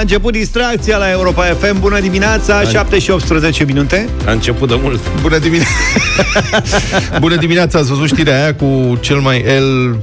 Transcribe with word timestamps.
început 0.00 0.32
distracția 0.32 0.96
la 0.96 1.10
Europa 1.10 1.42
FM. 1.42 1.80
Bună 1.80 2.00
dimineața, 2.00 2.62
7 2.62 2.98
și 2.98 3.10
18 3.10 3.64
minute. 3.64 4.08
A 4.26 4.30
început 4.30 4.68
de 4.68 4.78
mult. 4.82 5.00
Bună 5.20 5.38
dimineața! 5.38 5.70
Bună 7.20 7.36
dimineața, 7.36 7.78
ați 7.78 7.88
văzut 7.88 8.06
știrea 8.06 8.42
aia 8.42 8.54
cu 8.54 8.98
cel 9.00 9.16
mai 9.16 9.44
el 9.46 9.96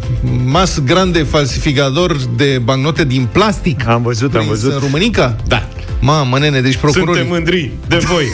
mas 0.46 0.80
grande 0.86 1.24
falsificador 1.24 2.16
de 2.36 2.62
bancnote 2.64 3.04
din 3.04 3.28
plastic? 3.32 3.88
Am 3.88 4.02
văzut, 4.02 4.36
am 4.36 4.46
văzut. 4.48 4.72
În 4.74 4.80
Românica? 4.80 5.36
Da. 5.48 5.68
Mamă, 6.00 6.38
nene, 6.40 6.62
deci 6.62 6.76
procurorii... 6.76 7.14
Suntem 7.14 7.28
mândri 7.28 7.72
de 7.88 7.98
voi. 7.98 8.26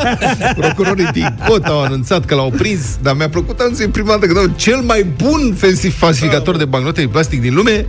procurorii 0.60 1.08
din 1.12 1.38
COT 1.48 1.64
au 1.64 1.82
anunțat 1.82 2.24
că 2.24 2.34
l-au 2.34 2.50
prins, 2.56 2.80
dar 3.02 3.16
mi-a 3.16 3.28
plăcut 3.28 3.60
anunțul 3.60 3.88
prima 3.88 4.08
dată 4.08 4.26
că 4.26 4.32
dau 4.32 4.52
cel 4.56 4.80
mai 4.80 5.06
bun 5.16 5.56
falsificator 5.96 6.56
de 6.56 6.64
bancnote 6.64 7.00
de 7.00 7.06
plastic 7.06 7.40
din 7.40 7.54
lume. 7.54 7.86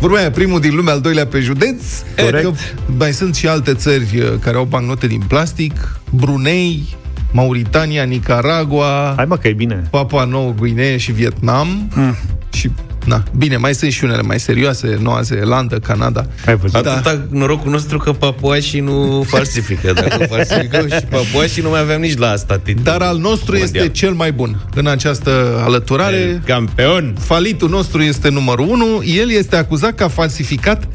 Vorba 0.00 0.16
aia, 0.16 0.30
primul 0.30 0.60
din 0.60 0.74
lume, 0.74 0.90
al 0.90 1.00
doilea 1.00 1.26
pe 1.26 1.40
județ. 1.40 1.82
Corect. 2.16 2.44
Că 2.44 2.52
mai 2.98 3.12
sunt 3.12 3.34
și 3.34 3.48
alte 3.48 3.74
țări 3.74 4.08
uh, 4.18 4.32
care 4.40 4.56
au 4.56 4.64
bancnote 4.64 5.06
din 5.06 5.22
plastic. 5.28 6.00
Brunei, 6.10 6.96
Mauritania, 7.32 8.02
Nicaragua, 8.02 9.12
Hai 9.16 9.24
mă 9.24 9.36
că 9.36 9.48
e 9.48 9.52
bine. 9.52 9.86
Papua 9.90 10.24
Nouă 10.24 10.54
Guinee 10.58 10.96
și 10.96 11.12
Vietnam. 11.12 11.90
Mm. 11.94 12.16
Și 12.52 12.70
Na, 13.06 13.22
bine, 13.36 13.56
mai 13.56 13.74
sunt 13.74 13.92
și 13.92 14.04
unele 14.04 14.22
mai 14.22 14.40
serioase, 14.40 14.98
Noua 15.00 15.20
Zeelandă, 15.22 15.78
Canada. 15.78 16.26
Ai 16.46 16.56
văzut? 16.56 16.82
Da. 16.82 16.92
Atâta 16.92 17.26
norocul 17.30 17.70
nostru 17.70 17.98
că 17.98 18.12
papuașii 18.12 18.80
nu 18.80 19.24
falsifică. 19.26 19.92
Dacă 19.92 20.24
falsificau 20.30 20.86
și 20.86 21.04
papuașii, 21.10 21.62
nu 21.62 21.68
mai 21.68 21.80
aveam 21.80 22.00
nici 22.00 22.16
la 22.16 22.30
asta 22.30 22.58
titlul 22.58 22.84
Dar 22.84 23.02
al 23.02 23.18
nostru 23.18 23.56
mondial. 23.56 23.84
este 23.84 23.88
cel 23.98 24.12
mai 24.12 24.32
bun 24.32 24.56
în 24.74 24.86
această 24.86 25.60
alăturare. 25.64 26.16
El 26.16 26.42
Campion. 26.46 27.14
Falitul 27.18 27.68
nostru 27.68 28.02
este 28.02 28.28
numărul 28.28 28.66
1. 28.68 29.02
El 29.04 29.30
este 29.30 29.56
acuzat 29.56 29.94
că 29.94 30.04
a 30.04 30.08
falsificat 30.08 30.88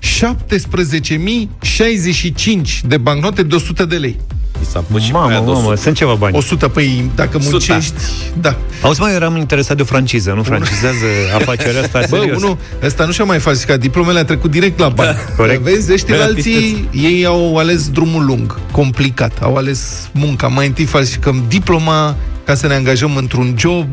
17.065 0.00 2.80
de 2.86 2.96
bancnote 2.96 3.42
de 3.42 3.54
100 3.54 3.84
de 3.84 3.96
lei. 3.96 4.16
I 4.62 4.64
s-a 4.70 4.84
pus 4.90 5.00
și 5.02 5.10
pe 5.10 5.16
Mamă, 5.16 5.30
aia 5.30 5.38
de 5.40 5.44
mamă, 5.46 5.58
100. 5.58 5.76
sunt 5.76 5.96
ceva 5.96 6.14
bani. 6.14 6.36
100, 6.36 6.68
păi 6.68 7.10
dacă 7.14 7.38
Suta. 7.38 7.48
muncești... 7.50 7.94
Da. 8.40 8.56
Auzi, 8.82 9.00
mai 9.00 9.14
eram 9.14 9.36
interesat 9.36 9.76
de 9.76 9.82
o 9.82 9.84
franciză, 9.84 10.32
nu 10.36 10.42
francizează 10.42 11.04
afacerea 11.38 11.80
asta 11.82 11.98
Bă, 12.10 12.16
serios. 12.16 12.42
unul, 12.42 12.56
ăsta 12.82 13.04
nu 13.04 13.12
și-a 13.12 13.24
mai 13.24 13.38
falsificat 13.38 13.78
diplomele, 13.78 14.18
a 14.18 14.24
trecut 14.24 14.50
direct 14.50 14.78
la 14.78 14.88
bani. 14.88 15.16
corect. 15.36 15.62
Vezi, 15.62 15.92
ăștia 15.92 16.16
Da, 16.16 16.24
alții, 16.24 16.88
ei 16.92 17.24
au 17.26 17.56
ales 17.56 17.88
drumul 17.88 18.24
lung, 18.24 18.58
complicat, 18.70 19.32
au 19.40 19.56
ales 19.56 20.08
munca. 20.12 20.46
Mai 20.46 20.66
întâi 20.66 20.84
falsificăm 20.84 21.44
diploma 21.48 22.16
ca 22.44 22.54
să 22.54 22.66
ne 22.66 22.74
angajăm 22.74 23.16
într-un 23.16 23.54
job 23.58 23.86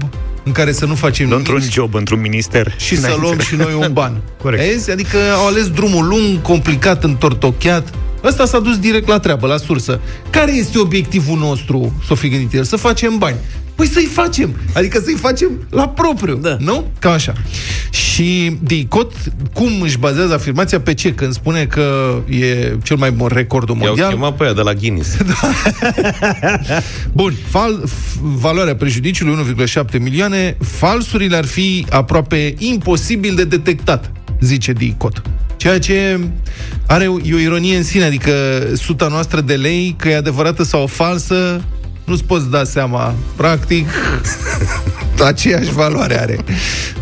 în 0.44 0.52
care 0.52 0.72
să 0.72 0.86
nu 0.86 0.96
facem 0.96 1.28
Nu 1.28 1.32
nimic. 1.36 1.48
într-un 1.50 1.70
job, 1.72 1.94
într-un 1.96 2.20
minister. 2.22 2.74
și 2.78 2.96
să 2.96 3.00
Înainte. 3.06 3.22
luăm 3.26 3.40
și 3.40 3.56
noi 3.56 3.74
un 3.74 3.94
ban. 3.94 4.22
Corect. 4.42 4.64
Vezi? 4.64 4.92
Adică 4.92 5.18
au 5.38 5.48
ales 5.48 5.68
drumul 5.70 6.08
lung, 6.08 6.42
complicat, 6.42 7.04
întortocheat. 7.04 7.94
Ăsta 8.24 8.46
s-a 8.46 8.60
dus 8.60 8.78
direct 8.78 9.08
la 9.08 9.20
treabă, 9.20 9.48
la 9.48 9.58
sursă. 9.58 10.00
Care 10.30 10.52
este 10.54 10.80
obiectivul 10.80 11.38
nostru, 11.38 11.94
s-o 12.08 12.16
fi 12.16 12.30
gândit 12.30 12.54
el? 12.54 12.64
Să 12.64 12.76
facem 12.76 13.18
bani. 13.18 13.36
Păi 13.80 13.88
să-i 13.88 14.10
facem. 14.14 14.56
Adică 14.74 15.00
să-i 15.00 15.16
facem 15.20 15.68
la 15.70 15.88
propriu. 15.88 16.36
Da. 16.36 16.58
Nu? 16.60 16.92
Ca 17.00 17.12
așa. 17.12 17.34
Și 17.92 18.58
Dicot, 18.64 19.14
cum 19.54 19.82
își 19.82 19.98
bazează 19.98 20.34
afirmația 20.34 20.80
pe 20.80 20.94
ce? 20.94 21.14
Când 21.14 21.34
spune 21.34 21.66
că 21.66 22.16
e 22.30 22.76
cel 22.84 22.98
mai 22.98 23.12
bun 23.12 23.30
recordul 23.34 23.76
I-au 23.76 23.86
mondial. 23.88 24.10
chemat 24.12 24.36
pe 24.36 24.44
aia 24.44 24.54
de 24.54 24.62
la 24.62 24.74
Guinness. 24.74 25.18
Bun, 27.14 27.34
fal, 27.50 27.84
f- 27.86 28.20
valoarea 28.22 28.76
prejudiciului 28.76 29.56
1,7 29.66 30.00
milioane, 30.00 30.58
falsurile 30.78 31.36
ar 31.36 31.46
fi 31.46 31.86
aproape 31.90 32.54
imposibil 32.58 33.36
de 33.36 33.44
detectat, 33.44 34.12
zice 34.42 34.72
Dicot. 34.72 35.22
Ceea 35.58 35.80
ce 35.80 36.20
are 36.88 37.08
o, 37.08 37.18
e 37.24 37.34
o 37.34 37.38
ironie 37.40 37.76
în 37.78 37.84
sine, 37.84 38.04
adică 38.04 38.32
suta 38.76 39.08
noastră 39.08 39.42
de 39.42 39.54
lei, 39.54 39.96
că 39.98 40.10
e 40.10 40.16
adevărată 40.16 40.64
sau 40.64 40.88
falsă, 40.88 41.62
nu-ți 42.10 42.24
poți 42.24 42.50
da 42.50 42.64
seama. 42.64 43.14
Practic, 43.36 43.88
aceeași 45.26 45.72
valoare 45.74 46.20
are. 46.22 46.38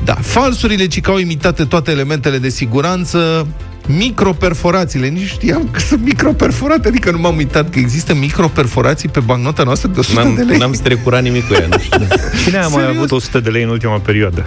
Da, 0.03 0.13
falsurile, 0.21 0.87
ci 0.87 1.01
că 1.01 1.11
au 1.11 1.17
imitate 1.17 1.63
toate 1.63 1.91
elementele 1.91 2.37
de 2.37 2.49
siguranță, 2.49 3.47
microperforațiile. 3.87 5.07
Nici 5.07 5.27
știam 5.27 5.67
că 5.71 5.79
sunt 5.79 6.03
microperforate, 6.03 6.87
adică 6.87 7.11
nu 7.11 7.19
m-am 7.19 7.35
uitat 7.37 7.69
că 7.69 7.79
există 7.79 8.15
microperforații 8.15 9.09
pe 9.09 9.19
bancnota 9.19 9.63
noastră 9.63 9.89
de 9.93 9.99
100 9.99 10.21
N-am, 10.21 10.35
de 10.35 10.41
lei. 10.41 10.57
n-am 10.57 10.73
strecurat 10.73 11.21
nimic 11.21 11.47
cu 11.47 11.53
ea. 11.53 11.67
Nu 11.69 11.77
știu. 11.79 12.07
Cine 12.43 12.57
a 12.57 12.67
mai 12.67 12.71
Serios? 12.81 12.95
avut 12.95 13.11
100 13.11 13.39
de 13.39 13.49
lei 13.49 13.63
în 13.63 13.69
ultima 13.69 13.97
perioadă? 13.99 14.45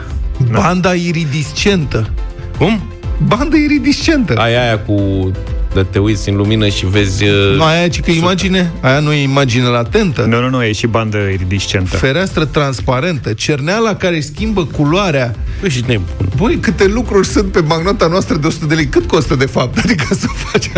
Banda 0.50 0.92
iridiscentă. 0.92 2.10
Cum? 2.58 2.82
Banda 3.26 3.56
iridiscentă. 3.56 4.34
Aia 4.36 4.62
aia 4.62 4.78
cu 4.78 5.30
de 5.74 5.82
te 5.82 5.98
uiți 5.98 6.28
în 6.28 6.36
lumină 6.36 6.68
și 6.68 6.86
vezi... 6.86 7.24
uh, 7.24 7.56
Nu, 7.56 7.62
aia 7.62 7.88
ci 7.88 8.00
că 8.00 8.10
imagine, 8.10 8.72
aia 8.80 8.98
nu 9.00 9.12
e 9.12 9.22
imagine 9.22 9.64
latentă. 9.66 10.24
Nu, 10.24 10.40
nu, 10.40 10.48
nu, 10.48 10.64
e 10.64 10.72
și 10.72 10.86
bandă 10.86 11.18
iridiscentă. 11.32 11.96
Fereastră 11.96 12.44
transparentă, 12.44 13.32
cerneala 13.32 13.94
care 13.94 14.16
își 14.16 14.26
schimbă 14.26 14.64
culoarea. 14.64 15.34
Băi, 15.60 15.70
și 15.70 15.82
nebun. 15.86 16.28
Băi, 16.36 16.58
câte 16.60 16.86
lucruri 16.86 17.26
sunt 17.26 17.52
pe 17.52 17.60
bancnota 17.60 18.06
noastră 18.06 18.36
de 18.36 18.46
100 18.46 18.66
de 18.66 18.74
lei. 18.74 18.86
Cât 18.86 19.06
costă, 19.06 19.34
de 19.34 19.46
fapt? 19.46 19.78
Adică 19.84 20.14
să 20.14 20.26
faci 20.36 20.70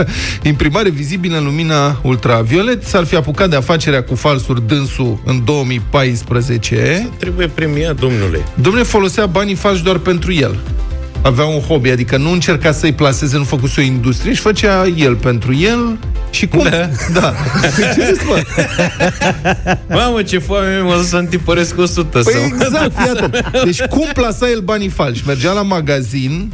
imprimare 0.43 0.91
vizibilă 0.91 1.37
în 1.39 1.45
lumina 1.45 2.01
ultraviolet. 2.03 2.85
S-ar 2.85 3.05
fi 3.05 3.17
apucat 3.17 3.51
de 3.51 3.57
afacerea 3.57 4.03
cu 4.03 4.15
falsuri 4.15 4.67
dânsul 4.67 5.21
în 5.25 5.45
2014. 5.45 7.09
Trebuie 7.19 7.47
premiat, 7.47 8.01
domnule. 8.01 8.45
Domnule, 8.55 8.85
folosea 8.85 9.27
banii 9.27 9.55
falși 9.55 9.83
doar 9.83 9.99
pentru 9.99 10.33
el. 10.33 10.59
Avea 11.22 11.44
un 11.44 11.60
hobby, 11.60 11.91
adică 11.91 12.16
nu 12.16 12.31
încerca 12.31 12.72
să-i 12.72 12.93
placeze, 12.93 13.37
nu 13.37 13.44
făcuse 13.44 13.81
o 13.81 13.84
industrie, 13.84 14.34
și 14.34 14.41
făcea 14.41 14.87
el 14.87 15.15
pentru 15.15 15.55
el 15.55 15.99
și 16.31 16.47
cum... 16.47 16.62
Da. 16.62 16.88
da. 17.21 17.34
Ce 17.77 18.12
zici, 18.12 18.27
mă? 18.27 18.43
Mamă, 19.88 20.22
ce 20.22 20.38
foame 20.38 20.78
mă 20.78 21.03
să 21.05 21.16
întipăresc 21.16 21.78
100 21.78 22.19
Păi 22.19 22.32
sau... 22.32 22.43
exact, 22.43 23.06
iată. 23.06 23.31
Deci 23.65 23.82
cum 23.82 24.06
plasa 24.12 24.50
el 24.50 24.61
banii 24.61 24.88
falși? 24.88 25.22
Mergea 25.27 25.53
la 25.53 25.62
magazin 25.62 26.53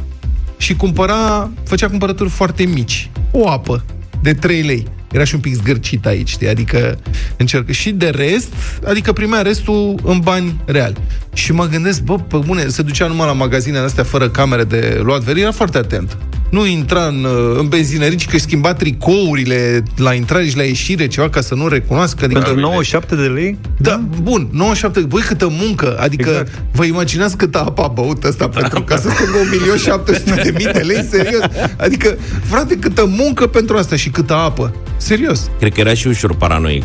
și 0.57 0.75
cumpăra, 0.75 1.49
făcea 1.65 1.87
cumpărături 1.87 2.29
foarte 2.29 2.63
mici. 2.63 3.09
O 3.31 3.49
apă 3.49 3.83
de 4.21 4.33
3 4.33 4.61
lei. 4.61 4.87
Era 5.11 5.23
și 5.23 5.35
un 5.35 5.41
pic 5.41 5.55
zgârcit 5.55 6.05
aici, 6.05 6.29
știi? 6.29 6.47
Adică 6.47 6.97
încercă. 7.37 7.71
Și 7.71 7.91
de 7.91 8.09
rest, 8.09 8.53
adică 8.85 9.13
primea 9.13 9.41
restul 9.41 9.99
în 10.03 10.19
bani 10.19 10.61
reali. 10.65 10.95
Și 11.33 11.51
mă 11.51 11.67
gândesc, 11.67 12.01
bă, 12.01 12.15
pe 12.15 12.37
bune, 12.37 12.67
se 12.67 12.81
ducea 12.81 13.07
numai 13.07 13.27
la 13.27 13.33
magazinele 13.33 13.85
astea 13.85 14.03
fără 14.03 14.29
camere 14.29 14.63
de 14.63 14.99
luat 15.03 15.21
veri, 15.21 15.41
era 15.41 15.51
foarte 15.51 15.77
atent. 15.77 16.17
Nu 16.49 16.65
intra 16.65 17.05
în, 17.05 17.27
în 17.57 17.67
benzinării, 17.67 18.17
ci 18.17 18.25
că 18.27 18.35
își 18.35 18.43
schimba 18.43 18.73
tricourile 18.73 19.83
la 19.97 20.13
intrare 20.13 20.45
și 20.45 20.57
la 20.57 20.63
ieșire, 20.63 21.07
ceva 21.07 21.29
ca 21.29 21.41
să 21.41 21.55
nu 21.55 21.67
recunoască. 21.67 22.23
Adică, 22.25 22.39
Pentru 22.39 22.59
97 22.59 23.15
de 23.15 23.21
lei? 23.21 23.57
da, 23.77 24.01
bun, 24.21 24.47
97, 24.51 24.99
băi 24.99 25.21
câtă 25.21 25.47
muncă, 25.59 25.97
adică 25.99 26.29
Exact. 26.29 26.47
exact. 26.47 26.63
vă 26.71 26.83
imaginați 26.85 27.37
câtă 27.37 27.59
apă 27.59 27.81
a 27.83 27.87
băut 27.87 28.23
ăsta 28.23 28.49
pentru 28.49 28.81
ca 28.81 28.97
să 28.97 29.09
strângă 29.09 29.37
1.700.000 30.37 30.43
de 30.43 30.53
mii 30.55 30.65
de 30.73 30.79
lei, 30.79 31.05
serios? 31.09 31.41
Adică, 31.77 32.17
frate, 32.43 32.75
câtă 32.77 33.05
muncă 33.17 33.47
pentru 33.47 33.77
asta 33.77 33.95
și 33.95 34.09
câtă 34.09 34.33
apă, 34.33 34.73
serios. 34.97 35.49
Cred 35.59 35.73
că 35.73 35.79
era 35.79 35.93
și 35.93 36.07
ușor 36.07 36.35
paranoic 36.35 36.83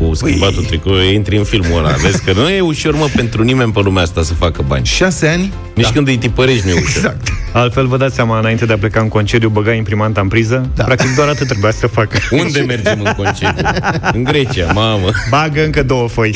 cu 0.00 0.14
schimbatul 0.14 0.62
Păi- 0.64 0.66
tricou, 0.66 1.00
intri 1.00 1.36
în 1.36 1.44
filmul 1.44 1.78
ăla. 1.78 1.90
Vezi 2.02 2.22
că 2.24 2.32
nu 2.32 2.48
e 2.48 2.60
ușor, 2.60 2.94
mă, 2.94 3.08
pentru 3.16 3.42
nimeni 3.42 3.72
pe 3.72 3.80
lumea 3.80 4.02
asta 4.02 4.22
să 4.22 4.34
facă 4.34 4.64
bani. 4.66 4.84
Șase 4.84 5.28
ani? 5.28 5.52
Nici 5.74 5.86
când 5.88 6.08
îi 6.08 6.16
tipărești 6.18 6.64
nu 6.66 6.70
e 6.70 6.74
ușor. 6.74 6.86
Exact. 6.96 7.28
Altfel, 7.52 7.86
vă 7.86 7.96
dați 7.96 8.14
seama, 8.14 8.38
înainte 8.38 8.66
de 8.66 8.72
a 8.72 8.78
pleca 8.78 9.00
în 9.00 9.08
concediu, 9.08 9.48
băga 9.48 9.72
imprimanta 9.72 10.20
în 10.20 10.28
priză. 10.28 10.70
Da. 10.74 10.84
Practic 10.84 11.14
doar 11.14 11.28
atât 11.28 11.46
trebuia 11.46 11.70
să 11.72 11.86
facă. 11.86 12.18
Unde 12.30 12.60
mergem 12.60 13.00
în 13.04 13.12
concediu? 13.16 13.66
În 14.12 14.24
Grecia, 14.24 14.72
mamă. 14.72 15.10
Bagă 15.30 15.64
încă 15.64 15.82
două 15.82 16.08
foi. 16.08 16.34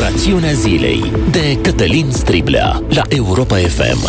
Rațiunea 0.00 0.52
zilei 0.52 1.12
de 1.30 1.58
Cătălin 1.62 2.06
Striblea 2.10 2.82
la 2.88 3.02
Europa 3.08 3.56
FM. 3.56 4.08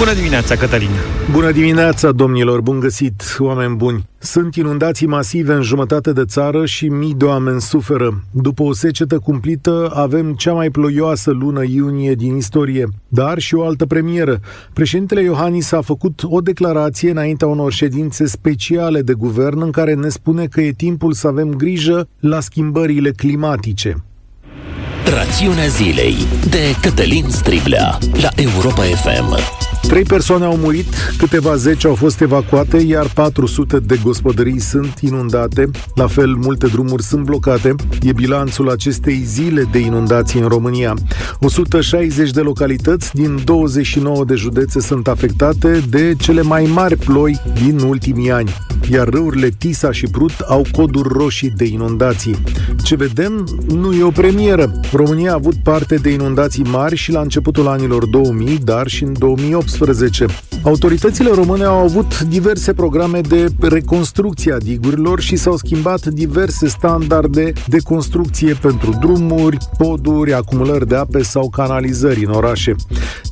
Bună 0.00 0.14
dimineața, 0.14 0.56
Cătălin. 0.56 0.88
Bună 1.32 1.50
dimineața, 1.50 2.12
domnilor, 2.12 2.60
bun 2.60 2.80
găsit, 2.80 3.36
oameni 3.38 3.76
buni. 3.76 4.08
Sunt 4.18 4.54
inundații 4.54 5.06
masive 5.06 5.52
în 5.52 5.62
jumătate 5.62 6.12
de 6.12 6.24
țară 6.24 6.66
și 6.66 6.88
mii 6.88 7.14
de 7.14 7.24
oameni 7.24 7.60
suferă. 7.60 8.24
După 8.30 8.62
o 8.62 8.72
secetă 8.72 9.18
cumplită, 9.18 9.92
avem 9.94 10.32
cea 10.32 10.52
mai 10.52 10.70
ploioasă 10.70 11.30
lună 11.30 11.62
iunie 11.62 12.14
din 12.14 12.36
istorie, 12.36 12.88
dar 13.08 13.38
și 13.38 13.54
o 13.54 13.64
altă 13.64 13.86
premieră. 13.86 14.40
Președintele 14.72 15.22
Iohannis 15.22 15.72
a 15.72 15.80
făcut 15.80 16.22
o 16.24 16.40
declarație 16.40 17.10
înaintea 17.10 17.46
unor 17.46 17.72
ședințe 17.72 18.26
speciale 18.26 19.02
de 19.02 19.12
guvern 19.12 19.60
în 19.60 19.70
care 19.70 19.94
ne 19.94 20.08
spune 20.08 20.46
că 20.46 20.60
e 20.60 20.72
timpul 20.72 21.12
să 21.12 21.26
avem 21.26 21.48
grijă 21.54 22.08
la 22.20 22.40
schimbările 22.40 23.10
climatice. 23.10 24.04
Rațiunea 25.04 25.66
zilei 25.66 26.16
de 26.50 26.76
Cătălin 26.80 27.24
Striblea 27.28 27.98
la 28.20 28.28
Europa 28.34 28.82
FM. 28.82 29.38
Trei 29.88 30.02
persoane 30.02 30.44
au 30.44 30.56
murit, 30.56 30.94
câteva 31.18 31.56
zeci 31.56 31.84
au 31.84 31.94
fost 31.94 32.20
evacuate, 32.20 32.76
iar 32.76 33.06
400 33.14 33.78
de 33.78 34.00
gospodării 34.02 34.60
sunt 34.60 34.98
inundate. 35.00 35.70
La 35.94 36.06
fel, 36.06 36.34
multe 36.34 36.66
drumuri 36.66 37.02
sunt 37.02 37.24
blocate. 37.24 37.74
E 38.02 38.12
bilanțul 38.12 38.70
acestei 38.70 39.22
zile 39.24 39.68
de 39.72 39.78
inundații 39.78 40.40
în 40.40 40.48
România. 40.48 40.94
160 41.40 42.30
de 42.30 42.40
localități 42.40 43.14
din 43.14 43.40
29 43.44 44.24
de 44.24 44.34
județe 44.34 44.80
sunt 44.80 45.08
afectate 45.08 45.82
de 45.88 46.14
cele 46.18 46.42
mai 46.42 46.70
mari 46.74 46.96
ploi 46.96 47.40
din 47.62 47.78
ultimii 47.78 48.30
ani. 48.30 48.54
Iar 48.92 49.08
râurile 49.08 49.48
Tisa 49.58 49.92
și 49.92 50.06
Prut 50.06 50.38
au 50.48 50.66
coduri 50.72 51.08
roșii 51.12 51.50
de 51.50 51.64
inundații. 51.64 52.36
Ce 52.82 52.96
vedem 52.96 53.48
nu 53.74 53.92
e 53.92 54.02
o 54.02 54.10
premieră. 54.10 54.80
România 54.92 55.30
a 55.30 55.34
avut 55.34 55.54
parte 55.54 55.94
de 55.94 56.10
inundații 56.10 56.64
mari 56.64 56.96
și 56.96 57.12
la 57.12 57.20
începutul 57.20 57.68
anilor 57.68 58.06
2000, 58.06 58.58
dar 58.58 58.86
și 58.86 59.02
în 59.02 59.12
2018. 59.18 60.26
Autoritățile 60.62 61.30
române 61.34 61.64
au 61.64 61.78
avut 61.78 62.20
diverse 62.20 62.72
programe 62.72 63.20
de 63.20 63.46
reconstrucție 63.60 64.52
a 64.52 64.58
digurilor 64.58 65.20
și 65.20 65.36
s-au 65.36 65.56
schimbat 65.56 66.06
diverse 66.06 66.68
standarde 66.68 67.52
de 67.66 67.78
construcție 67.84 68.52
pentru 68.52 68.96
drumuri, 69.00 69.56
poduri, 69.78 70.32
acumulări 70.32 70.88
de 70.88 70.96
ape 70.96 71.22
sau 71.22 71.50
canalizări 71.50 72.24
în 72.24 72.32
orașe. 72.32 72.74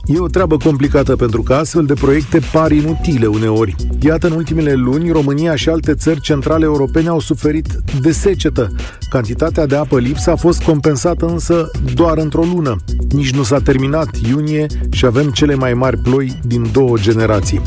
E 0.04 0.18
o 0.18 0.26
treabă 0.26 0.56
complicată 0.56 1.16
pentru 1.16 1.42
că 1.42 1.54
astfel 1.54 1.84
de 1.84 1.94
proiecte 1.94 2.40
par 2.52 2.70
inutile 2.70 3.26
uneori. 3.26 3.74
Iată, 4.00 4.26
în 4.26 4.32
ultimele 4.32 4.74
luni, 4.74 5.10
România 5.10 5.54
și 5.54 5.68
alte 5.68 5.94
țări 5.94 6.20
centrale 6.20 6.64
europene 6.64 7.08
au 7.08 7.20
suferit 7.20 7.66
de 8.00 8.12
secetă. 8.12 8.72
Cantitatea 9.10 9.66
de 9.66 9.76
apă 9.76 9.98
lipsă 9.98 10.30
a 10.30 10.36
fost 10.36 10.62
compensată 10.62 11.26
însă 11.26 11.47
doar 11.94 12.18
într-o 12.18 12.42
lună. 12.54 12.76
Nici 13.10 13.34
nu 13.34 13.42
s-a 13.42 13.58
terminat 13.58 14.08
iunie 14.28 14.66
și 14.90 15.06
avem 15.06 15.30
cele 15.30 15.54
mai 15.54 15.74
mari 15.74 15.98
ploi 15.98 16.38
din 16.46 16.66
două 16.72 16.96
generații. 17.00 17.62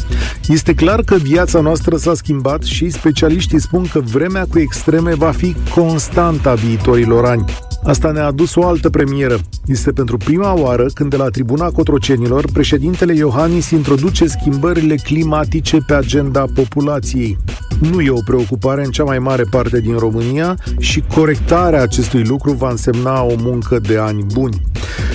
Este 0.48 0.74
clar 0.74 1.02
că 1.02 1.16
viața 1.16 1.60
noastră 1.60 1.98
s-a 1.98 2.14
schimbat 2.14 2.64
și 2.64 2.90
specialiștii 2.90 3.62
spun 3.62 3.88
că 3.92 4.00
vremea 4.00 4.46
cu 4.50 4.60
extreme 4.60 5.16
va 5.16 5.32
fi 5.32 5.56
constantă 5.76 6.50
a 6.50 6.54
viitorilor 6.54 7.26
ani. 7.26 7.46
Asta 7.84 8.12
ne-a 8.12 8.26
adus 8.26 8.56
o 8.56 8.66
altă 8.66 8.90
premieră. 8.90 9.40
Este 9.66 9.92
pentru 9.92 10.18
prima 10.18 10.60
oară 10.60 10.86
când 10.94 11.10
de 11.10 11.16
la 11.16 11.28
tribuna 11.28 11.70
Cotrocenilor 11.70 12.46
președintele 12.54 13.14
Iohannis 13.16 13.70
introduce 13.70 14.28
schimbările 14.28 14.96
climatice 14.96 15.78
pe 15.88 15.94
agenda 15.94 16.46
populației. 16.54 17.38
Nu 17.80 18.02
e 18.02 18.10
o 18.10 18.22
preocupare 18.26 18.86
în 18.86 18.92
cea 18.92 19.04
mai 19.04 19.20
mare 19.20 19.44
parte 19.50 19.80
din 19.80 19.98
România 19.98 20.58
și 20.80 21.04
corectarea 21.14 21.82
acestui 21.82 22.24
lucru 22.24 22.52
va 22.52 22.70
însemna 22.70 23.24
o 23.24 23.34
muncă 23.38 23.71
de 23.80 23.98
ani 23.98 24.26
buni. 24.34 24.62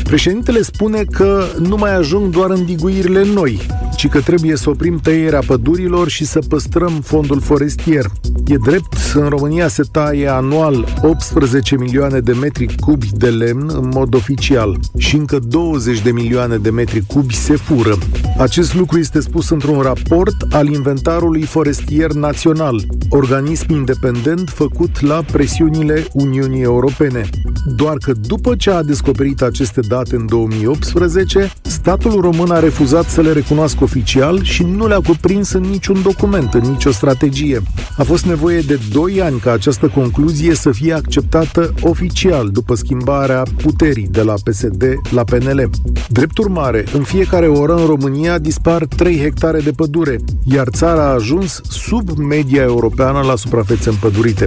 Președintele 0.02 0.62
spune 0.62 1.04
că 1.10 1.44
nu 1.58 1.76
mai 1.76 1.96
ajung 1.96 2.32
doar 2.32 2.50
îndiguirile 2.50 3.24
noi, 3.34 3.60
ci 3.96 4.08
că 4.08 4.20
trebuie 4.20 4.56
să 4.56 4.70
oprim 4.70 4.98
tăierea 4.98 5.42
pădurilor 5.46 6.08
și 6.08 6.24
să 6.24 6.38
păstrăm 6.48 7.00
fondul 7.04 7.40
forestier. 7.40 8.04
E 8.46 8.56
drept, 8.56 8.96
în 9.14 9.28
România 9.28 9.68
se 9.68 9.82
taie 9.92 10.28
anual 10.28 10.86
18 11.02 11.76
milioane 11.76 12.20
de 12.20 12.32
metri 12.32 12.74
cubi 12.80 13.08
de 13.12 13.28
lemn 13.30 13.70
în 13.74 13.88
mod 13.94 14.14
oficial 14.14 14.78
și 14.98 15.16
încă 15.16 15.38
20 15.38 16.00
de 16.00 16.10
milioane 16.10 16.56
de 16.56 16.70
metri 16.70 17.04
cubi 17.06 17.34
se 17.34 17.56
fură. 17.56 17.98
Acest 18.38 18.74
lucru 18.74 18.98
este 18.98 19.20
spus 19.20 19.50
într-un 19.50 19.80
raport 19.80 20.36
al 20.50 20.66
Inventarului 20.66 21.42
Forestier 21.42 22.12
Național, 22.12 22.82
organism 23.08 23.72
independent 23.72 24.48
făcut 24.48 25.00
la 25.00 25.22
presiunile 25.32 26.06
Uniunii 26.12 26.62
Europene. 26.62 27.30
Doar 27.76 27.96
că 27.96 28.12
după 28.12 28.45
ce 28.54 28.70
a 28.70 28.82
descoperit 28.82 29.42
aceste 29.42 29.80
date 29.80 30.16
în 30.16 30.26
2018, 30.26 31.50
statul 31.62 32.20
român 32.20 32.50
a 32.50 32.58
refuzat 32.58 33.08
să 33.08 33.20
le 33.20 33.32
recunoască 33.32 33.84
oficial 33.84 34.42
și 34.42 34.62
nu 34.62 34.86
le-a 34.86 35.00
cuprins 35.00 35.52
în 35.52 35.62
niciun 35.62 36.02
document, 36.02 36.54
în 36.54 36.60
nicio 36.70 36.90
strategie. 36.90 37.62
A 37.96 38.02
fost 38.02 38.26
nevoie 38.26 38.60
de 38.60 38.78
2 38.92 39.22
ani 39.22 39.38
ca 39.38 39.52
această 39.52 39.86
concluzie 39.86 40.54
să 40.54 40.70
fie 40.70 40.92
acceptată 40.92 41.74
oficial 41.80 42.48
după 42.48 42.74
schimbarea 42.74 43.42
puterii 43.62 44.08
de 44.10 44.22
la 44.22 44.34
PSD 44.44 44.84
la 45.10 45.24
PNL. 45.24 45.70
Drept 46.08 46.38
urmare, 46.38 46.84
în 46.92 47.02
fiecare 47.02 47.46
oră 47.46 47.74
în 47.74 47.86
România 47.86 48.38
dispar 48.38 48.84
3 48.84 49.18
hectare 49.18 49.60
de 49.60 49.70
pădure, 49.70 50.18
iar 50.44 50.68
țara 50.68 51.02
a 51.02 51.12
ajuns 51.14 51.60
sub 51.68 52.16
media 52.18 52.62
europeană 52.62 53.20
la 53.20 53.36
suprafețe 53.36 53.88
împădurite. 53.88 54.46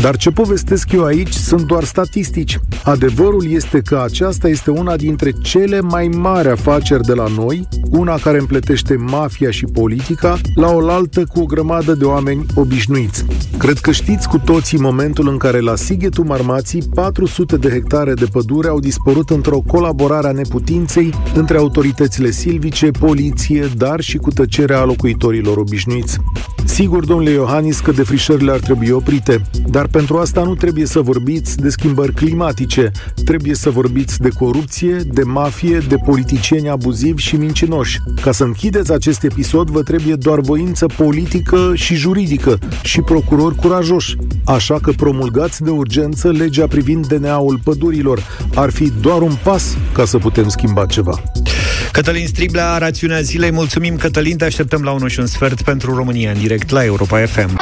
Dar 0.00 0.16
ce 0.16 0.30
povestesc 0.30 0.92
eu 0.92 1.04
aici 1.04 1.32
sunt 1.32 1.62
doar 1.62 1.84
statistici. 1.84 2.60
Adevărul 2.84 3.28
este 3.48 3.80
că 3.80 4.00
aceasta 4.04 4.48
este 4.48 4.70
una 4.70 4.96
dintre 4.96 5.30
cele 5.30 5.80
mai 5.80 6.08
mari 6.08 6.48
afaceri 6.48 7.02
de 7.02 7.14
la 7.14 7.26
noi, 7.36 7.68
una 7.90 8.14
care 8.14 8.38
împletește 8.38 8.94
mafia 8.94 9.50
și 9.50 9.64
politica 9.64 10.38
la 10.54 10.70
oaltă 10.70 11.24
cu 11.24 11.40
o 11.40 11.44
grămadă 11.44 11.92
de 11.92 12.04
oameni 12.04 12.46
obișnuiți. 12.54 13.24
Cred 13.58 13.78
că 13.78 13.90
știți 13.90 14.28
cu 14.28 14.38
toții 14.38 14.78
momentul 14.78 15.28
în 15.28 15.36
care 15.36 15.60
la 15.60 15.76
Sighetul 15.76 16.24
Marmații 16.24 16.82
400 16.94 17.56
de 17.56 17.68
hectare 17.68 18.14
de 18.14 18.26
pădure 18.32 18.68
au 18.68 18.78
dispărut 18.78 19.30
într-o 19.30 19.60
colaborare 19.66 20.26
a 20.26 20.32
neputinței 20.32 21.14
între 21.34 21.56
autoritățile 21.56 22.30
silvice, 22.30 22.90
poliție, 22.90 23.68
dar 23.76 24.00
și 24.00 24.16
cu 24.16 24.30
tăcerea 24.30 24.84
locuitorilor 24.84 25.56
obișnuiți. 25.56 26.18
Sigur, 26.64 27.04
domnule 27.04 27.30
Iohannis, 27.30 27.80
că 27.80 27.90
defrișările 27.90 28.50
ar 28.50 28.58
trebui 28.58 28.90
oprite, 28.90 29.42
dar 29.66 29.86
pentru 29.86 30.16
asta 30.16 30.42
nu 30.42 30.54
trebuie 30.54 30.86
să 30.86 31.00
vorbiți 31.00 31.56
de 31.56 31.68
schimbări 31.68 32.12
climatice, 32.12 32.90
trebuie 33.24 33.54
să 33.54 33.70
vorbiți 33.70 34.18
de 34.18 34.28
corupție, 34.28 34.94
de 34.94 35.22
mafie, 35.22 35.78
de 35.88 35.96
politicieni 36.04 36.68
abuzivi 36.68 37.22
și 37.22 37.36
mincinoși. 37.36 37.98
Ca 38.22 38.32
să 38.32 38.44
închideți 38.44 38.92
acest 38.92 39.22
episod, 39.22 39.70
vă 39.70 39.82
trebuie 39.82 40.14
doar 40.14 40.40
voință 40.40 40.86
politică 40.86 41.72
și 41.74 41.94
juridică 41.94 42.58
și 42.82 43.00
procurori 43.00 43.54
curajoși. 43.54 44.16
Așa 44.44 44.78
că 44.82 44.92
promulgați 44.96 45.62
de 45.62 45.70
urgență 45.70 46.30
legea 46.30 46.66
privind 46.66 47.06
DNA-ul 47.06 47.60
pădurilor. 47.64 48.22
Ar 48.54 48.70
fi 48.70 48.92
doar 49.00 49.22
un 49.22 49.36
pas 49.42 49.76
ca 49.92 50.04
să 50.04 50.18
putem 50.18 50.48
schimba 50.48 50.86
ceva. 50.86 51.22
Cătălin 51.92 52.26
Striblea, 52.26 52.78
rațiunea 52.78 53.20
zilei. 53.20 53.50
Mulțumim, 53.50 53.96
Cătălin, 53.96 54.36
te 54.36 54.44
așteptăm 54.44 54.82
la 54.82 54.90
1 54.90 55.08
și 55.08 55.20
un 55.20 55.26
sfert 55.26 55.62
pentru 55.62 55.94
România, 55.94 56.30
în 56.30 56.38
direct 56.38 56.70
la 56.70 56.84
Europa 56.84 57.26
FM. 57.26 57.59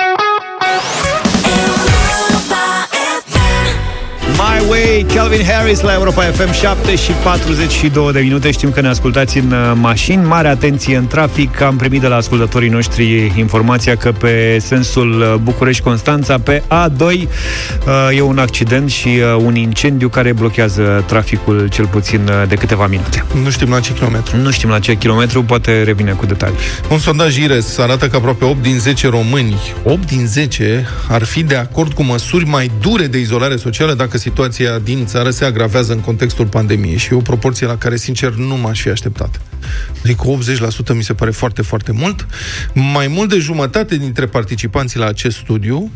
My 4.78 4.84
Way, 4.84 5.06
Calvin 5.14 5.44
Harris 5.44 5.80
la 5.80 5.92
Europa 5.92 6.22
FM 6.22 6.52
7 6.52 6.96
și 6.96 7.10
42 7.22 8.12
de 8.12 8.20
minute. 8.20 8.50
Știm 8.50 8.70
că 8.70 8.80
ne 8.80 8.88
ascultați 8.88 9.38
în 9.38 9.50
uh, 9.50 9.72
mașini. 9.74 10.24
Mare 10.24 10.48
atenție 10.48 10.96
în 10.96 11.06
trafic 11.06 11.60
Am 11.60 11.76
primit 11.76 12.00
de 12.00 12.06
la 12.06 12.16
ascultătorii 12.16 12.68
noștri 12.68 13.32
informația 13.36 13.96
Că 13.96 14.12
pe 14.12 14.58
sensul 14.60 15.20
uh, 15.20 15.34
București-Constanța 15.42 16.38
Pe 16.38 16.62
A2 16.62 17.00
uh, 17.00 18.16
e 18.16 18.20
un 18.20 18.38
accident 18.38 18.90
și 18.90 19.08
un 19.44 19.54
incendiu 19.54 20.08
Care 20.08 20.32
blochează 20.32 21.04
traficul 21.06 21.68
cel 21.68 21.86
puțin 21.86 22.30
de 22.48 22.54
câteva 22.54 22.86
minute. 22.86 23.24
Nu 23.42 23.50
știm 23.50 23.70
la 23.70 23.80
ce 23.80 23.92
kilometru. 23.92 24.36
Nu 24.36 24.50
știm 24.50 24.68
la 24.68 24.78
ce 24.78 24.94
kilometru, 24.94 25.42
poate 25.42 25.82
revine 25.82 26.12
cu 26.12 26.26
detalii. 26.26 26.56
Un 26.90 26.98
sondaj 26.98 27.36
IRES 27.36 27.78
arată 27.78 28.08
că 28.08 28.16
aproape 28.16 28.44
8 28.44 28.62
din 28.62 28.78
10 28.78 29.08
români 29.08 29.56
8 29.84 30.06
din 30.06 30.26
10 30.26 30.86
ar 31.08 31.24
fi 31.24 31.42
de 31.42 31.56
acord 31.56 31.92
cu 31.92 32.02
măsuri 32.02 32.44
mai 32.44 32.70
dure 32.80 33.06
de 33.06 33.18
izolare 33.18 33.56
socială 33.56 33.94
Dacă 33.94 34.18
situația 34.18 34.67
din 34.82 35.06
țară 35.06 35.30
se 35.30 35.44
agravează 35.44 35.92
în 35.92 36.00
contextul 36.00 36.46
pandemiei 36.46 36.96
și 36.96 37.12
e 37.12 37.16
o 37.16 37.20
proporție 37.20 37.66
la 37.66 37.78
care, 37.78 37.96
sincer, 37.96 38.32
nu 38.32 38.56
m-aș 38.56 38.80
fi 38.82 38.88
așteptat. 38.88 39.40
Adică 40.04 40.22
80% 40.92 40.94
mi 40.94 41.02
se 41.02 41.12
pare 41.12 41.30
foarte, 41.30 41.62
foarte 41.62 41.92
mult. 41.92 42.26
Mai 42.74 43.06
mult 43.06 43.28
de 43.28 43.38
jumătate 43.38 43.96
dintre 43.96 44.26
participanții 44.26 44.98
la 44.98 45.06
acest 45.06 45.36
studiu, 45.36 45.90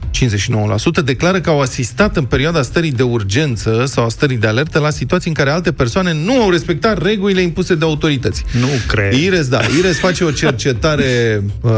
59%, 1.00 1.04
declară 1.04 1.40
că 1.40 1.50
au 1.50 1.60
asistat 1.60 2.16
în 2.16 2.24
perioada 2.24 2.62
stării 2.62 2.92
de 2.92 3.02
urgență 3.02 3.84
sau 3.86 4.04
a 4.04 4.08
stării 4.08 4.36
de 4.36 4.46
alertă 4.46 4.78
la 4.78 4.90
situații 4.90 5.28
în 5.28 5.36
care 5.36 5.50
alte 5.50 5.72
persoane 5.72 6.12
nu 6.12 6.42
au 6.42 6.50
respectat 6.50 7.02
regulile 7.02 7.40
impuse 7.40 7.74
de 7.74 7.84
autorități. 7.84 8.44
Nu 8.60 8.68
cred. 8.86 9.12
IRES, 9.12 9.48
da. 9.48 9.60
IRES 9.78 9.98
face 9.98 10.24
o 10.24 10.30
cercetare 10.30 11.42
uh, 11.60 11.70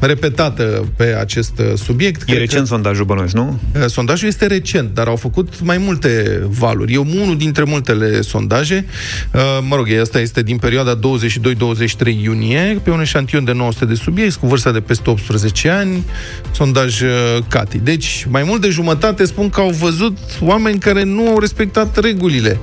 repetată 0.00 0.86
pe 0.96 1.16
acest 1.20 1.58
uh, 1.58 1.72
subiect. 1.74 2.20
E 2.20 2.24
Cred 2.24 2.38
recent 2.38 2.62
că, 2.62 2.66
sondajul 2.68 3.04
bănuiesc, 3.04 3.34
nu? 3.34 3.60
uh, 3.74 3.86
sondajul 3.86 4.28
este 4.28 4.46
recent, 4.46 4.94
dar 4.94 5.06
au 5.06 5.16
făcut 5.16 5.60
mai 5.62 5.78
multe 5.78 6.42
valuri. 6.48 6.92
E 6.92 6.96
unul 6.96 7.36
dintre 7.36 7.64
multele 7.64 8.20
sondaje. 8.20 8.86
Uh, 9.34 9.40
mă 9.68 9.76
rog, 9.76 9.88
asta 10.00 10.20
este 10.20 10.42
din 10.42 10.56
perioada 10.58 10.94
22-23 11.18 12.22
iunie, 12.22 12.80
pe 12.82 12.90
un 12.90 13.00
eșantion 13.00 13.44
de 13.44 13.52
900 13.52 13.84
de 13.84 13.94
subiecti 13.94 14.38
cu 14.38 14.46
vârsta 14.46 14.72
de 14.72 14.80
peste 14.80 15.10
18 15.10 15.68
ani, 15.68 16.04
sondaj 16.52 17.00
uh, 17.00 17.08
CATI. 17.48 17.78
Deci, 17.78 18.26
mai 18.28 18.42
mult 18.42 18.60
de 18.60 18.68
jumătate 18.68 19.24
spun 19.24 19.48
că 19.48 19.60
au 19.60 19.70
văzut 19.70 20.18
oameni 20.40 20.78
care 20.78 21.02
nu 21.02 21.28
au 21.28 21.38
respectat 21.38 21.98
regulile. 21.98 22.58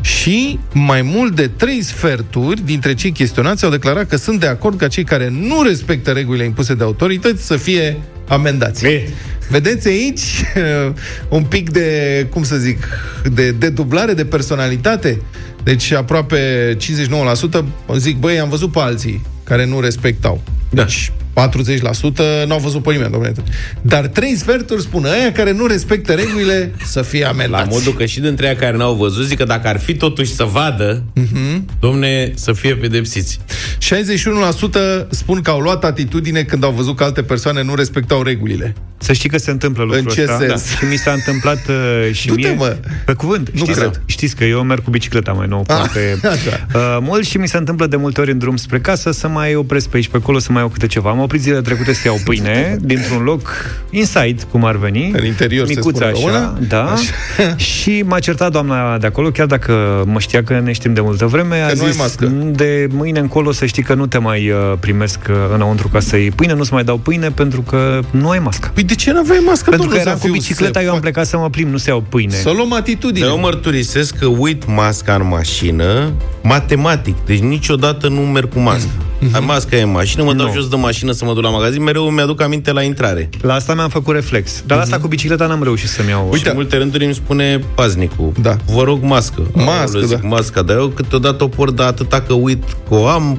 Și 0.00 0.58
mai 0.72 1.02
mult 1.02 1.34
de 1.34 1.50
trei 1.56 1.82
sferturi 1.82 2.64
dintre 2.64 2.94
cei 2.94 3.12
chestionați 3.12 3.64
au 3.64 3.70
declarat 3.70 4.08
că 4.08 4.16
sunt 4.16 4.40
de 4.40 4.46
acord 4.46 4.78
ca 4.78 4.88
cei 4.88 5.04
care 5.04 5.28
nu 5.28 5.62
respectă 5.62 6.10
regulile 6.10 6.44
impuse 6.44 6.74
de 6.74 6.84
autorități 6.84 7.46
să 7.46 7.56
fie 7.56 7.96
amendați. 8.28 8.86
E. 8.86 9.08
Vedeți 9.48 9.88
aici 9.88 10.20
un 11.38 11.42
pic 11.42 11.70
de, 11.70 12.26
cum 12.30 12.42
să 12.42 12.56
zic, 12.56 12.88
de 13.32 13.50
dedublare 13.50 14.12
de 14.14 14.24
personalitate? 14.24 15.20
Deci 15.62 15.90
aproape 15.92 16.76
59% 16.76 17.64
zic, 17.96 18.16
băi, 18.18 18.38
am 18.40 18.48
văzut 18.48 18.72
pe 18.72 18.78
alții 18.80 19.22
care 19.44 19.66
nu 19.66 19.80
respectau. 19.80 20.42
Da. 20.70 20.82
Deci 20.82 21.12
40% 21.32 22.46
n-au 22.46 22.58
văzut 22.58 22.82
pe 22.82 22.92
nimeni, 22.92 23.10
domnule. 23.10 23.32
Dar 23.82 24.06
trei 24.06 24.36
sferturi 24.36 24.82
spun 24.82 25.04
aia 25.04 25.32
care 25.32 25.52
nu 25.52 25.66
respectă 25.66 26.12
regulile 26.12 26.72
să 26.84 27.02
fie 27.02 27.22
La 27.22 27.28
amendați. 27.28 27.68
modul 27.70 27.92
că 27.92 28.04
și 28.06 28.20
dintre 28.20 28.46
aia 28.46 28.56
care 28.56 28.76
n-au 28.76 28.94
văzut, 28.94 29.26
zic 29.26 29.38
că 29.38 29.44
dacă 29.44 29.68
ar 29.68 29.78
fi 29.78 29.94
totuși 29.94 30.34
să 30.34 30.44
vadă, 30.44 31.02
Mhm. 31.14 31.64
domne, 31.80 32.32
să 32.34 32.52
fie 32.52 32.74
pedepsiți. 32.74 33.38
61% 33.78 35.06
spun 35.10 35.40
că 35.40 35.50
au 35.50 35.60
luat 35.60 35.84
atitudine 35.84 36.42
când 36.42 36.64
au 36.64 36.70
văzut 36.70 36.96
că 36.96 37.04
alte 37.04 37.22
persoane 37.22 37.62
nu 37.62 37.74
respectau 37.74 38.22
regulile. 38.22 38.74
Să 39.00 39.12
știi 39.12 39.28
că 39.28 39.38
se 39.38 39.50
întâmplă 39.50 39.82
lucrul 39.82 40.02
În 40.08 40.14
ce 40.14 40.22
ăsta. 40.22 40.36
sens? 40.38 40.68
Și 40.76 40.84
mi 40.90 40.96
s-a 40.96 41.12
întâmplat 41.12 41.58
uh, 41.68 42.12
și 42.12 42.26
Du-te, 42.26 42.40
mie... 42.40 42.54
mă. 42.58 42.76
Pe 43.04 43.12
cuvânt. 43.12 43.50
Nu 43.50 43.58
știți, 43.58 43.78
cred. 43.78 44.00
Știți 44.04 44.36
că 44.36 44.44
eu 44.44 44.62
merg 44.62 44.82
cu 44.82 44.90
bicicleta 44.90 45.32
mai 45.32 45.46
nou 45.46 45.64
Ah, 45.68 45.74
foarte 45.76 46.18
așa. 46.28 46.66
uh, 46.74 46.98
mult 47.00 47.24
și 47.26 47.36
mi 47.38 47.48
se 47.48 47.56
întâmplă 47.56 47.86
de 47.86 47.96
multe 47.96 48.20
ori 48.20 48.30
în 48.30 48.38
drum 48.38 48.56
spre 48.56 48.80
casă 48.80 49.10
să 49.10 49.28
mai 49.28 49.54
opresc 49.54 49.88
pe 49.88 49.96
aici, 49.96 50.08
pe 50.08 50.16
acolo, 50.16 50.38
să 50.38 50.52
mai 50.52 50.60
iau 50.60 50.68
câte 50.70 50.86
ceva. 50.86 51.10
Am 51.10 51.18
oprit 51.20 51.40
zilele 51.40 51.60
trecute 51.60 51.92
să 51.92 52.00
iau 52.04 52.18
pâine 52.24 52.76
dintr-un 52.80 53.22
loc 53.22 53.50
inside, 53.90 54.42
cum 54.50 54.64
ar 54.64 54.76
veni. 54.76 55.12
În 55.16 55.24
interior, 55.24 55.66
se 55.66 55.72
Micuță 55.74 55.96
spune 55.96 56.10
așa, 56.10 56.20
română? 56.20 56.58
da. 56.68 56.84
Așa. 56.84 57.56
Și 57.72 58.02
m-a 58.06 58.18
certat 58.18 58.52
doamna 58.52 58.98
de 58.98 59.06
acolo, 59.06 59.30
chiar 59.30 59.46
dacă 59.46 60.02
mă 60.06 60.18
știa 60.18 60.42
că 60.44 60.60
ne 60.64 60.72
știm 60.72 60.94
de 60.94 61.00
multă 61.00 61.26
vreme, 61.26 61.60
a 61.60 61.66
Că 61.68 61.74
nu 61.74 61.82
ai 61.84 61.90
zis, 61.90 62.00
mască. 62.00 62.26
de 62.52 62.86
mâine 62.90 63.18
încolo 63.18 63.52
să 63.52 63.66
știi 63.66 63.82
că 63.82 63.94
nu 63.94 64.06
te 64.06 64.18
mai 64.18 64.50
uh, 64.50 64.56
primesc 64.80 65.18
uh, 65.30 65.34
înăuntru 65.54 65.88
ca 65.88 66.00
să 66.00 66.16
iei 66.16 66.30
pâine, 66.30 66.54
nu-ți 66.54 66.72
mai 66.72 66.84
dau 66.84 66.96
pâine 66.96 67.30
pentru 67.30 67.60
că 67.60 68.00
nu 68.10 68.28
ai 68.28 68.38
mască. 68.38 68.70
Păi 68.74 68.82
de 68.88 68.94
ce 68.94 69.12
nu 69.12 69.18
aveai 69.18 69.42
mască, 69.46 69.70
Pentru 69.70 69.88
că 69.88 69.94
domnule, 69.94 70.00
eram 70.00 70.12
să 70.14 70.18
cu 70.20 70.24
fiu 70.26 70.32
bicicleta, 70.32 70.80
eu 70.82 70.88
am 70.88 70.94
sepa? 70.94 71.06
plecat 71.06 71.26
să 71.26 71.36
mă 71.36 71.50
plimb, 71.50 71.70
nu 71.70 71.76
se 71.76 71.90
iau 71.90 72.04
pâine. 72.08 72.34
Să 72.34 72.50
luăm 72.50 72.72
atitudine. 72.72 73.26
Dar 73.26 73.34
eu 73.34 73.40
mărturisesc 73.40 74.16
că 74.18 74.26
uit 74.26 74.62
masca 74.66 75.14
în 75.14 75.26
mașină, 75.28 76.12
matematic. 76.42 77.16
Deci 77.26 77.38
niciodată 77.38 78.08
nu 78.08 78.20
merg 78.20 78.52
cu 78.52 78.58
mască. 78.58 78.88
Ai 79.32 79.40
masca 79.46 79.76
e 79.76 79.82
în 79.82 79.90
mașină, 79.90 80.22
mă 80.22 80.32
dau 80.32 80.46
Nu. 80.46 80.52
jos 80.52 80.68
de 80.68 80.76
mașină 80.76 81.12
să 81.12 81.24
mă 81.24 81.34
duc 81.34 81.42
la 81.42 81.48
magazin, 81.50 81.82
mereu 81.82 82.10
mi-aduc 82.10 82.40
aminte 82.42 82.72
la 82.72 82.82
intrare. 82.82 83.28
La 83.40 83.54
asta 83.54 83.74
mi-am 83.74 83.88
făcut 83.88 84.14
reflex. 84.14 84.62
Dar 84.66 84.76
la 84.76 84.82
asta 84.82 84.98
cu 84.98 85.06
bicicleta 85.06 85.46
n-am 85.46 85.62
reușit 85.62 85.88
să-mi 85.88 86.08
iau. 86.08 86.28
Uite, 86.32 86.48
în 86.48 86.54
multe 86.54 86.76
rânduri 86.76 87.04
îmi 87.04 87.14
spune 87.14 87.60
paznicul, 87.74 88.32
Da. 88.40 88.56
vă 88.66 88.82
rog 88.82 89.02
mască. 89.02 89.42
Mască, 89.52 89.70
Aoleu, 89.70 90.06
zic, 90.06 90.20
da. 90.20 90.28
masca, 90.28 90.62
dar 90.62 90.76
eu 90.76 90.86
câteodată 90.88 91.44
o 91.44 91.48
por 91.48 91.70
de 91.70 91.82
atâta 91.82 92.20
că 92.20 92.32
uit 92.32 92.62
că 92.88 92.94
o 92.94 93.06
am. 93.06 93.38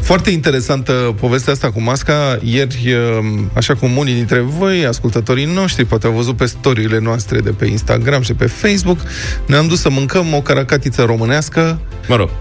Foarte 0.00 0.30
interesantă 0.30 0.92
povestea 1.20 1.52
asta 1.52 1.70
cu 1.70 1.80
masca. 1.80 2.38
Ieri, 2.42 2.94
um, 3.20 3.50
așa 3.54 3.74
cum 3.74 3.96
unii 3.96 4.14
dintre 4.14 4.40
voi, 4.58 4.86
ascultătorii 4.86 5.44
noștri, 5.54 5.84
poate 5.84 6.06
au 6.06 6.12
văzut 6.12 6.36
pe 6.36 6.44
storiile 6.46 6.98
noastre 6.98 7.40
de 7.40 7.50
pe 7.50 7.66
Instagram 7.66 8.22
și 8.22 8.32
pe 8.34 8.46
Facebook, 8.46 8.98
ne-am 9.46 9.66
dus 9.66 9.80
să 9.80 9.90
mâncăm 9.90 10.34
o 10.34 10.40
caracatiță 10.40 11.02
românească 11.02 11.78
Mă 12.08 12.16
rog, 12.16 12.28
noi 12.28 12.34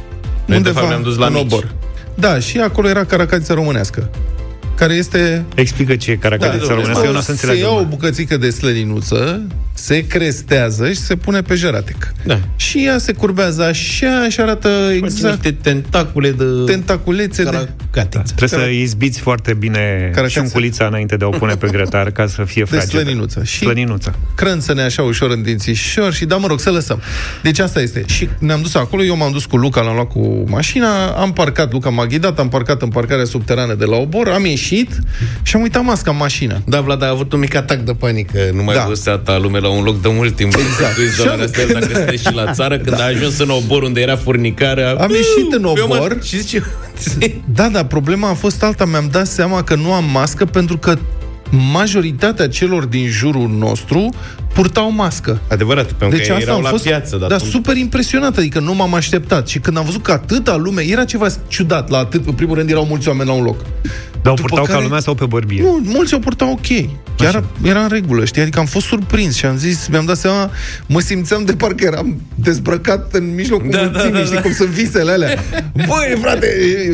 de 0.46 0.56
undeva 0.56 0.80
fapt 0.80 0.88
ne-am 0.90 1.02
dus 1.02 1.18
la 1.18 1.26
în 1.26 1.34
mici. 1.34 1.42
obor. 1.42 1.72
Da, 2.20 2.40
și 2.40 2.60
acolo 2.60 2.88
era 2.88 3.04
caracatiță 3.06 3.54
românească 3.54 4.10
care 4.78 4.94
este 4.94 5.46
Explică 5.56 5.96
ce 5.96 6.12
e 6.12 6.16
caracterița 6.16 6.66
Da, 6.68 6.74
românească, 6.74 7.06
eu 7.06 7.12
nu 7.12 7.18
o 7.18 7.22
să 7.22 7.26
se 7.26 7.32
înțeleg. 7.32 7.58
ia 7.60 7.68
o 7.68 7.72
lumea. 7.72 7.84
bucățică 7.88 8.38
de 8.38 8.50
slăninuță, 8.50 9.42
se 9.74 10.08
crestează 10.08 10.88
și 10.90 10.96
se 10.96 11.16
pune 11.16 11.42
pe 11.42 11.56
jeratec. 11.56 12.14
Da. 12.26 12.40
Și 12.56 12.84
ea 12.86 12.98
se 12.98 13.14
curbează 13.14 13.64
așa 13.64 14.28
și 14.30 14.40
arată 14.42 14.68
Exact. 14.68 15.04
exact 15.14 15.44
Niște 15.44 15.52
tentacule 15.62 16.32
de 16.32 16.44
tentaculețe 16.66 17.44
de... 17.44 17.50
caracatiță. 17.50 18.34
Trebuie 18.36 18.60
să 18.60 18.70
izbiți 18.70 19.20
foarte 19.20 19.54
bine 19.54 19.80
Caracatiță. 20.00 20.28
și 20.30 20.38
unculița 20.40 20.86
înainte 20.86 21.16
de 21.16 21.24
a 21.24 21.28
o 21.28 21.32
pune 21.32 21.56
pe 21.56 21.68
grătar 21.72 22.12
ca 22.12 22.28
să 22.28 22.44
fie 22.44 22.64
De 22.64 22.76
fragedă. 22.76 22.92
slăninuță. 23.04 23.44
Și 23.44 23.58
Slăninuță. 23.58 24.16
crânță-ne 24.36 24.82
așa 24.82 25.02
ușor 25.02 25.30
în 25.32 25.42
dințișor 25.44 26.14
și 26.14 26.26
da, 26.26 26.36
mă 26.36 26.48
rog, 26.48 26.60
să 26.60 26.70
lăsăm. 26.72 27.02
Deci 27.44 27.60
asta 27.60 27.82
este. 27.82 28.04
Și 28.06 28.30
ne-am 28.40 28.62
dus 28.62 28.76
acolo, 28.76 29.04
eu 29.04 29.18
m-am 29.18 29.32
dus 29.32 29.46
cu 29.46 29.58
Luca, 29.58 29.82
l-am 29.82 29.94
luat 29.94 30.08
cu 30.08 30.44
mașina, 30.48 31.08
am 31.08 31.34
parcat, 31.34 31.72
Luca 31.72 31.90
m-a 31.90 32.06
ghidat, 32.06 32.40
am 32.40 32.50
parcat 32.50 32.82
în 32.82 32.90
parcarea 32.90 33.26
subterană 33.26 33.74
de 33.74 33.86
la 33.86 33.96
obor, 33.96 34.28
am 34.28 34.46
ieșit 34.46 34.66
și 35.44 35.56
am 35.56 35.62
uitat 35.62 35.84
masca 35.84 36.12
în 36.12 36.18
mașină. 36.18 36.62
Da, 36.66 36.82
Vlad 36.82 37.04
a 37.04 37.10
avut 37.10 37.34
un 37.34 37.40
mic 37.40 37.56
atac 37.56 37.78
de 37.80 37.92
panică. 37.94 38.38
Nu 38.54 38.64
mai 38.64 38.76
Da. 38.76 38.82
da. 38.82 38.88
văzuse 38.88 39.10
atâta 39.10 39.38
lume 39.38 39.60
la 39.60 39.70
un 39.70 39.84
loc 39.84 40.02
de 40.02 40.10
mult 40.12 40.36
timp. 40.36 40.54
Exact. 40.54 40.96
Cu 40.96 41.02
izolarea 41.02 41.44
asta, 41.46 41.58
Și 41.62 41.66
am- 41.74 41.80
dacă 41.80 41.94
sunteți 41.94 42.24
și 42.28 42.34
la 42.34 42.52
țară, 42.52 42.78
când 42.78 43.00
a 43.00 43.04
ajuns 43.06 43.38
în 43.40 43.50
obor 43.50 43.84
unde 43.84 44.02
era 44.02 44.16
furnicarea... 44.16 44.90
Am 45.00 45.10
ieșit 45.10 45.54
în 45.54 45.64
eu 45.64 45.88
mă- 45.88 45.96
obor. 45.96 46.18
Și 46.24 46.40
zice... 46.40 46.64
Da, 47.54 47.68
dar 47.70 47.84
problema 47.84 48.30
a 48.30 48.34
fost 48.34 48.64
alta. 48.64 48.86
Mi-am 48.86 49.08
dat 49.12 49.28
seama 49.28 49.64
că 49.64 49.76
nu 49.76 49.94
am 49.94 50.06
mască 50.12 50.46
pentru 50.46 50.78
că 50.78 50.98
majoritatea 51.72 52.48
celor 52.48 52.86
din 52.86 53.08
jurul 53.10 53.50
nostru 53.58 54.10
purtau 54.54 54.92
mască. 54.92 55.40
Adevărat, 55.50 55.92
pentru 55.92 56.18
Deci 56.18 56.28
că 56.28 56.32
asta 56.34 56.44
erau 56.44 56.56
am 56.58 56.64
la 56.64 56.70
fost 56.70 56.84
piață. 56.84 57.26
da, 57.30 57.38
super 57.38 57.76
impresionat, 57.78 58.38
adică 58.38 58.60
nu 58.60 58.74
m-am 58.76 58.94
așteptat. 58.94 59.48
Și 59.48 59.60
când 59.60 59.78
am 59.78 59.86
văzut 59.86 60.04
că 60.04 60.12
atâta 60.12 60.56
lume, 60.56 60.82
era 60.82 61.04
ceva 61.06 61.28
ciudat 61.48 61.90
la 61.90 61.98
atât, 61.98 62.28
în 62.28 62.34
primul 62.34 62.56
rând 62.56 62.70
erau 62.70 62.86
mulți 62.86 63.08
oameni 63.08 63.30
la 63.30 63.36
un 63.36 63.44
loc. 63.44 63.66
Dar 64.22 64.32
o 64.32 64.36
După 64.36 64.48
purtau 64.48 64.64
care- 64.66 64.78
ca 64.78 64.84
lumea 64.84 65.00
sau 65.00 65.14
pe 65.16 65.26
bărbie? 65.26 65.62
Nu, 65.62 65.80
mulți 65.84 66.14
o 66.14 66.20
purtau 66.20 66.52
ok. 66.52 66.90
Chiar 67.18 67.44
era 67.64 67.82
în 67.82 67.90
regulă, 67.90 68.26
știi? 68.26 68.42
Adică 68.42 68.60
am 68.60 68.66
fost 68.66 68.86
surprins 68.86 69.36
și 69.36 69.46
am 69.46 69.58
zis, 69.58 69.88
mi-am 69.88 70.06
dat 70.06 70.18
seama, 70.18 70.52
mă 70.88 71.00
simțeam 71.00 71.46
de 71.46 71.54
parcă 71.54 71.84
eram 71.86 72.22
dezbrăcat 72.36 73.14
în 73.14 73.34
mijlocul 73.36 73.70
Da, 73.70 73.78
da, 73.78 73.84
mulțimii, 73.84 74.12
da, 74.14 74.20
știi 74.24 74.36
da. 74.36 74.42
cum 74.42 74.52
sunt 74.54 74.70
visele 74.70 75.12
alea. 75.12 75.40
Băi, 75.74 76.18
frate, 76.22 76.48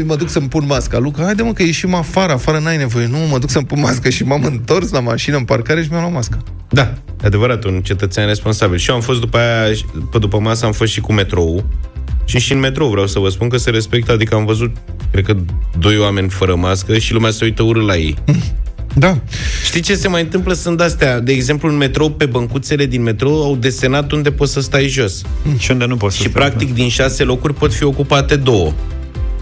mă 0.06 0.15
duc 0.15 0.30
să-mi 0.30 0.48
pun 0.48 0.63
masca. 0.68 0.98
Luca, 0.98 1.24
haide 1.24 1.42
mă 1.44 1.53
că 1.53 1.63
ieșim 1.63 1.94
afară, 1.94 2.34
afară 2.34 2.60
n-ai 2.60 2.77
nevoie. 2.77 3.08
Nu, 3.08 3.18
mă 3.30 3.38
duc 3.39 3.50
să-mi 3.50 3.65
pun 3.65 3.80
masca 3.80 4.10
și 4.10 4.24
m-am 4.24 4.44
întors 4.44 4.92
la 4.92 5.00
mașină 5.00 5.38
în 5.38 5.44
parcare 5.44 5.84
și 5.84 5.88
mi-am 5.89 6.01
luat 6.01 6.13
masca. 6.13 6.38
Da, 6.70 6.82
e 7.24 7.25
adevărat, 7.25 7.63
un 7.63 7.82
cetățean 7.82 8.27
responsabil. 8.27 8.77
Și 8.77 8.89
eu 8.89 8.96
am 8.96 9.01
fost 9.01 9.20
după 9.20 9.38
aia, 9.38 9.74
pe 10.12 10.18
după 10.18 10.39
masă 10.39 10.65
am 10.65 10.72
fost 10.72 10.92
și 10.92 11.01
cu 11.01 11.13
metrou. 11.13 11.65
Și 12.25 12.39
și 12.39 12.51
în 12.51 12.60
metrou 12.60 12.89
vreau 12.89 13.08
să 13.08 13.20
vă 13.20 13.30
spun 13.30 13.50
că 13.50 13.58
se 13.58 13.70
respectă, 13.70 14.12
adică 14.12 14.36
am 14.36 14.46
văzut, 14.46 14.75
cred 15.12 15.25
că, 15.25 15.36
doi 15.80 15.98
oameni 15.98 16.30
fără 16.30 16.56
mască 16.56 16.98
și 16.98 17.13
lumea 17.13 17.32
se 17.32 17.46
uită 17.46 17.63
urât 17.63 17.86
la 17.86 17.96
ei. 17.96 18.15
Da. 18.96 19.18
Știi 19.65 19.82
ce 19.82 19.96
se 19.96 20.08
mai 20.08 20.22
întâmplă? 20.22 20.53
Sunt 20.53 20.82
astea, 20.82 21.20
de 21.20 21.32
exemplu, 21.32 21.70
în 21.70 21.77
metrou, 21.77 22.10
pe 22.10 22.25
băncuțele 22.25 22.86
din 22.86 23.01
metrou, 23.01 23.44
au 23.44 23.56
desenat 23.56 24.12
unde 24.12 24.32
poți 24.32 24.51
să 24.51 24.62
stai 24.62 24.88
jos. 24.88 25.22
Și 25.58 25.72
unde 25.72 25.86
nu 25.86 25.96
poți 25.98 26.15
să 26.15 26.24
Și 26.24 26.30
stai, 26.30 26.42
practic 26.42 26.74
din 26.74 26.89
șase 26.89 27.24
locuri 27.24 27.53
pot 27.53 27.74
fi 27.74 27.84
ocupate 27.84 28.36
două. 28.36 28.74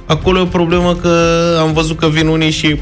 Acolo 0.05 0.39
e 0.39 0.41
o 0.41 0.45
problemă 0.45 0.95
că 0.95 1.17
am 1.59 1.73
văzut 1.73 1.97
că 1.97 2.07
vin 2.07 2.27
unii 2.27 2.51
și 2.51 2.79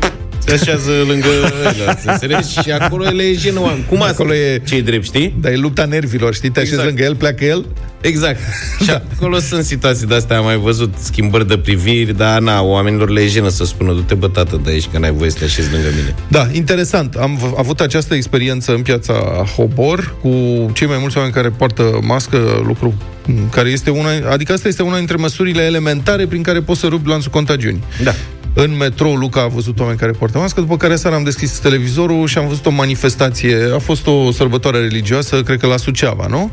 se 0.49 0.53
așează 0.53 0.91
lângă 1.07 1.27
ăla, 1.63 1.95
să 1.95 2.09
înțelegi? 2.11 2.59
Și 2.61 2.71
acolo 2.71 3.03
le 3.03 3.23
e 3.23 3.33
jenă 3.33 3.59
oameni. 3.61 3.85
Cum 3.89 3.97
asta? 4.01 4.11
Acolo 4.13 4.33
e- 4.33 4.61
ce 4.67 4.81
drept, 4.81 5.03
știi? 5.03 5.35
Dar 5.41 5.51
e 5.51 5.55
lupta 5.55 5.85
nervilor, 5.85 6.33
știi? 6.33 6.49
Te 6.49 6.59
așezi 6.59 6.73
Exact. 6.73 6.89
lângă 6.89 7.03
el, 7.03 7.15
pleacă 7.15 7.45
el. 7.45 7.65
Exact. 8.01 8.39
Și 8.83 8.89
acolo 8.91 9.39
sunt 9.39 9.63
situații 9.63 10.07
de 10.07 10.15
astea, 10.15 10.37
am 10.37 10.43
mai 10.43 10.57
văzut 10.57 10.93
schimbări 11.01 11.47
de 11.47 11.57
priviri, 11.57 12.17
dar 12.17 12.39
na, 12.39 12.61
oamenilor 12.61 13.09
le 13.09 13.21
e 13.21 13.27
jenă 13.27 13.49
să 13.49 13.65
spună, 13.65 13.93
du-te 13.93 14.13
bă 14.13 14.27
tată 14.27 14.61
de 14.63 14.69
aici, 14.71 14.87
că 14.91 14.97
n-ai 14.99 15.11
voie 15.11 15.29
să 15.29 15.37
te 15.37 15.43
așezi 15.43 15.71
lângă 15.71 15.87
mine. 15.97 16.15
Da, 16.27 16.47
interesant. 16.51 17.15
Am 17.15 17.35
v- 17.35 17.53
avut 17.57 17.79
această 17.79 18.13
experiență 18.15 18.71
în 18.73 18.81
piața 18.81 19.13
Hobor 19.55 20.15
cu 20.21 20.29
cei 20.73 20.87
mai 20.87 20.97
mulți 20.99 21.15
oameni 21.17 21.35
care 21.35 21.49
poartă 21.49 21.99
mască, 22.01 22.63
lucru 22.65 22.93
m, 23.25 23.49
care 23.49 23.69
este 23.69 23.89
una, 23.89 24.09
adică 24.31 24.53
asta 24.53 24.67
este 24.67 24.83
una 24.83 24.97
dintre 24.97 25.15
măsurile 25.15 25.61
elementare 25.61 26.25
prin 26.27 26.41
care 26.41 26.59
poți 26.61 26.79
să 26.79 26.87
rupi 26.87 27.07
lanțul 27.09 27.31
contagiunii. 27.31 27.83
Da. 28.03 28.13
În 28.63 28.77
metrou, 28.77 29.15
Luca 29.15 29.41
a 29.41 29.47
văzut 29.47 29.79
oameni 29.79 29.97
care 29.97 30.11
poartă 30.11 30.37
mască, 30.37 30.59
după 30.59 30.77
care 30.77 30.95
seara 30.95 31.15
am 31.15 31.23
deschis 31.23 31.59
televizorul 31.59 32.27
și 32.27 32.37
am 32.37 32.47
văzut 32.47 32.65
o 32.65 32.69
manifestație. 32.69 33.71
A 33.73 33.79
fost 33.79 34.07
o 34.07 34.31
sărbătoare 34.31 34.79
religioasă, 34.79 35.43
cred 35.43 35.59
că 35.59 35.67
la 35.67 35.77
Suceava, 35.77 36.27
nu? 36.27 36.51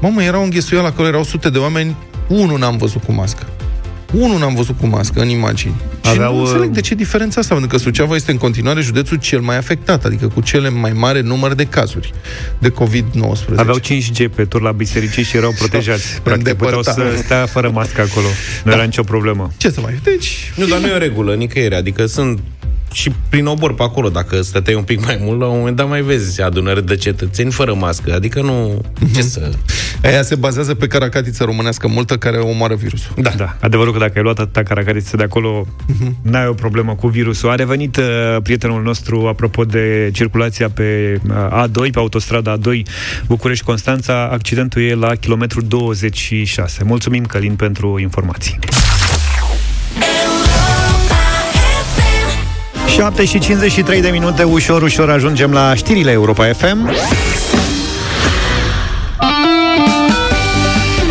Mamă, 0.00 0.22
era 0.22 0.38
un 0.38 0.50
ghesuial, 0.50 0.84
acolo 0.84 1.08
erau 1.08 1.22
sute 1.22 1.50
de 1.50 1.58
oameni, 1.58 1.96
unul 2.28 2.58
n-am 2.58 2.76
văzut 2.76 3.02
cu 3.02 3.12
mască. 3.12 3.46
Unul 4.18 4.38
n-am 4.38 4.54
văzut 4.54 4.78
cu 4.80 4.86
mască 4.86 5.20
în 5.20 5.28
imagini. 5.28 5.74
Și 6.04 6.10
Aveau, 6.10 6.34
nu 6.36 6.40
înțeleg 6.40 6.68
uh, 6.68 6.74
de 6.74 6.80
ce 6.80 6.94
diferența 6.94 7.40
asta, 7.40 7.54
pentru 7.54 7.76
că 7.76 7.82
Suceava 7.82 8.14
este 8.14 8.30
în 8.30 8.36
continuare 8.36 8.80
județul 8.80 9.16
cel 9.16 9.40
mai 9.40 9.56
afectat, 9.56 10.04
adică 10.04 10.26
cu 10.26 10.40
cele 10.40 10.68
mai 10.68 10.92
mare 10.92 11.20
număr 11.20 11.54
de 11.54 11.64
cazuri 11.64 12.12
de 12.58 12.70
COVID-19. 12.70 13.54
Aveau 13.56 13.78
5G 13.80 14.34
pe 14.34 14.44
tur 14.44 14.60
la 14.62 14.72
biserici 14.72 15.26
și 15.26 15.36
erau 15.36 15.54
protejați. 15.58 16.20
Practic 16.22 16.52
puteau 16.54 16.82
să 16.82 16.90
Îndepărtat. 16.90 17.24
stea 17.24 17.46
fără 17.46 17.70
mască 17.70 18.00
acolo. 18.00 18.26
Nu 18.64 18.72
era 18.72 18.82
nicio 18.82 19.02
problemă. 19.02 19.52
Ce 19.56 19.70
să 19.70 19.80
mai... 19.80 19.98
Deci, 20.02 20.52
Nu, 20.56 20.66
dar 20.66 20.78
nu 20.78 20.86
e 20.86 20.92
o 20.92 20.98
regulă, 20.98 21.34
nicăieri. 21.34 21.74
Adică 21.74 22.06
sunt 22.06 22.40
și 22.92 23.12
prin 23.28 23.46
obor 23.46 23.74
pe 23.74 23.82
acolo, 23.82 24.08
dacă 24.08 24.42
stăteai 24.42 24.76
un 24.76 24.82
pic 24.82 25.04
mai 25.04 25.18
mult, 25.20 25.40
la 25.40 25.46
un 25.46 25.58
moment 25.58 25.76
dat 25.76 25.88
mai 25.88 26.00
vezi 26.02 26.42
adunări 26.42 26.86
de 26.86 26.96
cetățeni 26.96 27.50
fără 27.52 27.74
mască. 27.74 28.14
Adică 28.14 28.40
nu... 28.42 28.84
Ce 29.14 29.22
să... 29.22 29.50
aia 30.02 30.22
se 30.22 30.34
bazează 30.34 30.74
pe 30.74 30.86
caracatiță 30.86 31.44
românească 31.44 31.88
multă 31.88 32.16
care 32.16 32.36
omoară 32.36 32.74
virusul. 32.74 33.14
Da. 33.16 33.30
da. 33.30 33.56
Adevărul 33.60 33.92
că 33.92 33.98
dacă 33.98 34.12
ai 34.16 34.22
luat 34.22 34.38
atâta 34.38 34.62
caracteristică 34.62 35.16
de 35.16 35.22
acolo, 35.22 35.66
n-ai 36.22 36.46
o 36.46 36.52
problemă 36.52 36.94
cu 36.94 37.08
virusul. 37.08 37.50
A 37.50 37.54
revenit 37.54 37.96
uh, 37.96 38.04
prietenul 38.42 38.82
nostru 38.82 39.26
apropo 39.26 39.64
de 39.64 40.10
circulația 40.12 40.68
pe 40.68 41.20
uh, 41.28 41.64
A2, 41.64 41.90
pe 41.92 41.98
autostrada 41.98 42.56
A2 42.58 42.82
București-Constanța. 43.26 44.28
Accidentul 44.32 44.82
e 44.82 44.94
la 44.94 45.14
kilometru 45.14 45.60
26. 45.60 46.84
Mulțumim, 46.84 47.24
Călin, 47.24 47.54
pentru 47.54 47.98
informații. 47.98 48.58
7 52.96 53.24
și 53.24 53.38
53 53.38 54.00
de 54.00 54.08
minute, 54.08 54.42
ușor, 54.42 54.82
ușor 54.82 55.10
ajungem 55.10 55.52
la 55.52 55.74
știrile 55.74 56.10
Europa 56.10 56.52
FM. 56.52 56.90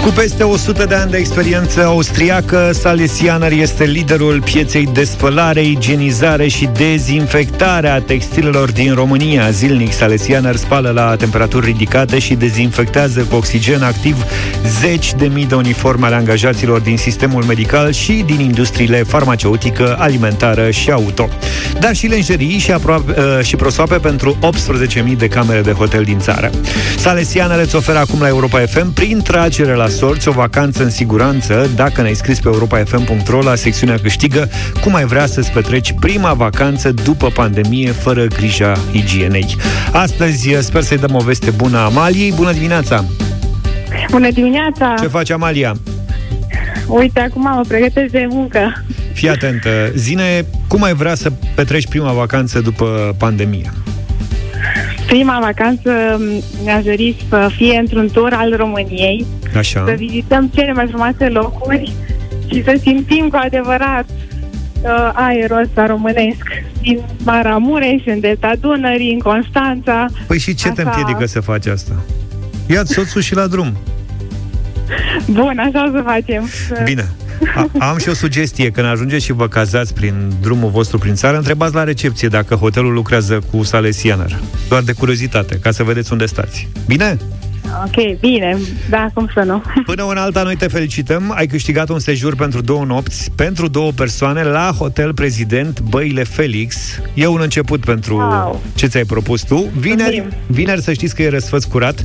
Cu 0.05 0.12
peste 0.12 0.43
100 0.43 0.85
de 0.85 0.95
ani 0.95 1.12
de 1.12 1.17
experiență 1.17 1.83
austriacă, 1.83 2.69
Salesianer 2.74 3.51
este 3.51 3.83
liderul 3.83 4.41
pieței 4.41 4.89
de 4.93 5.03
spălare, 5.03 5.63
igienizare 5.63 6.47
și 6.47 6.69
dezinfectare 6.77 7.88
a 7.88 8.01
textilelor 8.01 8.71
din 8.71 8.93
România. 8.93 9.50
Zilnic, 9.50 9.93
Salesianer 9.93 10.55
spală 10.55 10.89
la 10.89 11.15
temperaturi 11.15 11.65
ridicate 11.65 12.19
și 12.19 12.33
dezinfectează 12.33 13.21
cu 13.29 13.35
oxigen 13.35 13.83
activ 13.83 14.25
zeci 14.81 15.13
de 15.13 15.25
mii 15.25 15.45
de 15.45 15.55
uniforme 15.55 16.05
ale 16.05 16.15
angajaților 16.15 16.79
din 16.79 16.97
sistemul 16.97 17.43
medical 17.43 17.91
și 17.91 18.24
din 18.25 18.39
industriile 18.39 19.03
farmaceutică, 19.03 19.95
alimentară 20.00 20.71
și 20.71 20.91
auto. 20.91 21.29
Dar 21.79 21.95
și 21.95 22.07
lenjerii 22.07 22.57
și, 22.57 22.71
aproape, 22.71 23.21
uh, 23.21 23.45
și 23.45 23.55
prosoape 23.55 23.95
pentru 23.95 24.38
18.000 24.41 25.17
de 25.17 25.27
camere 25.27 25.62
de 25.62 25.71
hotel 25.71 26.03
din 26.03 26.19
țară. 26.19 26.50
Salesianer 26.97 27.59
îți 27.59 27.75
oferă 27.75 27.97
acum 27.97 28.19
la 28.19 28.27
Europa 28.27 28.59
FM 28.59 28.93
prin 28.93 29.21
tragere 29.21 29.74
la 29.74 29.88
sorți 29.95 30.27
o 30.27 30.31
vacanță 30.31 30.83
în 30.83 30.89
siguranță 30.89 31.69
dacă 31.75 32.01
ne-ai 32.01 32.13
scris 32.13 32.39
pe 32.39 32.47
europafm.ro 32.47 33.41
la 33.41 33.55
secțiunea 33.55 33.97
Câștigă 34.01 34.49
cum 34.81 34.95
ai 34.95 35.05
vrea 35.05 35.25
să-ți 35.25 35.51
petreci 35.51 35.93
prima 35.99 36.33
vacanță 36.33 36.91
după 36.91 37.27
pandemie 37.27 37.91
fără 37.91 38.25
grija 38.25 38.73
igienei. 38.91 39.55
Astăzi 39.91 40.55
sper 40.59 40.81
să-i 40.81 40.97
dăm 40.97 41.15
o 41.15 41.19
veste 41.19 41.51
bună 41.51 41.77
Amaliei. 41.77 42.31
Bună 42.31 42.51
dimineața! 42.51 43.05
Bună 44.11 44.31
dimineața! 44.31 44.93
Ce 44.99 45.07
face 45.07 45.33
Amalia? 45.33 45.75
Uite, 46.87 47.19
acum 47.19 47.41
mă 47.41 47.61
pregătesc 47.67 48.11
de 48.11 48.27
muncă. 48.29 48.83
Fii 49.13 49.29
atentă. 49.29 49.69
Zine, 49.95 50.45
cum 50.67 50.83
ai 50.83 50.93
vrea 50.93 51.15
să 51.15 51.31
petreci 51.55 51.87
prima 51.87 52.11
vacanță 52.11 52.59
după 52.59 53.15
pandemie? 53.17 53.71
Prima 55.15 55.39
vacanță 55.41 55.91
mi-aș 56.63 56.84
dori 56.84 57.15
să 57.29 57.50
fie 57.55 57.77
într-un 57.77 58.10
tur 58.12 58.34
al 58.34 58.53
României, 58.55 59.25
Așa. 59.57 59.84
să 59.88 59.93
vizităm 59.98 60.51
cele 60.53 60.72
mai 60.72 60.88
frumoase 60.88 61.29
locuri 61.29 61.93
și 62.51 62.63
să 62.63 62.77
simțim 62.81 63.29
cu 63.29 63.38
adevărat 63.41 64.05
uh, 64.10 65.12
aerul 65.13 65.62
ăsta 65.62 65.86
românesc 65.86 66.43
din 66.81 67.00
Maramureș, 67.24 68.01
în 68.05 68.19
Delta 68.19 68.51
Dunării, 68.60 69.13
în 69.13 69.19
Constanța. 69.19 70.05
Păi 70.27 70.39
și 70.39 70.55
ce 70.55 70.69
te 70.69 70.81
Așa. 70.81 70.89
împiedică 70.89 71.25
să 71.25 71.39
faci 71.39 71.65
asta? 71.65 71.93
Ia-ți 72.67 72.93
soțul 72.93 73.22
și 73.22 73.36
la 73.36 73.48
drum. 73.48 73.77
Bun, 75.25 75.58
așa 75.58 75.88
o 75.88 75.96
să 75.96 76.01
facem. 76.06 76.50
Bine. 76.84 77.10
A, 77.77 77.89
am 77.89 77.98
și 77.98 78.10
o 78.10 78.13
sugestie. 78.13 78.72
Când 78.72 78.88
ajungeți 78.88 79.25
și 79.25 79.32
vă 79.32 79.48
cazați 79.48 79.94
prin 79.94 80.32
drumul 80.42 80.70
vostru 80.70 80.98
prin 80.98 81.15
țară, 81.15 81.38
întrebați 81.38 81.75
la 81.75 81.84
recepție 81.84 82.27
dacă 82.27 82.56
hotelul 82.56 82.94
lucrează 82.94 83.42
cu 83.51 83.63
Salesianer. 83.63 84.39
Doar 84.70 84.82
de 84.82 84.94
curiozitate, 84.94 85.60
ca 85.62 85.72
să 85.72 85.84
vedeți 85.84 86.12
unde 86.12 86.25
stați. 86.25 86.68
Bine? 86.88 87.18
Ok, 87.84 88.20
bine, 88.20 88.58
da, 88.89 89.10
cum 89.13 89.29
să 89.34 89.39
nu. 89.46 89.62
Până 89.86 90.03
una 90.03 90.22
alta, 90.22 90.44
noi 90.44 90.55
te 90.55 90.67
felicităm. 90.67 91.34
Ai 91.36 91.48
câștigat 91.48 91.89
un 91.89 92.00
sejur 92.00 92.36
pentru 92.36 92.62
două 92.62 92.84
nopți, 92.86 93.32
pentru 93.36 93.67
două 93.67 93.91
persoane, 93.91 94.44
la 94.44 94.72
Hotel 94.77 95.13
Prezident 95.13 95.79
Băile 95.82 96.24
Felix. 96.24 96.75
E 97.13 97.27
un 97.27 97.39
început 97.41 97.86
pentru 97.86 98.15
Wow. 98.15 98.62
ce 98.75 98.88
ți-ai 98.88 99.03
propus 99.03 99.41
tu. 99.41 99.70
Vineri, 99.77 100.15
Mulțumim. 100.20 100.34
vineri 100.48 100.82
să 100.82 100.94
știți 100.94 101.15
că 101.15 101.22
e 101.22 101.29
răsfăț 101.29 101.63
curat. 101.63 102.03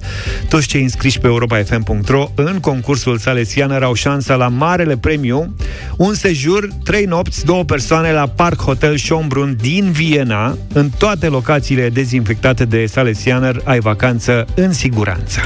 Toți 0.48 0.66
cei 0.66 0.82
înscriși 0.82 1.18
pe 1.18 1.26
europafm.ro 1.26 2.30
în 2.34 2.58
concursul 2.60 3.18
Salesianer 3.18 3.82
au 3.82 3.94
șansa 3.94 4.34
la 4.34 4.48
marele 4.48 4.96
premiu, 4.96 5.54
un 5.96 6.14
sejur, 6.14 6.68
trei 6.84 7.04
nopți, 7.04 7.44
două 7.44 7.64
persoane 7.64 8.12
la 8.12 8.26
Park 8.26 8.60
Hotel 8.62 8.96
Schönbrunn 8.98 9.56
din 9.60 9.90
Viena. 9.90 10.56
În 10.72 10.90
toate 10.98 11.26
locațiile 11.26 11.88
dezinfectate 11.88 12.64
de 12.64 12.86
Salesianer 12.86 13.60
ai 13.64 13.80
vacanță 13.80 14.44
în 14.54 14.72
siguranță. 14.72 15.40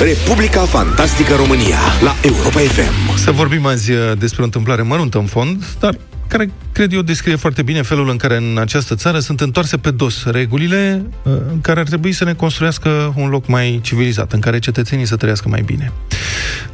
Republica 0.00 0.60
Fantastică 0.60 1.34
România 1.34 1.78
la 2.02 2.14
Europa 2.22 2.58
FM. 2.58 3.16
Să 3.16 3.30
vorbim 3.30 3.66
azi 3.66 3.90
uh, 3.92 3.98
despre 4.18 4.42
o 4.42 4.44
întâmplare 4.44 4.82
măruntă 4.82 5.18
în 5.18 5.24
fond, 5.24 5.64
dar 5.80 5.96
care, 6.26 6.50
cred 6.72 6.92
eu, 6.92 7.02
descrie 7.02 7.36
foarte 7.36 7.62
bine 7.62 7.82
felul 7.82 8.08
în 8.08 8.16
care 8.16 8.36
în 8.36 8.58
această 8.58 8.94
țară 8.94 9.18
sunt 9.18 9.40
întoarse 9.40 9.76
pe 9.76 9.90
dos 9.90 10.24
regulile 10.24 11.06
uh, 11.22 11.32
în 11.50 11.60
care 11.60 11.80
ar 11.80 11.86
trebui 11.86 12.12
să 12.12 12.24
ne 12.24 12.32
construiască 12.32 13.14
un 13.16 13.28
loc 13.28 13.46
mai 13.46 13.80
civilizat, 13.82 14.32
în 14.32 14.40
care 14.40 14.58
cetățenii 14.58 15.06
să 15.06 15.16
trăiască 15.16 15.48
mai 15.48 15.62
bine. 15.62 15.92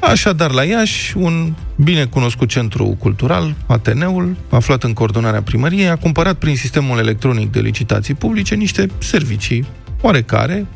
Așadar, 0.01 0.51
la 0.51 0.65
Iași, 0.65 1.17
un 1.17 1.53
bine 1.77 2.05
cunoscut 2.05 2.49
centru 2.49 2.97
cultural, 2.99 3.55
Ateneul, 3.67 4.37
aflat 4.49 4.83
în 4.83 4.93
coordonarea 4.93 5.43
primăriei, 5.43 5.89
a 5.89 5.97
cumpărat 5.97 6.35
prin 6.35 6.57
sistemul 6.57 6.99
electronic 6.99 7.53
de 7.53 7.61
licitații 7.61 8.15
publice 8.15 8.55
niște 8.55 8.87
servicii 8.99 9.67
oarecare, 10.01 10.67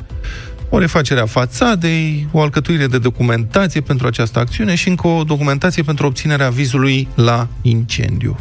o 0.73 0.79
refacere 0.79 1.19
a 1.19 1.25
fațadei, 1.25 2.27
o 2.31 2.41
alcătuire 2.41 2.87
de 2.87 2.97
documentație 2.97 3.81
pentru 3.81 4.07
această 4.07 4.39
acțiune 4.39 4.75
și 4.75 4.89
încă 4.89 5.07
o 5.07 5.23
documentație 5.23 5.83
pentru 5.83 6.05
obținerea 6.05 6.49
vizului 6.49 7.07
la 7.15 7.47
incendiu. 7.61 8.39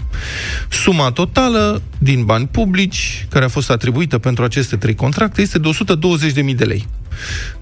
Suma 0.69 1.11
totală 1.11 1.83
din 1.99 2.25
bani 2.25 2.47
publici 2.47 3.27
care 3.31 3.45
a 3.45 3.49
fost 3.49 3.71
atribuită 3.71 4.19
pentru 4.19 4.45
aceste 4.45 4.77
trei 4.77 4.95
contracte 4.95 5.41
este 5.41 5.59
de 5.59 5.71
120.000 6.51 6.55
de 6.57 6.65
lei. 6.65 6.87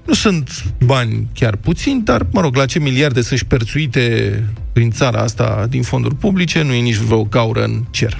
Nu 0.05 0.13
sunt 0.13 0.63
bani 0.85 1.27
chiar 1.33 1.55
puțini, 1.55 2.01
dar, 2.03 2.25
mă 2.31 2.41
rog, 2.41 2.55
la 2.55 2.65
ce 2.65 2.79
miliarde 2.79 3.21
sunt 3.21 3.39
șperțuite 3.39 4.43
prin 4.73 4.91
țara 4.91 5.19
asta 5.19 5.65
din 5.69 5.81
fonduri 5.81 6.15
publice, 6.15 6.61
nu 6.61 6.73
e 6.73 6.81
nici 6.81 6.95
vreo 6.95 7.23
gaură 7.23 7.63
în 7.63 7.83
cer. 7.91 8.19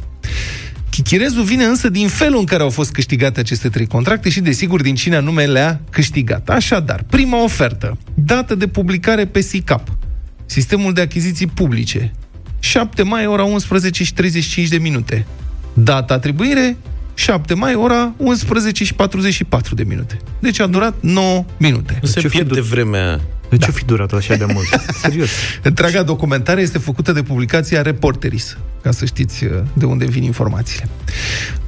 Chichirezul 1.04 1.44
vine 1.44 1.64
însă 1.64 1.90
din 1.90 2.08
felul 2.08 2.40
în 2.40 2.46
care 2.46 2.64
au 2.64 2.70
fost 2.70 2.92
câștigate 2.92 3.40
aceste 3.40 3.70
trei 3.70 3.88
contracte 3.88 4.30
și, 4.30 4.40
desigur, 4.40 4.82
din 4.82 4.96
cine 4.96 5.16
anume 5.16 5.46
le-a 5.46 5.82
câștigat. 5.90 6.50
Așadar, 6.50 7.04
prima 7.10 7.44
ofertă, 7.44 7.98
dată 8.14 8.56
de 8.56 8.68
publicare 8.68 9.26
pe 9.26 9.42
SICAP, 9.42 9.98
Sistemul 10.46 10.94
de 10.94 11.02
Achiziții 11.02 11.48
Publice, 11.48 12.12
7 12.60 13.04
mai, 13.04 13.26
ora 13.26 13.44
11 13.44 14.04
și 14.04 14.14
35 14.14 14.68
de 14.68 14.78
minute. 14.78 15.26
Data 15.74 16.14
atribuire, 16.14 16.78
7 17.20 17.54
mai, 17.54 17.76
ora 17.76 18.14
11 18.18 18.84
și 18.84 18.94
44 18.94 19.76
de 19.76 19.84
minute. 19.84 20.18
Deci 20.40 20.60
a 20.60 20.68
durat 20.68 20.94
9 21.00 21.46
minute. 21.58 21.98
Nu 22.02 22.08
se 22.08 22.20
Ce 22.20 22.28
fi 22.28 22.36
pierde 22.36 22.60
du- 22.60 22.66
vremea. 22.66 23.20
De 23.50 23.58
ce 23.58 23.72
fi 23.72 23.86
durat 23.86 24.12
așa 24.14 24.36
de 24.36 24.46
mult? 24.46 24.68
Serios. 25.02 25.30
Întreaga 25.64 26.04
documentare 26.04 26.62
este 26.62 26.78
făcută 26.78 27.12
de 27.12 27.22
publicația 27.24 27.82
Reporteris, 27.82 28.58
ca 28.82 28.92
să 28.92 29.06
știți 29.06 29.44
uh, 29.44 29.52
de 29.74 29.86
unde 29.86 30.06
vin 30.06 30.24
informațiile. 30.24 30.88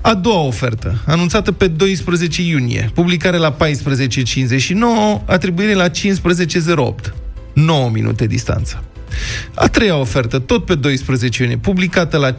A 0.01 0.13
doua 0.13 0.41
ofertă, 0.41 1.01
anunțată 1.05 1.51
pe 1.51 1.67
12 1.67 2.41
iunie, 2.43 2.89
publicare 2.93 3.37
la 3.37 3.55
14.59, 3.55 5.25
atribuire 5.25 5.73
la 5.73 5.87
15.08, 5.89 7.13
9 7.53 7.89
minute 7.89 8.25
distanță. 8.27 8.83
A 9.53 9.67
treia 9.67 9.95
ofertă, 9.95 10.39
tot 10.39 10.65
pe 10.65 10.75
12 10.75 11.41
iunie, 11.41 11.57
publicată 11.57 12.17
la 12.17 12.31
15.05, 12.31 12.37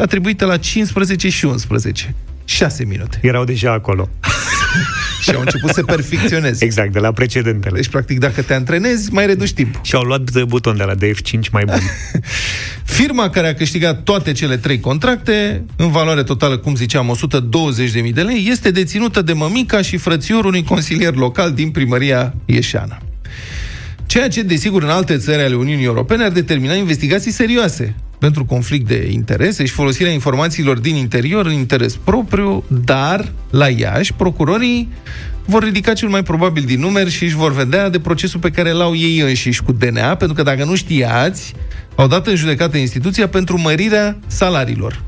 atribuită 0.00 0.44
la 0.44 0.56
15 0.56 1.28
și 1.28 1.44
11. 1.44 2.14
6 2.44 2.84
minute. 2.84 3.18
Erau 3.22 3.44
deja 3.44 3.72
acolo. 3.72 4.08
Și 5.22 5.30
au 5.30 5.40
început 5.40 5.70
să 5.70 5.82
perfecționeze. 5.82 6.64
Exact, 6.64 6.92
de 6.92 6.98
la 6.98 7.12
precedentele. 7.12 7.76
Deci, 7.76 7.88
practic, 7.88 8.18
dacă 8.18 8.42
te 8.42 8.54
antrenezi, 8.54 9.12
mai 9.12 9.26
reduci 9.26 9.52
timp. 9.52 9.80
Și 9.82 9.94
au 9.94 10.02
luat 10.02 10.30
de 10.30 10.44
buton 10.44 10.76
de 10.76 10.82
la 10.82 10.94
DF5 10.94 11.50
mai 11.52 11.64
bun. 11.64 11.80
Firma 12.98 13.30
care 13.30 13.48
a 13.48 13.54
câștigat 13.54 14.02
toate 14.02 14.32
cele 14.32 14.56
trei 14.56 14.80
contracte, 14.80 15.64
în 15.76 15.90
valoare 15.90 16.22
totală, 16.22 16.58
cum 16.58 16.74
ziceam, 16.74 17.18
120.000 18.04 18.12
de 18.12 18.22
lei, 18.22 18.46
este 18.50 18.70
deținută 18.70 19.22
de 19.22 19.32
mămica 19.32 19.82
și 19.82 19.96
frățiorul 19.96 20.46
unui 20.46 20.64
consilier 20.64 21.14
local 21.14 21.52
din 21.52 21.70
primăria 21.70 22.34
Ieșeana. 22.44 22.98
Ceea 24.14 24.28
ce, 24.28 24.42
desigur, 24.42 24.82
în 24.82 24.88
alte 24.88 25.16
țări 25.16 25.42
ale 25.42 25.54
Uniunii 25.54 25.84
Europene 25.84 26.24
ar 26.24 26.30
determina 26.30 26.74
investigații 26.74 27.30
serioase 27.30 27.94
pentru 28.18 28.44
conflict 28.44 28.86
de 28.86 29.08
interese 29.10 29.64
și 29.64 29.72
folosirea 29.72 30.12
informațiilor 30.12 30.78
din 30.78 30.94
interior 30.94 31.46
în 31.46 31.52
interes 31.52 31.96
propriu, 31.96 32.64
dar, 32.84 33.32
la 33.50 33.68
Iași, 33.68 34.12
procurorii 34.12 34.88
vor 35.44 35.62
ridica 35.62 35.92
cel 35.92 36.08
mai 36.08 36.22
probabil 36.22 36.62
din 36.62 36.80
numeri 36.80 37.10
și 37.10 37.24
își 37.24 37.34
vor 37.34 37.52
vedea 37.52 37.88
de 37.88 38.00
procesul 38.00 38.40
pe 38.40 38.50
care 38.50 38.70
l-au 38.70 38.96
ei 38.96 39.18
înșiși 39.18 39.62
cu 39.62 39.72
DNA, 39.72 40.16
pentru 40.16 40.36
că 40.36 40.42
dacă 40.42 40.64
nu 40.64 40.74
știați, 40.74 41.54
au 41.94 42.06
dat 42.06 42.26
în 42.26 42.34
judecată 42.34 42.76
instituția 42.76 43.28
pentru 43.28 43.60
mărirea 43.60 44.18
salariilor. 44.26 45.02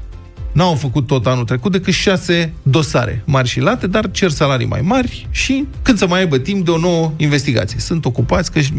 N-au 0.56 0.74
făcut 0.74 1.06
tot 1.06 1.26
anul 1.26 1.44
trecut 1.44 1.72
decât 1.72 1.92
șase 1.92 2.52
dosare 2.62 3.22
mari 3.24 3.48
și 3.48 3.60
late, 3.60 3.86
dar 3.86 4.10
cer 4.10 4.30
salarii 4.30 4.66
mai 4.66 4.80
mari 4.80 5.26
și 5.30 5.66
când 5.82 5.98
să 5.98 6.06
mai 6.06 6.18
aibă 6.18 6.38
timp 6.38 6.64
de 6.64 6.70
o 6.70 6.78
nouă 6.78 7.12
investigație. 7.16 7.78
Sunt 7.78 8.04
ocupați 8.04 8.52
că 8.52 8.60
și 8.60 8.72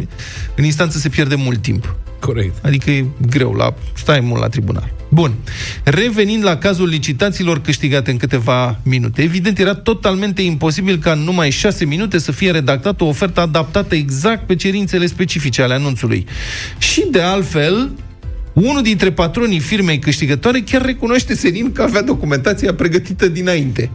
în 0.56 0.64
instanță 0.64 0.98
se 0.98 1.10
pierde 1.10 1.36
mult 1.36 1.62
timp. 1.62 1.96
Corect. 2.20 2.66
Adică 2.66 2.92
e 2.92 3.06
greu, 3.30 3.52
la, 3.52 3.74
stai 3.96 4.20
mult 4.20 4.42
la 4.42 4.48
tribunal. 4.48 4.94
Bun. 5.10 5.34
Revenind 5.84 6.44
la 6.44 6.58
cazul 6.58 6.88
licitațiilor 6.88 7.62
câștigate 7.62 8.12
în 8.12 8.18
câteva 8.18 8.80
minute, 8.84 9.22
evident 9.22 9.60
era 9.60 9.74
totalmente 9.74 10.42
imposibil 10.42 10.98
ca 10.98 11.12
în 11.12 11.20
numai 11.20 11.50
șase 11.50 11.86
minute 11.86 12.18
să 12.18 12.32
fie 12.32 12.52
redactată 12.52 13.04
o 13.04 13.08
ofertă 13.08 13.40
adaptată 13.40 13.96
exact 13.96 14.46
pe 14.46 14.56
cerințele 14.56 15.06
specifice 15.06 15.62
ale 15.62 15.74
anunțului. 15.74 16.26
Și 16.78 17.06
de 17.12 17.22
altfel, 17.22 17.92
Unul 18.64 18.82
dintre 18.82 19.12
patronii 19.12 19.60
firmei 19.60 20.00
câștigătoare 20.00 20.60
chiar 20.60 20.82
recunoaște 20.82 21.36
senin 21.36 21.72
că 21.72 21.82
avea 21.82 22.02
documentația 22.02 22.74
pregătită 22.74 23.28
dinainte. 23.28 23.92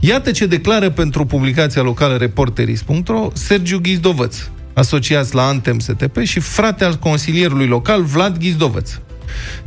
Iată 0.00 0.30
ce 0.30 0.46
declară 0.46 0.90
pentru 0.90 1.24
publicația 1.24 1.82
locală 1.82 2.16
Reporteris.ro 2.16 3.30
Sergiu 3.32 3.78
Ghizdovăț, 3.78 4.36
asociați 4.72 5.34
la 5.34 5.46
Antem 5.46 5.78
STP 5.78 6.18
și 6.22 6.40
frate 6.40 6.84
al 6.84 6.94
consilierului 6.94 7.66
local 7.66 8.02
Vlad 8.02 8.38
Ghizdovăț. 8.38 8.90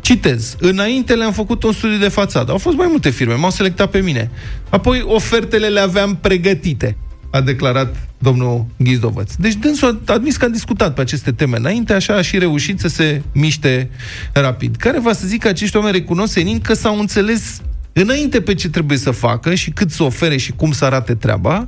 Citez. 0.02 0.56
Înainte 0.60 1.16
le-am 1.16 1.32
făcut 1.32 1.64
un 1.64 1.72
studiu 1.72 1.98
de 1.98 2.08
fațadă. 2.08 2.52
Au 2.52 2.58
fost 2.58 2.76
mai 2.78 2.88
multe 2.90 3.10
firme, 3.10 3.34
m-au 3.34 3.52
selectat 3.52 3.90
pe 3.90 4.00
mine. 4.00 4.32
Apoi 4.70 5.02
ofertele 5.06 5.68
le 5.68 5.80
aveam 5.80 6.18
pregătite, 6.22 6.98
a 7.32 7.42
declarat 7.42 7.96
domnul 8.18 8.66
Ghizdovăț. 8.78 9.34
Deci 9.36 9.54
dânsul 9.54 10.02
a 10.06 10.14
admis 10.14 10.38
că 10.38 10.46
a 10.46 10.50
discutat 10.50 10.94
pe 10.94 11.02
aceste 11.02 11.32
teme 11.32 11.58
înainte, 11.58 11.94
așa 11.94 12.16
a 12.16 12.22
și 12.22 12.38
reușit 12.38 12.80
să 12.80 12.88
se 12.88 13.22
miște 13.34 13.90
rapid. 14.34 14.76
Care 14.76 15.00
va 15.00 15.14
să 15.14 15.28
zic 15.28 15.42
că 15.42 15.48
acești 15.48 15.76
oameni 15.76 15.96
recunosc 15.98 16.34
senin 16.34 16.60
că 16.60 16.74
s-au 16.74 17.00
înțeles 17.00 17.62
înainte 17.94 18.42
pe 18.42 18.54
ce 18.54 18.70
trebuie 18.70 18.98
să 18.98 19.12
facă 19.12 19.56
și 19.56 19.72
cât 19.72 19.92
să 19.92 20.04
ofere 20.04 20.38
și 20.38 20.52
cum 20.52 20.72
să 20.72 20.86
arate 20.86 21.16
treaba, 21.16 21.68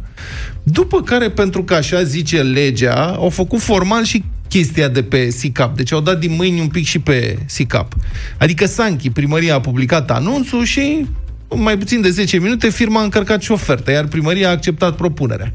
după 0.64 1.02
care, 1.02 1.30
pentru 1.30 1.64
că 1.64 1.74
așa 1.74 2.04
zice 2.04 2.42
legea, 2.42 3.06
au 3.06 3.30
făcut 3.30 3.60
formal 3.60 4.04
și 4.04 4.24
chestia 4.48 4.88
de 4.88 5.04
pe 5.04 5.30
SICAP. 5.30 5.76
Deci 5.76 5.92
au 5.92 6.02
dat 6.02 6.20
din 6.20 6.36
mâini 6.36 6.60
un 6.60 6.68
pic 6.68 6.86
și 6.86 7.00
pe 7.00 7.38
SICAP. 7.46 7.94
Adică 8.38 8.66
Sanchi, 8.66 9.10
primăria 9.10 9.56
a 9.56 9.60
publicat 9.60 10.12
anunțul 10.12 10.64
și 10.64 11.06
mai 11.56 11.78
puțin 11.78 12.02
de 12.02 12.10
10 12.10 12.40
minute 12.40 12.70
firma 12.70 13.00
a 13.00 13.04
încărcat 13.04 13.42
și 13.42 13.52
oferta, 13.52 13.92
iar 13.92 14.06
primăria 14.06 14.48
a 14.48 14.52
acceptat 14.52 14.96
propunerea. 14.96 15.54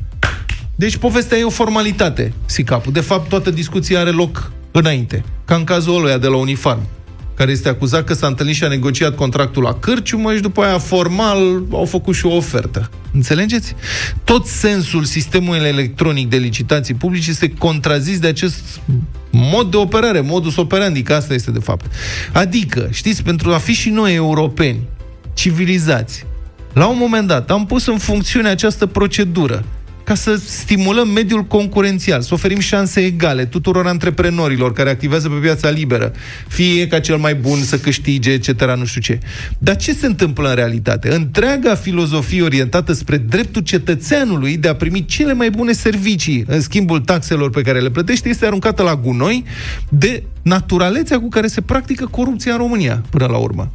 Deci 0.74 0.96
povestea 0.96 1.38
e 1.38 1.44
o 1.44 1.50
formalitate, 1.50 2.32
SICAP. 2.46 2.86
De 2.86 3.00
fapt, 3.00 3.28
toată 3.28 3.50
discuția 3.50 4.00
are 4.00 4.10
loc 4.10 4.52
înainte, 4.70 5.24
ca 5.44 5.54
în 5.54 5.64
cazul 5.64 5.96
ăluia 5.96 6.18
de 6.18 6.26
la 6.26 6.36
Unifarm 6.36 6.80
care 7.36 7.50
este 7.50 7.68
acuzat 7.68 8.04
că 8.04 8.14
s-a 8.14 8.26
întâlnit 8.26 8.54
și 8.54 8.64
a 8.64 8.68
negociat 8.68 9.14
contractul 9.14 9.62
la 9.62 9.74
cârciumă 9.74 10.34
și 10.34 10.40
după 10.40 10.62
aia 10.62 10.78
formal 10.78 11.62
au 11.70 11.84
făcut 11.84 12.14
și 12.14 12.26
o 12.26 12.36
ofertă. 12.36 12.90
Înțelegeți? 13.12 13.74
Tot 14.24 14.46
sensul 14.46 15.04
sistemului 15.04 15.66
electronic 15.66 16.28
de 16.28 16.36
licitații 16.36 16.94
publice 16.94 17.30
este 17.30 17.50
contrazis 17.50 18.18
de 18.18 18.26
acest 18.26 18.80
mod 19.30 19.70
de 19.70 19.76
operare, 19.76 20.20
modus 20.20 20.56
operandi, 20.56 21.02
că 21.02 21.14
asta 21.14 21.34
este 21.34 21.50
de 21.50 21.58
fapt. 21.58 21.86
Adică, 22.32 22.88
știți, 22.92 23.22
pentru 23.22 23.52
a 23.52 23.58
fi 23.58 23.72
și 23.72 23.90
noi 23.90 24.14
europeni, 24.14 24.78
civilizați, 25.36 26.26
la 26.72 26.86
un 26.86 26.96
moment 26.98 27.26
dat 27.26 27.50
am 27.50 27.66
pus 27.66 27.86
în 27.86 27.98
funcțiune 27.98 28.48
această 28.48 28.86
procedură 28.86 29.64
ca 30.06 30.14
să 30.14 30.40
stimulăm 30.44 31.08
mediul 31.08 31.44
concurențial, 31.44 32.20
să 32.20 32.34
oferim 32.34 32.58
șanse 32.58 33.00
egale 33.00 33.44
tuturor 33.44 33.86
antreprenorilor 33.86 34.72
care 34.72 34.90
activează 34.90 35.28
pe 35.28 35.34
piața 35.34 35.70
liberă, 35.70 36.12
fie 36.48 36.86
ca 36.86 37.00
cel 37.00 37.16
mai 37.16 37.34
bun 37.34 37.58
să 37.58 37.78
câștige, 37.78 38.30
etc., 38.30 38.62
nu 38.76 38.84
știu 38.84 39.00
ce. 39.00 39.18
Dar 39.58 39.76
ce 39.76 39.92
se 39.92 40.06
întâmplă 40.06 40.48
în 40.48 40.54
realitate? 40.54 41.14
Întreaga 41.14 41.74
filozofie 41.74 42.42
orientată 42.42 42.92
spre 42.92 43.16
dreptul 43.16 43.62
cetățeanului 43.62 44.56
de 44.56 44.68
a 44.68 44.74
primi 44.74 45.04
cele 45.04 45.32
mai 45.32 45.50
bune 45.50 45.72
servicii 45.72 46.44
în 46.46 46.60
schimbul 46.60 47.00
taxelor 47.00 47.50
pe 47.50 47.62
care 47.62 47.80
le 47.80 47.90
plătește 47.90 48.28
este 48.28 48.46
aruncată 48.46 48.82
la 48.82 48.96
gunoi 48.96 49.44
de 49.88 50.22
naturalețea 50.42 51.20
cu 51.20 51.28
care 51.28 51.46
se 51.46 51.60
practică 51.60 52.06
corupția 52.06 52.52
în 52.52 52.58
România, 52.58 53.02
până 53.10 53.26
la 53.26 53.36
urmă. 53.36 53.72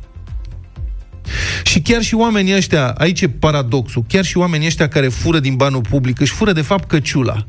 Și 1.63 1.81
chiar 1.81 2.01
și 2.01 2.15
oamenii 2.15 2.55
ăștia, 2.55 2.89
aici 2.89 3.21
e 3.21 3.29
paradoxul, 3.29 4.05
chiar 4.07 4.23
și 4.23 4.37
oamenii 4.37 4.67
ăștia 4.67 4.87
care 4.87 5.07
fură 5.07 5.39
din 5.39 5.55
banul 5.55 5.81
public, 5.81 6.19
își 6.19 6.33
fură 6.33 6.51
de 6.51 6.61
fapt 6.61 6.87
căciula. 6.87 7.45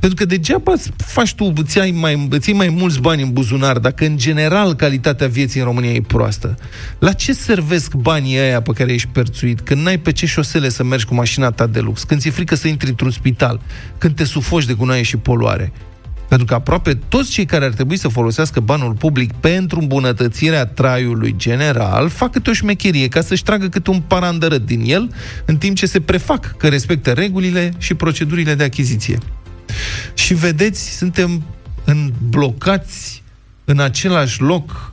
Pentru 0.00 0.18
că 0.18 0.24
degeaba 0.24 0.72
faci 0.96 1.34
tu, 1.34 1.52
îți 1.56 1.78
ai 1.78 1.90
mai, 1.90 2.26
îți 2.30 2.52
mai 2.52 2.68
mulți 2.68 3.00
bani 3.00 3.22
în 3.22 3.32
buzunar, 3.32 3.78
dacă 3.78 4.04
în 4.04 4.16
general 4.16 4.74
calitatea 4.74 5.28
vieții 5.28 5.60
în 5.60 5.66
România 5.66 5.90
e 5.90 6.00
proastă. 6.00 6.54
La 6.98 7.12
ce 7.12 7.32
servesc 7.32 7.94
banii 7.94 8.38
ăia 8.38 8.62
pe 8.62 8.72
care 8.72 8.92
ești 8.92 9.08
perțuit? 9.08 9.60
Când 9.60 9.82
n-ai 9.82 9.98
pe 9.98 10.12
ce 10.12 10.26
șosele 10.26 10.68
să 10.68 10.84
mergi 10.84 11.04
cu 11.04 11.14
mașina 11.14 11.50
ta 11.50 11.66
de 11.66 11.80
lux, 11.80 12.02
când 12.02 12.20
ți-e 12.20 12.30
frică 12.30 12.54
să 12.54 12.68
intri 12.68 12.88
într-un 12.88 13.10
spital, 13.10 13.60
când 13.98 14.14
te 14.14 14.24
sufoci 14.24 14.64
de 14.64 14.72
gunoaie 14.72 15.02
și 15.02 15.16
poluare. 15.16 15.72
Pentru 16.28 16.46
că 16.46 16.54
aproape 16.54 16.94
toți 16.94 17.30
cei 17.30 17.44
care 17.44 17.64
ar 17.64 17.70
trebui 17.70 17.96
să 17.96 18.08
folosească 18.08 18.60
banul 18.60 18.92
public 18.92 19.32
pentru 19.32 19.80
îmbunătățirea 19.80 20.66
traiului 20.66 21.34
general 21.36 22.08
fac 22.08 22.32
câte 22.32 22.50
o 22.50 22.52
șmecherie 22.52 23.08
ca 23.08 23.20
să-și 23.20 23.42
tragă 23.42 23.68
câte 23.68 23.90
un 23.90 24.00
parandărăt 24.00 24.66
din 24.66 24.82
el, 24.84 25.14
în 25.44 25.56
timp 25.56 25.76
ce 25.76 25.86
se 25.86 26.00
prefac 26.00 26.56
că 26.56 26.68
respectă 26.68 27.10
regulile 27.10 27.72
și 27.78 27.94
procedurile 27.94 28.54
de 28.54 28.64
achiziție. 28.64 29.18
Și 30.14 30.34
vedeți, 30.34 30.96
suntem 30.96 31.42
în 31.84 32.12
blocați 32.28 33.22
în 33.64 33.80
același 33.80 34.40
loc 34.40 34.92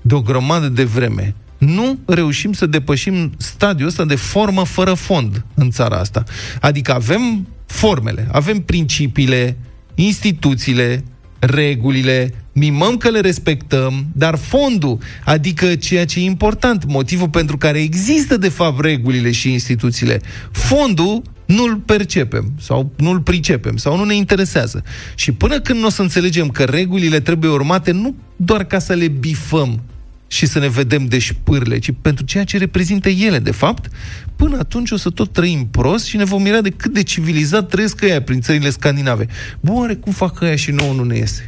de 0.00 0.14
o 0.14 0.20
grămadă 0.20 0.68
de 0.68 0.84
vreme. 0.84 1.34
Nu 1.58 1.98
reușim 2.06 2.52
să 2.52 2.66
depășim 2.66 3.32
stadiul 3.36 3.88
ăsta 3.88 4.04
de 4.04 4.14
formă 4.14 4.64
fără 4.64 4.94
fond 4.94 5.44
în 5.54 5.70
țara 5.70 5.96
asta. 5.96 6.24
Adică 6.60 6.94
avem 6.94 7.46
formele, 7.66 8.28
avem 8.32 8.60
principiile, 8.60 9.56
instituțiile, 9.98 11.04
regulile, 11.38 12.34
mimăm 12.52 12.96
că 12.96 13.10
le 13.10 13.20
respectăm, 13.20 14.06
dar 14.12 14.36
fondul, 14.36 14.98
adică 15.24 15.74
ceea 15.74 16.04
ce 16.04 16.18
e 16.18 16.22
important, 16.22 16.84
motivul 16.84 17.28
pentru 17.28 17.58
care 17.58 17.78
există 17.78 18.36
de 18.36 18.48
fapt 18.48 18.80
regulile 18.80 19.30
și 19.30 19.52
instituțiile, 19.52 20.20
fondul 20.50 21.22
nu-l 21.46 21.76
percepem 21.76 22.52
sau 22.60 22.92
nu-l 22.96 23.20
pricepem 23.20 23.76
sau 23.76 23.96
nu 23.96 24.04
ne 24.04 24.14
interesează. 24.14 24.82
Și 25.14 25.32
până 25.32 25.60
când 25.60 25.80
nu 25.80 25.86
o 25.86 25.90
să 25.90 26.02
înțelegem 26.02 26.48
că 26.48 26.64
regulile 26.64 27.20
trebuie 27.20 27.50
urmate 27.50 27.90
nu 27.90 28.14
doar 28.36 28.64
ca 28.64 28.78
să 28.78 28.92
le 28.92 29.08
bifăm, 29.08 29.82
și 30.26 30.46
să 30.46 30.58
ne 30.58 30.68
vedem 30.68 31.06
de 31.06 31.18
șpârle, 31.18 31.78
ci 31.78 31.90
pentru 32.02 32.24
ceea 32.24 32.44
ce 32.44 32.58
reprezintă 32.58 33.08
ele, 33.08 33.38
de 33.38 33.50
fapt, 33.50 33.90
până 34.36 34.58
atunci 34.58 34.90
o 34.90 34.96
să 34.96 35.10
tot 35.10 35.32
trăim 35.32 35.68
prost 35.70 36.04
și 36.04 36.16
ne 36.16 36.24
vom 36.24 36.42
mira 36.42 36.60
de 36.60 36.70
cât 36.70 36.92
de 36.92 37.02
civilizat 37.02 37.68
trăiesc 37.68 38.02
ăia 38.02 38.22
prin 38.22 38.40
țările 38.40 38.70
scandinave. 38.70 39.26
Bă, 39.60 39.72
oare 39.72 39.94
cum 39.94 40.12
fac 40.12 40.40
ăia 40.40 40.56
și 40.56 40.70
nouă 40.70 40.92
nu 40.92 41.04
ne 41.04 41.16
iese? 41.16 41.46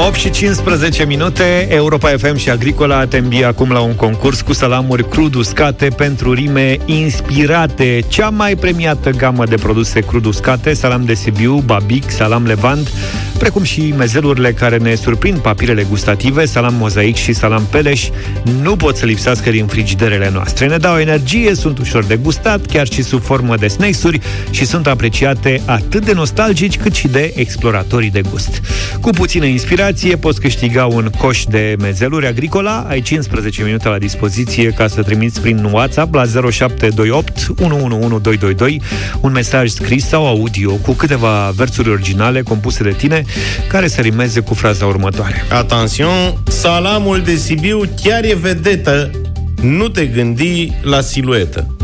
8 0.00 0.14
și 0.14 0.30
15 0.30 1.04
minute, 1.04 1.66
Europa 1.70 2.08
FM 2.08 2.36
și 2.36 2.50
Agricola 2.50 3.06
te 3.06 3.16
îmbie 3.16 3.44
acum 3.44 3.70
la 3.70 3.80
un 3.80 3.94
concurs 3.94 4.40
cu 4.40 4.52
salamuri 4.52 5.08
crud 5.08 5.34
uscate 5.34 5.88
pentru 5.96 6.32
rime 6.32 6.76
inspirate. 6.84 8.00
Cea 8.08 8.28
mai 8.28 8.56
premiată 8.56 9.10
gamă 9.10 9.44
de 9.44 9.54
produse 9.54 10.00
crud 10.00 10.24
uscate, 10.24 10.72
salam 10.72 11.04
de 11.04 11.14
Sibiu, 11.14 11.62
Babic, 11.66 12.10
salam 12.10 12.46
Levant, 12.46 12.92
precum 13.38 13.62
și 13.62 13.94
mezelurile 13.96 14.52
care 14.52 14.76
ne 14.76 14.94
surprind 14.94 15.38
papirele 15.38 15.82
gustative, 15.82 16.44
salam 16.44 16.74
mozaic 16.74 17.16
și 17.16 17.32
salam 17.32 17.66
peleș, 17.70 18.08
nu 18.62 18.76
pot 18.76 18.96
să 18.96 19.06
lipsească 19.06 19.50
din 19.50 19.66
frigiderele 19.66 20.30
noastre. 20.32 20.66
Ne 20.66 20.76
dau 20.76 20.98
energie, 20.98 21.54
sunt 21.54 21.78
ușor 21.78 22.04
de 22.04 22.16
gustat, 22.16 22.66
chiar 22.66 22.86
și 22.86 23.02
sub 23.02 23.22
formă 23.22 23.56
de 23.56 23.68
snacks-uri 23.68 24.20
și 24.50 24.64
sunt 24.64 24.86
apreciate 24.86 25.60
atât 25.64 26.04
de 26.04 26.12
nostalgici 26.12 26.78
cât 26.78 26.94
și 26.94 27.08
de 27.08 27.32
exploratorii 27.36 28.10
de 28.10 28.20
gust. 28.30 28.60
Cu 29.00 29.10
puțină 29.10 29.44
inspirație 29.44 30.16
poți 30.16 30.40
câștiga 30.40 30.86
un 30.86 31.10
coș 31.18 31.44
de 31.44 31.76
mezeluri 31.78 32.26
agricola, 32.26 32.86
ai 32.88 33.00
15 33.00 33.62
minute 33.62 33.88
la 33.88 33.98
dispoziție 33.98 34.70
ca 34.70 34.88
să 34.88 35.02
trimiți 35.02 35.40
prin 35.40 35.64
WhatsApp 35.72 36.14
la 36.14 36.24
0728 36.24 37.46
111222 37.60 38.80
un 39.20 39.32
mesaj 39.32 39.70
scris 39.70 40.06
sau 40.06 40.26
audio 40.26 40.72
cu 40.72 40.92
câteva 40.92 41.52
versuri 41.56 41.90
originale 41.90 42.42
compuse 42.42 42.82
de 42.82 42.92
tine 42.92 43.24
care 43.68 43.88
să 43.88 44.00
rimeze 44.00 44.40
cu 44.40 44.54
fraza 44.54 44.86
următoare. 44.86 45.44
Atențion, 45.50 46.38
salamul 46.48 47.20
de 47.22 47.34
Sibiu 47.34 47.80
chiar 48.02 48.24
e 48.24 48.34
vedetă. 48.34 49.10
Nu 49.62 49.88
te 49.88 50.06
gândi 50.06 50.72
la 50.82 51.00
siluetă. 51.00 51.76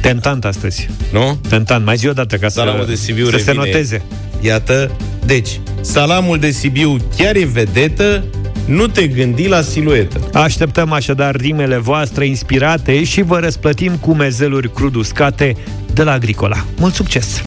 Tentant 0.00 0.44
astăzi. 0.44 0.88
Nu? 1.12 1.38
Tentant. 1.48 1.84
Mai 1.84 1.96
zi 1.96 2.08
o 2.08 2.12
dată 2.12 2.36
ca 2.36 2.48
Salamul 2.48 2.84
să, 2.84 2.88
de 2.88 2.94
Sibiu 2.94 3.24
să 3.24 3.30
se 3.30 3.36
revine. 3.36 3.64
noteze. 3.64 4.02
Iată, 4.40 4.90
deci, 5.24 5.60
salamul 5.80 6.38
de 6.38 6.50
Sibiu 6.50 6.96
chiar 7.16 7.36
e 7.36 7.44
vedetă, 7.44 8.24
nu 8.66 8.86
te 8.86 9.06
gândi 9.06 9.48
la 9.48 9.60
siluetă. 9.62 10.20
Așteptăm 10.32 10.92
așadar 10.92 11.36
rimele 11.36 11.76
voastre 11.76 12.26
inspirate 12.26 13.04
și 13.04 13.22
vă 13.22 13.38
răsplătim 13.38 13.96
cu 13.96 14.14
mezeluri 14.14 14.72
crud 14.72 14.94
uscate 14.94 15.56
de 15.92 16.02
la 16.02 16.12
Agricola. 16.12 16.64
Mult 16.76 16.94
succes! 16.94 17.42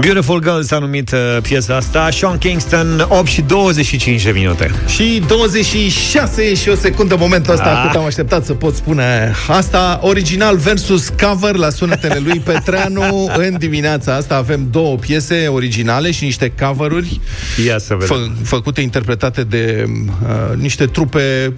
Beautiful 0.00 0.40
Girl 0.40 0.60
s-a 0.60 0.78
numit 0.78 1.12
uh, 1.12 1.18
piesa 1.42 1.76
asta 1.76 2.10
Sean 2.10 2.38
Kingston, 2.38 3.06
8 3.08 3.26
și 3.26 3.40
25 3.42 4.22
de 4.22 4.30
minute 4.30 4.70
Și 4.86 5.22
26 5.26 6.54
și 6.54 6.68
o 6.68 6.74
secundă 6.74 7.16
momentul 7.18 7.52
ăsta 7.52 7.64
Ah. 7.82 7.86
cât 7.86 8.00
am 8.00 8.04
așteptat 8.06 8.44
să 8.44 8.52
pot 8.52 8.74
spune 8.74 9.32
asta. 9.48 9.98
Original 10.02 10.56
versus 10.56 11.08
cover 11.22 11.54
la 11.54 11.70
sunetele 11.70 12.18
lui 12.24 12.38
Petreanu. 12.38 13.30
În 13.46 13.58
dimineața 13.58 14.14
asta 14.14 14.36
avem 14.36 14.68
două 14.70 14.96
piese 14.96 15.46
originale 15.46 16.10
și 16.10 16.24
niște 16.24 16.52
coveruri 16.60 17.20
Ia 17.66 17.78
să 17.78 17.94
vedem 17.98 18.06
fă, 18.06 18.44
făcute, 18.44 18.80
interpretate 18.80 19.42
de 19.42 19.84
uh, 19.88 20.56
niște 20.56 20.84
trupe 20.86 21.52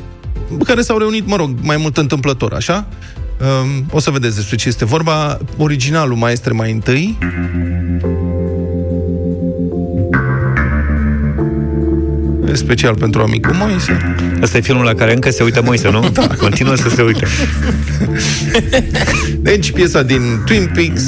care 0.65 0.83
s-au 0.83 0.99
reunit, 0.99 1.27
mă 1.27 1.37
rog, 1.37 1.51
mai 1.63 1.77
mult 1.77 1.97
întâmplător, 1.97 2.53
așa? 2.53 2.87
Um, 3.41 3.87
o 3.91 3.99
să 3.99 4.11
vedeți 4.11 4.37
despre 4.37 4.57
ce 4.57 4.69
este 4.69 4.85
vorba. 4.85 5.39
Originalul 5.57 6.17
maestre 6.17 6.53
mai 6.53 6.73
întâi. 6.73 7.19
E 12.51 12.55
Special 12.55 12.95
pentru 12.95 13.21
amicul 13.21 13.55
Moise. 13.55 14.15
Ăsta 14.43 14.57
e 14.57 14.61
filmul 14.61 14.85
la 14.85 14.95
care 14.95 15.13
încă 15.13 15.31
se 15.31 15.43
uită 15.43 15.63
Moise, 15.63 15.91
nu? 15.91 16.09
Da. 16.13 16.27
Continuă 16.27 16.75
să 16.75 16.89
se 16.89 17.03
uite. 17.03 17.27
Deci, 19.51 19.73
piesa 19.73 20.03
din 20.03 20.23
Twin 20.45 20.71
Peaks, 20.75 21.05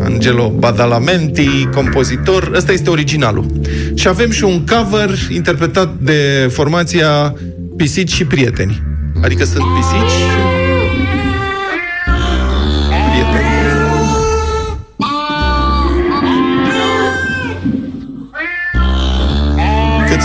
Angelo 0.00 0.48
Badalamenti, 0.48 1.68
compozitor, 1.74 2.50
ăsta 2.54 2.72
este 2.72 2.90
originalul. 2.90 3.60
Și 3.94 4.08
avem 4.08 4.30
și 4.30 4.44
un 4.44 4.64
cover 4.66 5.10
interpretat 5.30 5.94
de 6.00 6.48
formația 6.52 7.34
Pisici 7.76 8.12
și 8.12 8.24
Prieteni. 8.24 8.82
Adică 9.22 9.44
sunt 9.44 9.64
pisici 9.76 10.55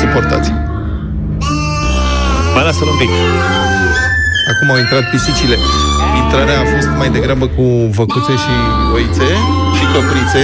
suportați? 0.03 0.49
Mai 2.53 2.63
lasă-l 2.63 2.87
un 2.93 2.97
pic. 3.01 3.09
Acum 4.51 4.69
au 4.73 4.77
intrat 4.77 5.03
pisicile. 5.09 5.57
Intrarea 6.23 6.59
a 6.59 6.65
fost 6.75 6.89
mai 6.97 7.09
degrabă 7.09 7.45
cu 7.47 7.63
văcuțe 7.99 8.33
și 8.43 8.53
oițe 8.93 9.29
și 9.77 9.83
căprițe. 9.93 10.41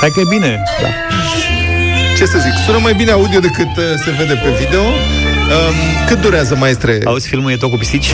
Hai 0.00 0.10
că 0.14 0.20
e 0.20 0.24
bine. 0.28 0.62
Da. 0.82 0.88
Ce 2.16 2.24
să 2.26 2.38
zic, 2.38 2.52
sună 2.66 2.78
mai 2.78 2.94
bine 2.94 3.10
audio 3.10 3.40
decât 3.40 3.76
uh, 3.76 3.84
se 4.04 4.10
vede 4.18 4.34
pe 4.34 4.50
video. 4.64 4.82
Um, 5.46 5.74
cât 6.06 6.20
durează, 6.20 6.56
maestre? 6.56 6.98
Auzi, 7.04 7.28
filmul 7.28 7.50
e 7.50 7.56
tot 7.56 7.70
cu 7.70 7.76
pisici? 7.76 8.12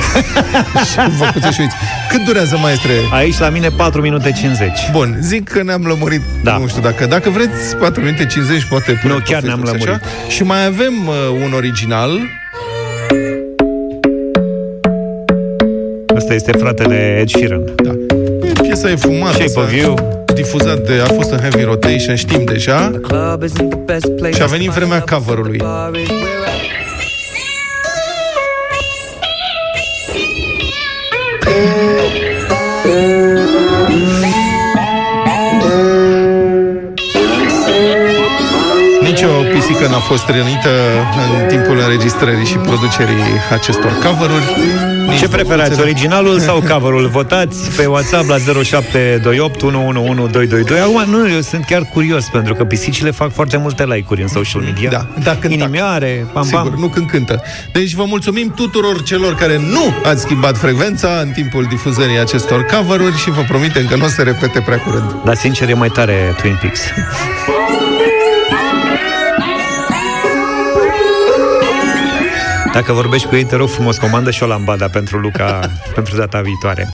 Văcuțe 1.19 1.51
și 1.55 1.61
oițe. 1.61 1.75
Cât 2.11 2.25
durează, 2.25 2.57
maestre? 2.57 2.91
Aici 3.13 3.39
la 3.39 3.49
mine 3.49 3.69
4 3.77 4.01
minute 4.01 4.33
50. 4.41 4.71
Bun, 4.93 5.17
zic 5.21 5.49
că 5.49 5.63
ne-am 5.63 5.83
lămurit, 5.87 6.21
Da. 6.45 6.57
nu 6.57 6.67
știu 6.67 6.83
dacă, 6.83 7.07
dacă 7.07 7.31
vreți 7.31 7.77
4 7.81 8.03
minute 8.03 8.27
50, 8.27 8.65
poate 8.65 8.93
punem 9.03 9.17
Nu, 9.17 9.23
pe 9.23 9.33
chiar 9.33 9.43
ne-am 9.43 9.59
Facebook 9.59 9.81
și 9.81 9.87
lămurit. 9.87 10.07
așa. 10.07 10.29
Și 10.29 10.43
mai 10.43 10.65
avem 10.67 10.93
uh, 11.07 11.15
un 11.45 11.53
original, 11.53 12.11
Ăsta 16.17 16.35
este 16.35 16.53
fratele 16.53 17.17
Ed 17.21 17.29
Sheeran. 17.29 17.63
da. 17.83 17.93
Piesa 18.63 18.91
e 18.91 18.97
fumată. 18.97 19.33
Shape 19.33 19.49
s-a 19.49 19.61
of 19.61 19.73
You. 19.75 20.25
Difuzat 20.35 20.79
de, 20.79 21.03
a 21.09 21.13
fost 21.13 21.31
în 21.31 21.39
heavy 21.39 21.63
rotation, 21.63 22.17
știm 22.17 22.45
deja. 22.45 22.91
Și 24.33 24.43
a 24.43 24.47
venit 24.47 24.69
vremea 24.71 25.01
cover-ului. 25.01 25.61
Nici 31.53 31.83
o 39.73 39.75
pisică 39.75 39.91
n-a 39.91 39.99
fost 39.99 40.29
rănită 40.29 40.71
în 41.41 41.49
timpul 41.49 41.79
înregistrării 41.79 42.47
și 42.47 42.57
producerii 42.57 43.23
acestor 43.53 43.93
cover-uri. 44.05 44.45
Nici 45.09 45.19
Ce 45.19 45.29
preferați, 45.29 45.69
văcuțele. 45.69 45.83
originalul 45.91 46.39
sau 46.41 46.63
coverul? 46.71 47.09
Votați 47.09 47.71
pe 47.77 47.87
WhatsApp 47.87 48.29
la 48.29 48.37
0728 48.39 49.63
111222. 49.63 50.81
Acum, 50.81 51.11
nu, 51.11 51.31
eu 51.31 51.41
sunt 51.41 51.65
chiar 51.65 51.83
curios, 51.93 52.25
pentru 52.25 52.55
că 52.55 52.65
pisicile 52.65 53.11
fac 53.11 53.33
foarte 53.33 53.57
multe 53.57 53.85
like-uri 53.85 54.23
în 54.23 54.29
social 54.29 54.61
media. 54.63 54.91
Da, 54.91 55.07
da, 55.23 55.37
când 55.41 55.53
Inimioare, 55.53 56.27
pam, 56.33 56.45
Sigur, 56.45 56.61
pam. 56.71 56.81
nu 56.81 56.87
când 56.89 57.11
cântă. 57.11 57.43
Deci 57.73 57.93
vă 57.95 58.05
mulțumim 58.07 58.53
tuturor 58.57 59.03
celor 59.03 59.35
care 59.35 59.59
nu 59.59 59.95
ați 60.05 60.23
schimbat 60.23 60.57
frecvența 60.57 61.09
în 61.23 61.29
timpul 61.31 61.67
difuzării 61.69 62.19
acestor 62.19 62.65
cover-uri 62.65 63.17
și 63.17 63.31
vă 63.31 63.45
promitem 63.49 63.87
că 63.87 63.97
nu 63.97 64.05
o 64.05 64.07
să 64.07 64.15
se 64.15 64.23
repete 64.23 64.61
prea 64.61 64.79
curând. 64.79 65.15
Dar 65.25 65.35
sincer 65.35 65.69
e 65.69 65.75
mai 65.75 65.89
tare 65.89 66.35
Twin 66.41 66.59
Peaks. 66.61 66.81
Dacă 72.73 72.93
vorbești 72.93 73.29
cu 73.29 73.35
ei, 73.35 73.45
te 73.45 73.57
rog 73.57 73.69
frumos, 73.69 73.99
comandă 73.99 74.31
și 74.31 74.43
o 74.43 74.47
lambada 74.47 74.89
pentru 74.89 75.19
Luca 75.19 75.61
pentru 75.95 76.17
data 76.17 76.41
viitoare. 76.41 76.89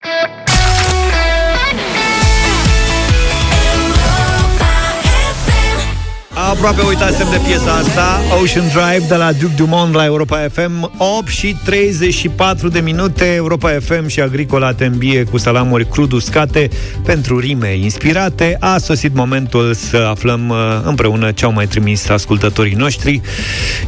Aproape 6.49 6.83
uitasem 6.83 7.27
de 7.31 7.41
piesa 7.47 7.73
asta 7.73 8.21
Ocean 8.41 8.69
Drive 8.69 9.07
de 9.09 9.15
la 9.15 9.33
Duke 9.33 9.55
Dumont 9.57 9.95
la 9.95 10.05
Europa 10.05 10.49
FM 10.53 10.93
8 11.19 11.29
și 11.29 11.57
34 11.65 12.69
de 12.69 12.81
minute 12.81 13.25
Europa 13.35 13.71
FM 13.81 14.07
și 14.07 14.21
Agricola 14.21 14.73
te 14.73 14.85
îmbie 14.85 15.25
cu 15.25 15.39
salamuri 15.39 15.89
crud 15.89 16.13
uscate 16.13 16.69
Pentru 17.05 17.39
rime 17.39 17.77
inspirate. 17.77 18.57
A 18.61 18.79
sosit 18.79 19.15
momentul 19.15 19.75
să 19.75 19.97
aflăm 19.97 20.49
uh, 20.49 20.57
împreună 20.85 21.33
ce 21.33 21.45
au 21.45 21.53
mai 21.53 21.67
trimis 21.67 22.09
ascultătorii 22.09 22.75
noștri. 22.75 23.21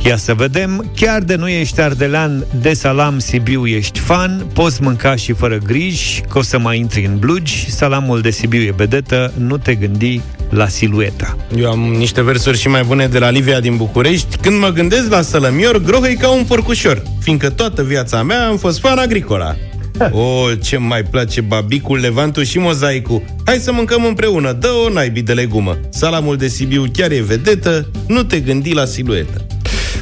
Ia 0.04 0.16
să 0.16 0.34
vedem. 0.34 0.90
Chiar 0.96 1.22
de 1.22 1.34
nu 1.34 1.48
ești 1.48 1.80
ardelean 1.80 2.46
de 2.60 2.72
salam 2.72 3.18
Sibiu 3.18 3.66
ești 3.66 3.98
fan. 3.98 4.46
Poți 4.52 4.82
mânca 4.82 5.16
și 5.16 5.32
fără 5.32 5.58
griji 5.58 6.20
Că 6.20 6.38
o 6.38 6.42
să 6.42 6.58
mai 6.58 6.78
intri 6.78 7.04
în 7.04 7.18
blugi. 7.18 7.70
Salamul 7.70 8.20
de 8.20 8.30
Sibiu 8.30 8.60
e 8.60 8.72
bedetă 8.76 9.32
Nu 9.36 9.56
te 9.56 9.74
gândi 9.74 10.20
la 10.50 10.68
silueta. 10.68 11.36
Eu 11.56 11.70
am 11.70 11.78
niște 11.78 12.22
versuri 12.22 12.49
și 12.54 12.68
mai 12.68 12.82
bune 12.82 13.06
de 13.06 13.18
la 13.18 13.30
Livia 13.30 13.60
din 13.60 13.76
București. 13.76 14.36
Când 14.36 14.58
mă 14.58 14.68
gândesc 14.68 15.10
la 15.10 15.22
sălămior, 15.22 15.82
grohăi 15.82 16.16
ca 16.16 16.28
un 16.28 16.44
porcușor, 16.44 17.02
fiindcă 17.20 17.50
toată 17.50 17.82
viața 17.82 18.22
mea 18.22 18.46
am 18.46 18.56
fost 18.56 18.80
fan 18.80 18.98
agricola. 18.98 19.56
O, 20.10 20.54
ce 20.54 20.76
mai 20.76 21.02
place 21.02 21.40
babicul, 21.40 21.98
levantul 21.98 22.44
și 22.44 22.58
mozaicul. 22.58 23.22
Hai 23.44 23.56
să 23.56 23.72
mâncăm 23.72 24.04
împreună, 24.04 24.52
dă 24.52 24.68
o 24.68 24.92
naibii 24.92 25.22
de 25.22 25.32
legumă. 25.32 25.78
Salamul 25.90 26.36
de 26.36 26.48
Sibiu 26.48 26.84
chiar 26.92 27.10
e 27.10 27.22
vedetă, 27.22 27.90
nu 28.06 28.22
te 28.22 28.40
gândi 28.40 28.72
la 28.72 28.84
siluetă. 28.84 29.46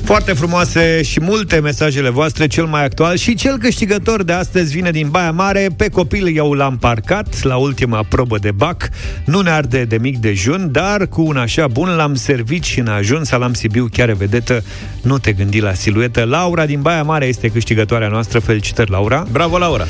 Foarte 0.09 0.33
frumoase 0.33 1.03
și 1.03 1.21
multe 1.21 1.61
mesajele 1.61 2.09
voastre, 2.09 2.47
cel 2.47 2.65
mai 2.65 2.85
actual 2.85 3.17
și 3.17 3.35
cel 3.35 3.59
câștigător 3.59 4.23
de 4.23 4.33
astăzi 4.33 4.73
vine 4.73 4.91
din 4.91 5.09
Baia 5.09 5.31
Mare. 5.31 5.69
Pe 5.77 5.89
copil 5.89 6.37
eu 6.37 6.53
l-am 6.53 6.79
parcat 6.79 7.43
la 7.43 7.57
ultima 7.57 8.03
probă 8.09 8.39
de 8.39 8.51
bac. 8.51 8.89
Nu 9.25 9.41
ne 9.41 9.51
arde 9.51 9.85
de 9.85 9.99
mic 9.99 10.19
dejun, 10.19 10.69
dar 10.73 11.07
cu 11.07 11.23
un 11.23 11.37
așa 11.37 11.67
bun 11.67 11.89
l-am 11.89 12.15
servit 12.15 12.65
și 12.65 12.79
în 12.79 12.87
ajuns 12.87 13.29
salam 13.29 13.53
Sibiu 13.53 13.89
chiar 13.93 14.09
e 14.09 14.13
vedetă. 14.13 14.63
Nu 15.03 15.19
te 15.19 15.33
gândi 15.33 15.61
la 15.61 15.75
siluetă. 15.75 16.25
Laura 16.25 16.67
din 16.67 16.81
Baia 16.81 17.03
Mare 17.03 17.27
este 17.27 17.49
câștigătoarea 17.49 18.09
noastră. 18.09 18.39
Felicitări, 18.39 18.91
Laura! 18.91 19.27
Bravo, 19.33 19.59
Laura! 19.59 19.87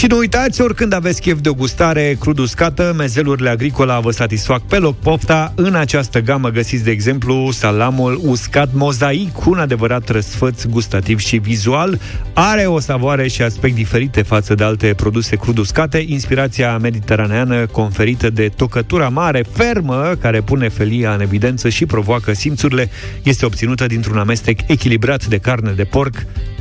Și 0.00 0.06
nu 0.06 0.16
uitați, 0.16 0.60
oricând 0.60 0.92
aveți 0.92 1.20
chef 1.20 1.40
de 1.40 1.48
o 1.48 1.54
gustare 1.54 2.16
crud 2.20 2.38
uscată, 2.38 2.94
mezelurile 2.96 3.48
agricola 3.48 4.00
vă 4.00 4.10
satisfac 4.10 4.62
pe 4.62 4.78
loc 4.78 4.96
pofta. 4.96 5.52
În 5.56 5.74
această 5.74 6.20
gamă 6.20 6.48
găsiți, 6.48 6.84
de 6.84 6.90
exemplu, 6.90 7.50
salamul 7.50 8.20
uscat 8.24 8.68
mozaic, 8.72 9.46
un 9.46 9.58
adevărat 9.58 10.08
răsfăț 10.08 10.64
gustativ 10.64 11.18
și 11.18 11.36
vizual. 11.36 12.00
Are 12.32 12.66
o 12.66 12.78
savoare 12.78 13.28
și 13.28 13.42
aspect 13.42 13.74
diferite 13.74 14.22
față 14.22 14.54
de 14.54 14.64
alte 14.64 14.94
produse 14.96 15.36
crud 15.36 15.58
uscate, 15.58 16.04
inspirația 16.06 16.78
mediteraneană 16.78 17.66
conferită 17.66 18.30
de 18.30 18.48
tocătura 18.56 19.08
mare, 19.08 19.44
fermă, 19.52 20.16
care 20.20 20.40
pune 20.40 20.68
felia 20.68 21.14
în 21.14 21.20
evidență 21.20 21.68
și 21.68 21.86
provoacă 21.86 22.32
simțurile, 22.32 22.90
este 23.22 23.44
obținută 23.44 23.86
dintr-un 23.86 24.18
amestec 24.18 24.60
echilibrat 24.66 25.26
de 25.26 25.38
carne 25.38 25.70
de 25.70 25.84
porc, 25.84 26.14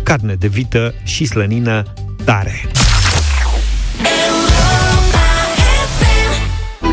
carne 0.03 0.33
de 0.33 0.47
vită 0.47 0.93
și 1.03 1.25
slănină 1.25 1.83
tare. 2.23 2.61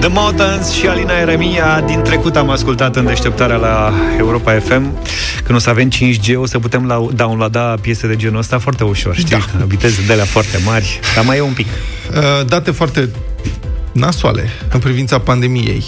The 0.00 0.08
Mountains 0.08 0.72
și 0.72 0.86
Alina 0.86 1.12
Eremia 1.18 1.80
din 1.86 2.02
trecut 2.02 2.36
am 2.36 2.50
ascultat 2.50 2.96
în 2.96 3.06
deșteptarea 3.06 3.56
la 3.56 3.92
Europa 4.18 4.52
FM. 4.52 4.98
Când 5.44 5.58
o 5.58 5.60
să 5.60 5.70
avem 5.70 5.90
5G, 5.90 6.36
o 6.36 6.46
să 6.46 6.58
putem 6.58 6.86
la, 6.86 7.06
downloada 7.14 7.74
piese 7.80 8.06
de 8.06 8.16
genul 8.16 8.38
ăsta 8.38 8.58
foarte 8.58 8.84
ușor, 8.84 9.16
știi? 9.16 9.36
Da. 9.36 9.64
Viteze 9.66 10.02
de 10.06 10.12
alea 10.12 10.24
foarte 10.24 10.60
mari, 10.64 11.00
dar 11.14 11.24
mai 11.24 11.36
e 11.36 11.40
un 11.40 11.52
pic. 11.52 11.66
Uh, 11.66 12.46
date 12.46 12.70
foarte 12.70 13.08
nasoale 13.96 14.48
în 14.72 14.80
privința 14.80 15.18
pandemiei. 15.18 15.84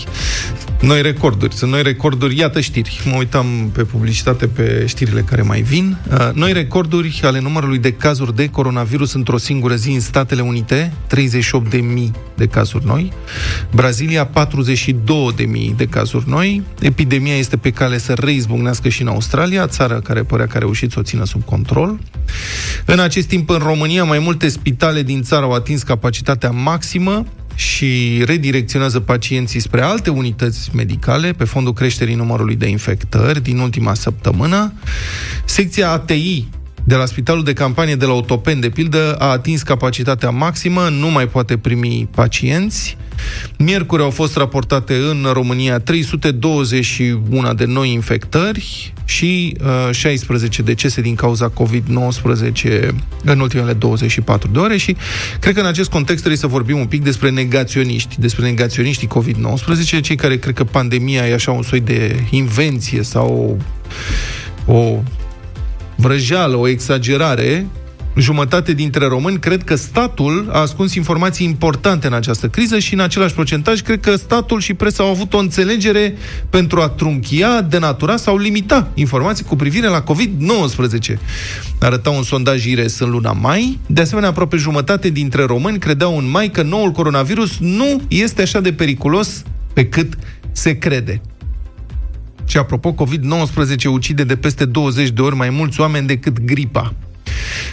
Noi 0.81 1.03
recorduri, 1.03 1.55
sunt 1.55 1.71
noi 1.71 1.83
recorduri, 1.83 2.39
iată 2.39 2.61
știri. 2.61 3.01
Mă 3.11 3.17
uitam 3.17 3.47
pe 3.73 3.85
publicitate 3.85 4.47
pe 4.47 4.85
știrile 4.87 5.21
care 5.21 5.43
mai 5.43 5.61
vin. 5.61 5.97
Uh, 6.13 6.29
Noi 6.35 6.53
recorduri 6.53 7.21
ale 7.25 7.41
numărului 7.41 7.79
de 7.79 7.93
cazuri 7.93 8.37
de 8.37 8.49
coronavirus 8.49 9.13
într-o 9.13 9.37
singură 9.37 9.75
zi 9.75 9.91
în 9.91 10.01
Statele 10.01 10.41
Unite, 10.41 10.93
38.000 11.15 12.11
de 12.37 12.47
cazuri 12.47 12.87
noi. 12.87 13.13
Brazilia, 13.71 14.31
42.000 14.31 15.77
de 15.77 15.87
cazuri 15.87 16.29
noi. 16.29 16.63
Epidemia 16.81 17.37
este 17.37 17.57
pe 17.57 17.71
cale 17.71 17.99
să 17.99 18.13
reizbucnească 18.13 18.89
și 18.89 19.03
în 19.03 19.09
Australia, 19.09 19.67
țară 19.67 20.01
care 20.01 20.23
părea 20.23 20.47
că 20.47 20.57
a 20.57 20.61
reușit 20.61 20.91
să 20.91 20.99
o 20.99 21.03
țină 21.03 21.25
sub 21.25 21.45
control. 21.45 21.99
În 22.85 22.99
acest 22.99 23.29
timp, 23.29 23.51
în 23.51 23.59
România, 23.59 24.05
mai 24.05 24.19
multe 24.19 24.49
spitale 24.49 25.03
din 25.03 25.23
țară 25.23 25.45
au 25.45 25.53
atins 25.53 25.83
capacitatea 25.83 26.51
maximă. 26.51 27.25
Și 27.59 28.23
redirecționează 28.25 29.01
pacienții 29.01 29.61
spre 29.61 29.81
alte 29.81 30.11
unități 30.11 30.71
medicale 30.75 31.33
pe 31.33 31.45
fondul 31.45 31.73
creșterii 31.73 32.15
numărului 32.15 32.57
de 32.57 32.69
infectări 32.69 33.43
din 33.43 33.59
ultima 33.59 33.95
săptămână. 33.95 34.73
Secția 35.45 35.91
ATI 35.91 36.49
de 36.89 36.95
la 36.95 37.07
spitalul 37.07 37.45
de 37.45 37.53
campanie 37.53 37.95
de 37.95 38.05
la 38.05 38.13
Otopen, 38.13 38.61
de 38.61 38.69
pildă, 38.69 39.15
a 39.19 39.25
atins 39.25 39.63
capacitatea 39.63 40.31
maximă, 40.31 40.89
nu 40.89 41.09
mai 41.11 41.29
poate 41.29 41.57
primi 41.57 42.09
pacienți. 42.15 42.97
Miercuri 43.59 44.03
au 44.03 44.11
fost 44.11 44.37
raportate 44.37 44.95
în 44.95 45.27
România 45.33 45.79
321 45.79 47.55
de 47.55 47.65
noi 47.65 47.93
infectări 47.93 48.93
și 49.05 49.57
uh, 49.61 49.95
16 49.95 50.63
decese 50.63 51.01
din 51.01 51.15
cauza 51.15 51.53
COVID-19 51.53 52.89
în 53.25 53.41
ultimele 53.41 53.73
24 53.73 54.51
de 54.53 54.59
ore 54.59 54.77
și 54.77 54.97
cred 55.41 55.55
că 55.55 55.61
în 55.61 55.67
acest 55.67 55.91
context 55.91 56.19
trebuie 56.19 56.41
să 56.41 56.47
vorbim 56.47 56.79
un 56.79 56.87
pic 56.87 57.03
despre 57.03 57.31
negaționiști, 57.31 58.21
despre 58.21 58.45
negaționiștii 58.45 59.09
COVID-19, 59.09 60.01
cei 60.03 60.17
care 60.17 60.37
cred 60.37 60.55
că 60.55 60.65
pandemia 60.65 61.27
e 61.29 61.35
așa 61.35 61.51
un 61.51 61.63
soi 61.63 61.81
de 61.81 62.25
invenție 62.31 63.03
sau 63.03 63.59
o 64.67 65.03
vrăjeală, 66.01 66.57
o 66.57 66.69
exagerare, 66.69 67.67
jumătate 68.17 68.73
dintre 68.73 69.07
români 69.07 69.39
cred 69.39 69.65
că 69.65 69.75
statul 69.75 70.49
a 70.53 70.61
ascuns 70.61 70.95
informații 70.95 71.47
importante 71.47 72.07
în 72.07 72.13
această 72.13 72.49
criză 72.49 72.79
și 72.79 72.95
în 72.95 73.01
același 73.01 73.35
procentaj 73.35 73.81
cred 73.81 74.01
că 74.01 74.17
statul 74.17 74.61
și 74.61 74.75
presa 74.75 75.03
au 75.03 75.11
avut 75.11 75.35
o 75.35 75.39
înțelegere 75.39 76.15
pentru 76.51 76.81
a 76.81 76.89
trunchia, 76.89 77.61
denatura 77.61 78.17
sau 78.17 78.37
limita 78.37 78.91
informații 78.95 79.45
cu 79.45 79.57
privire 79.57 79.87
la 79.87 80.05
COVID-19. 80.05 81.19
Arăta 81.81 82.11
un 82.11 82.23
sondaj 82.23 82.65
IRES 82.65 82.99
în 82.99 83.11
luna 83.11 83.33
mai. 83.33 83.79
De 83.87 84.01
asemenea, 84.01 84.29
aproape 84.29 84.57
jumătate 84.57 85.09
dintre 85.09 85.45
români 85.45 85.79
credeau 85.79 86.19
în 86.19 86.31
mai 86.31 86.51
că 86.51 86.63
noul 86.63 86.91
coronavirus 86.91 87.59
nu 87.59 88.01
este 88.09 88.43
așa 88.43 88.61
de 88.61 88.73
periculos 88.73 89.43
pe 89.73 89.87
cât 89.87 90.13
se 90.53 90.79
crede. 90.79 91.21
Și 92.49 92.57
apropo, 92.57 92.95
COVID-19 92.95 93.85
ucide 93.93 94.25
de 94.25 94.37
peste 94.37 94.65
20 94.65 95.09
de 95.09 95.21
ori 95.23 95.37
mai 95.37 95.51
mulți 95.51 95.81
oameni 95.81 96.07
decât 96.07 96.41
gripa. 96.45 96.95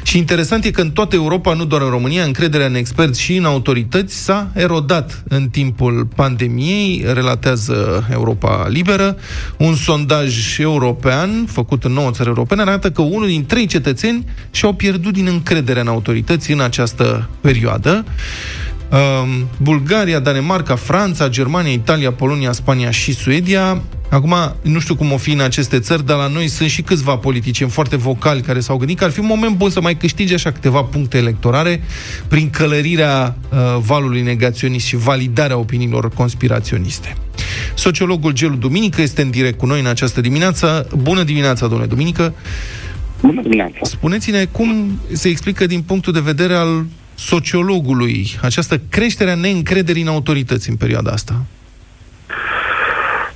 Și 0.04 0.18
interesant 0.18 0.66
e 0.66 0.72
că 0.72 0.82
în 0.82 0.92
toată 0.92 1.16
Europa, 1.16 1.54
nu 1.54 1.66
doar 1.66 1.82
în 1.82 1.90
România, 1.90 2.24
încrederea 2.24 2.68
în 2.68 2.76
experți 2.76 3.22
și 3.22 3.36
în 3.36 3.46
autorități 3.46 4.16
s-a 4.16 4.52
erodat 4.54 5.24
în 5.28 5.50
timpul 5.50 6.08
pandemiei, 6.16 7.06
relatează 7.14 8.08
Europa 8.12 8.68
Liberă. 8.68 9.18
Un 9.58 9.76
sondaj 9.76 10.58
european, 10.60 11.46
făcut 11.48 11.84
în 11.84 11.92
9 11.92 12.12
țări 12.12 12.28
europene, 12.28 12.62
arată 12.62 12.92
că 12.92 13.02
unul 13.02 13.28
din 13.28 13.46
trei 13.46 13.66
cetățeni 13.66 14.26
și-au 14.52 14.74
pierdut 14.74 15.14
din 15.14 15.28
încrederea 15.28 15.82
în 15.82 15.88
autorități 15.88 16.52
în 16.52 16.62
această 16.62 17.30
perioadă. 17.42 18.06
Um, 18.96 19.48
Bulgaria, 19.62 20.20
Danemarca, 20.20 20.76
Franța, 20.76 21.30
Germania, 21.30 21.72
Italia, 21.72 22.12
Polonia, 22.12 22.52
Spania 22.52 22.92
și 22.92 23.14
Suedia. 23.14 23.82
Acum, 24.10 24.34
nu 24.62 24.80
știu 24.80 24.96
cum 24.96 25.12
o 25.12 25.18
fi 25.18 25.32
în 25.32 25.40
aceste 25.40 25.80
țări, 25.80 26.06
dar 26.06 26.18
la 26.18 26.28
noi 26.28 26.48
sunt 26.48 26.70
și 26.70 26.82
câțiva 26.82 27.18
politicieni 27.18 27.72
foarte 27.72 27.96
vocali 27.96 28.42
care 28.42 28.60
s-au 28.60 28.78
gândit 28.78 28.98
că 28.98 29.04
ar 29.04 29.10
fi 29.10 29.20
un 29.20 29.26
moment 29.26 29.56
bun 29.56 29.70
să 29.70 29.82
mai 29.82 29.96
câștige 29.96 30.34
așa 30.34 30.52
câteva 30.52 30.84
puncte 30.84 31.18
electorale 31.18 31.82
prin 32.28 32.50
călărirea 32.50 33.36
uh, 33.50 33.58
valului 33.80 34.22
negaționist 34.22 34.86
și 34.86 34.96
validarea 34.96 35.58
opiniilor 35.58 36.10
conspiraționiste. 36.10 37.16
Sociologul 37.74 38.32
Gelu 38.32 38.56
Duminică 38.56 39.02
este 39.02 39.22
în 39.22 39.30
direct 39.30 39.58
cu 39.58 39.66
noi 39.66 39.80
în 39.80 39.86
această 39.86 40.22
dimineață. 40.22 40.88
Bună 40.98 41.24
dimineața, 41.24 41.68
domnule 41.68 41.90
Duminică! 41.90 42.34
Bună 43.22 43.42
dimineața! 43.42 43.78
Spuneți-ne 43.82 44.46
cum 44.46 45.00
se 45.12 45.28
explică 45.30 45.66
din 45.66 45.82
punctul 45.82 46.14
de 46.14 46.20
vedere 46.20 46.54
al 46.54 46.86
sociologului 47.16 48.26
această 48.42 48.82
creștere 48.90 49.32
a 49.32 49.36
neîncrederii 49.36 50.02
în 50.02 50.08
autorități 50.08 50.70
în 50.70 50.76
perioada 50.76 51.12
asta? 51.12 51.34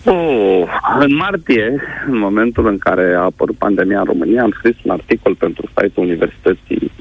Oh, 0.04 0.64
în 1.00 1.16
martie, 1.16 1.82
în 2.08 2.18
momentul 2.18 2.68
în 2.68 2.78
care 2.78 3.14
a 3.14 3.24
apărut 3.24 3.56
pandemia 3.56 4.00
în 4.00 4.06
România, 4.06 4.44
am 4.44 4.54
scris 4.58 4.76
un 4.84 4.92
articol 4.92 5.36
pentru 5.36 5.70
site-ul 5.76 6.06
Universității, 6.06 6.92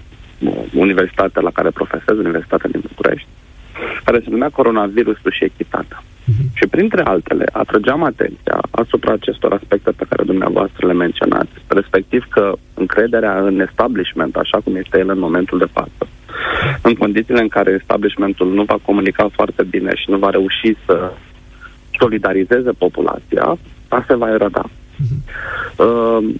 Universitatea 0.74 1.42
la 1.42 1.50
care 1.50 1.70
profesez, 1.70 2.16
Universitatea 2.18 2.70
din 2.70 2.82
București, 2.88 3.28
care 4.04 4.20
se 4.24 4.30
numea 4.30 4.48
Coronavirusul 4.48 5.30
și 5.30 5.44
Echitatea. 5.44 6.02
Uh-huh. 6.02 6.52
Și 6.54 6.66
printre 6.66 7.02
altele, 7.02 7.44
atrăgeam 7.52 8.02
atenția 8.02 8.58
asupra 8.70 9.12
acestor 9.12 9.52
aspecte 9.52 9.90
pe 9.90 10.06
care 10.08 10.22
dumneavoastră 10.24 10.86
le 10.86 10.92
menționați, 10.92 11.52
respectiv 11.66 12.26
că 12.28 12.52
încrederea 12.74 13.40
în 13.40 13.60
establishment, 13.60 14.36
așa 14.36 14.58
cum 14.64 14.76
este 14.76 14.98
el 14.98 15.08
în 15.08 15.18
momentul 15.18 15.58
de 15.58 15.68
față, 15.72 16.08
în 16.82 16.94
condițiile 16.94 17.40
în 17.40 17.48
care 17.48 17.76
establishmentul 17.80 18.52
nu 18.52 18.64
va 18.64 18.78
comunica 18.82 19.28
foarte 19.32 19.62
bine 19.62 19.90
și 19.94 20.10
nu 20.10 20.18
va 20.18 20.30
reuși 20.30 20.76
să 20.86 21.12
solidarizeze 21.98 22.70
populația, 22.72 23.58
asta 23.88 24.04
se 24.08 24.14
va 24.14 24.28
eroda. 24.30 24.64
Uh-huh. 24.64 25.18
Uh, 25.76 26.34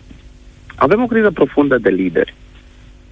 avem 0.77 1.03
o 1.03 1.07
criză 1.07 1.31
profundă 1.31 1.79
de 1.79 1.89
lideri 1.89 2.35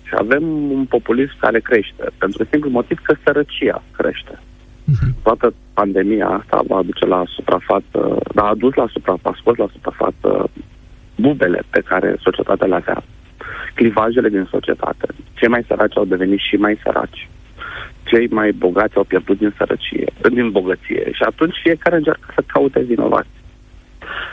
și 0.02 0.14
avem 0.18 0.42
un 0.70 0.84
populism 0.84 1.38
care 1.38 1.60
crește, 1.60 2.04
pentru 2.18 2.46
simplu 2.50 2.70
motiv 2.70 2.98
că 3.02 3.14
sărăcia 3.24 3.82
crește. 3.96 4.38
Uh-huh. 4.38 5.22
Toată 5.22 5.54
pandemia 5.72 6.28
asta 6.28 6.60
va 6.66 6.76
aduce 6.76 7.06
la 7.06 7.22
suprafață, 7.26 8.18
a 8.34 8.48
adus 8.48 8.74
la 8.74 8.86
suprafață, 8.92 9.36
scos 9.40 9.56
la 9.56 9.68
suprafață 9.72 10.50
bubele 11.16 11.62
pe 11.70 11.80
care 11.80 12.16
societatea 12.22 12.66
le 12.66 12.74
avea 12.74 13.02
clivajele 13.74 14.28
din 14.28 14.48
societate. 14.50 15.06
Cei 15.34 15.48
mai 15.48 15.64
săraci 15.68 15.96
au 15.96 16.04
devenit 16.04 16.38
și 16.38 16.56
mai 16.56 16.80
săraci. 16.82 17.28
Cei 18.02 18.26
mai 18.30 18.52
bogați 18.52 18.96
au 18.96 19.04
pierdut 19.04 19.38
din 19.38 19.54
sărăcie, 19.56 20.12
din 20.32 20.50
bogăție. 20.50 21.04
Și 21.12 21.22
atunci 21.22 21.56
fiecare 21.62 21.96
încearcă 21.96 22.26
să 22.34 22.42
caute 22.46 22.80
vinovați. 22.80 23.36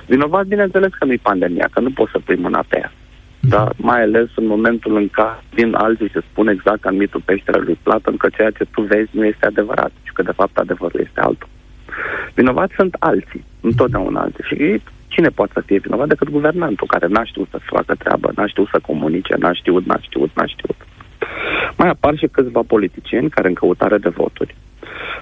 Vinovați, 0.06 0.48
bineînțeles 0.48 0.92
că 1.00 1.06
nu-i 1.06 1.18
pandemia, 1.18 1.70
că 1.72 1.80
nu 1.80 1.92
poți 1.92 2.12
să 2.12 2.20
pui 2.20 2.36
mâna 2.36 2.64
pe 2.68 2.78
ea. 2.78 2.92
Dar 3.50 3.74
mai 3.76 4.02
ales 4.02 4.28
în 4.36 4.46
momentul 4.46 4.96
în 4.96 5.10
care 5.10 5.44
din 5.56 5.74
alții 5.74 6.10
se 6.14 6.22
spune 6.30 6.52
exact 6.52 6.82
ca 6.82 6.90
în 6.90 6.98
mitul 6.98 7.22
peșterelui 7.26 7.80
Platon 7.84 8.18
că 8.18 8.28
ceea 8.30 8.52
ce 8.52 8.66
tu 8.74 8.82
vezi 8.82 9.10
nu 9.12 9.26
este 9.26 9.46
adevărat 9.46 9.92
și 10.04 10.14
că 10.14 10.22
de 10.22 10.32
fapt 10.32 10.58
adevărul 10.58 11.00
este 11.04 11.20
altul. 11.20 11.48
Vinovați 12.34 12.74
sunt 12.74 12.96
alții, 13.00 13.46
întotdeauna 13.62 14.22
alții. 14.22 14.44
Și 14.48 14.82
cine 15.14 15.30
poate 15.30 15.52
să 15.56 15.62
fie 15.66 15.84
vinovat 15.86 16.08
decât 16.08 16.30
guvernantul, 16.30 16.88
care 16.88 17.08
n-a 17.08 17.24
știut 17.24 17.48
să 17.52 17.60
facă 17.76 17.94
treabă, 17.96 18.32
n-a 18.36 18.48
știut 18.48 18.68
să 18.72 18.80
comunice, 18.90 19.34
n-a 19.38 19.54
știut, 19.54 19.86
n-a 19.86 20.00
știut, 20.02 20.30
n-a 20.36 20.46
știut. 20.46 20.80
Mai 21.78 21.90
apar 21.90 22.14
și 22.18 22.28
câțiva 22.28 22.62
politicieni 22.68 23.30
care 23.30 23.48
în 23.48 23.54
căutare 23.54 23.98
de 23.98 24.10
voturi 24.10 24.56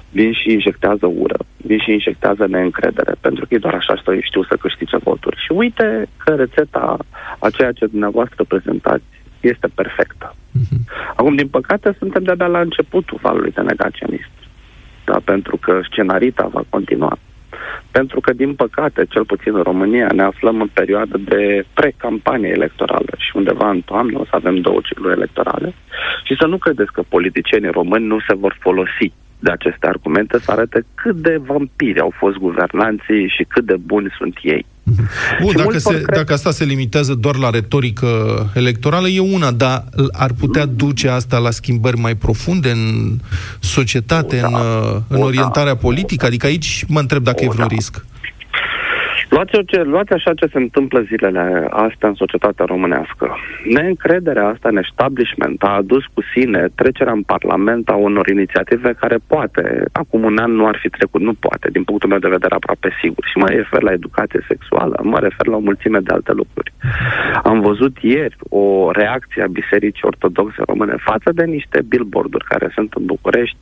vin 0.09 0.33
și 0.33 0.51
injectează 0.51 1.05
ură, 1.05 1.37
vin 1.57 1.79
și 1.79 1.91
injectează 1.91 2.47
neîncredere, 2.47 3.13
pentru 3.19 3.45
că 3.45 3.53
e 3.53 3.65
doar 3.65 3.73
așa 3.73 4.01
să 4.03 4.17
știu 4.21 4.43
să 4.43 4.55
câștige 4.55 4.97
voturi. 4.97 5.37
Și 5.45 5.51
uite 5.51 6.07
că 6.17 6.35
rețeta 6.35 6.97
a 7.39 7.49
ceea 7.49 7.71
ce 7.71 7.85
dumneavoastră 7.85 8.43
prezentați 8.43 9.03
este 9.39 9.67
perfectă. 9.73 10.35
Uh-huh. 10.35 10.81
Acum, 11.15 11.35
din 11.35 11.47
păcate, 11.47 11.95
suntem 11.97 12.23
de-abia 12.23 12.47
la 12.47 12.59
începutul 12.59 13.19
valului 13.21 13.51
de 13.51 13.61
negaționist. 13.61 14.31
Da, 15.05 15.17
pentru 15.23 15.57
că 15.57 15.79
scenarita 15.83 16.49
va 16.53 16.63
continua. 16.69 17.17
Pentru 17.91 18.19
că, 18.19 18.33
din 18.33 18.53
păcate, 18.55 19.05
cel 19.09 19.25
puțin 19.25 19.55
în 19.55 19.63
România, 19.63 20.07
ne 20.13 20.23
aflăm 20.23 20.61
în 20.61 20.69
perioadă 20.73 21.17
de 21.17 21.65
pre-campanie 21.73 22.49
electorală 22.49 23.13
și 23.17 23.31
undeva 23.35 23.69
în 23.69 23.81
toamnă 23.81 24.19
o 24.19 24.25
să 24.25 24.35
avem 24.35 24.55
două 24.55 24.79
cicluri 24.83 25.13
electorale 25.13 25.73
și 26.23 26.35
să 26.39 26.45
nu 26.45 26.57
credeți 26.57 26.91
că 26.91 27.01
politicienii 27.09 27.69
români 27.69 28.05
nu 28.05 28.19
se 28.27 28.35
vor 28.35 28.57
folosi 28.59 29.11
de 29.39 29.51
aceste 29.51 29.87
argumente 29.87 30.39
să 30.39 30.51
arate 30.51 30.85
cât 30.95 31.15
de 31.15 31.37
vampiri 31.37 31.99
au 31.99 32.13
fost 32.17 32.37
guvernanții 32.37 33.27
și 33.27 33.43
cât 33.43 33.65
de 33.65 33.75
buni 33.75 34.15
sunt 34.17 34.37
ei. 34.41 34.65
Bun, 35.41 35.53
dacă, 35.55 35.77
se, 35.77 35.89
cred... 35.89 36.17
dacă 36.17 36.33
asta 36.33 36.51
se 36.51 36.63
limitează 36.63 37.13
doar 37.13 37.35
la 37.35 37.49
retorică 37.49 38.07
electorală, 38.55 39.07
e 39.07 39.19
una, 39.19 39.51
dar 39.51 39.85
ar 40.11 40.31
putea 40.33 40.65
duce 40.65 41.09
asta 41.09 41.37
la 41.37 41.51
schimbări 41.51 41.97
mai 41.97 42.15
profunde 42.15 42.71
în 42.71 43.17
societate, 43.59 44.41
o, 44.45 44.49
da, 44.49 44.57
în, 44.57 45.03
în 45.07 45.21
orientarea 45.21 45.73
da, 45.73 45.79
politică? 45.79 46.25
Adică 46.25 46.45
aici 46.45 46.85
mă 46.87 46.99
întreb 46.99 47.23
dacă 47.23 47.37
o, 47.41 47.43
e 47.43 47.49
vreun 47.49 47.67
da. 47.67 47.75
risc. 47.75 48.05
Luați, 49.41 49.71
ce, 49.71 49.81
luați 49.81 50.13
așa 50.13 50.33
ce 50.33 50.47
se 50.51 50.57
întâmplă 50.57 50.99
zilele 51.01 51.67
astea 51.69 52.07
în 52.09 52.13
societatea 52.13 52.65
românească. 52.65 53.37
Neîncrederea 53.75 54.47
asta 54.47 54.69
în 54.69 54.77
establishment 54.77 55.63
a 55.63 55.75
adus 55.81 56.03
cu 56.13 56.21
sine 56.33 56.67
trecerea 56.75 57.13
în 57.13 57.21
Parlament 57.21 57.89
a 57.89 57.95
unor 57.95 58.27
inițiative 58.27 58.93
care 58.99 59.17
poate, 59.27 59.83
acum 59.91 60.23
un 60.23 60.37
an 60.37 60.51
nu 60.51 60.67
ar 60.67 60.77
fi 60.81 60.89
trecut, 60.89 61.21
nu 61.21 61.33
poate, 61.33 61.69
din 61.71 61.83
punctul 61.83 62.09
meu 62.09 62.19
de 62.19 62.35
vedere 62.35 62.55
aproape 62.55 62.89
sigur. 63.01 63.23
Și 63.31 63.37
mă 63.37 63.47
refer 63.47 63.81
la 63.81 63.91
educație 63.91 64.45
sexuală, 64.47 64.99
mă 65.03 65.19
refer 65.19 65.45
la 65.47 65.55
o 65.55 65.67
mulțime 65.69 65.99
de 65.99 66.13
alte 66.13 66.31
lucruri. 66.31 66.73
Am 67.43 67.61
văzut 67.61 67.97
ieri 68.01 68.35
o 68.49 68.91
reacție 68.91 69.43
a 69.43 69.53
Bisericii 69.59 70.09
Ortodoxe 70.11 70.61
Române 70.65 70.95
față 70.97 71.29
de 71.31 71.43
niște 71.43 71.81
billboarduri 71.87 72.45
care 72.45 72.71
sunt 72.75 72.93
în 72.93 73.05
București, 73.05 73.57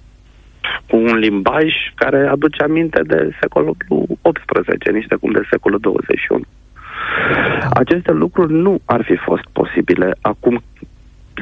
cu 0.87 0.95
un 0.97 1.17
limbaj 1.17 1.73
care 1.95 2.27
aduce 2.27 2.63
aminte 2.63 3.01
de 3.03 3.29
secolul 3.41 3.75
XVIII, 4.21 4.97
niște 4.97 5.15
cum 5.15 5.31
de 5.31 5.47
secolul 5.49 5.79
21. 5.79 6.41
Aceste 7.69 8.11
lucruri 8.11 8.53
nu 8.53 8.79
ar 8.85 9.03
fi 9.03 9.15
fost 9.15 9.43
posibile 9.51 10.15
acum 10.21 10.63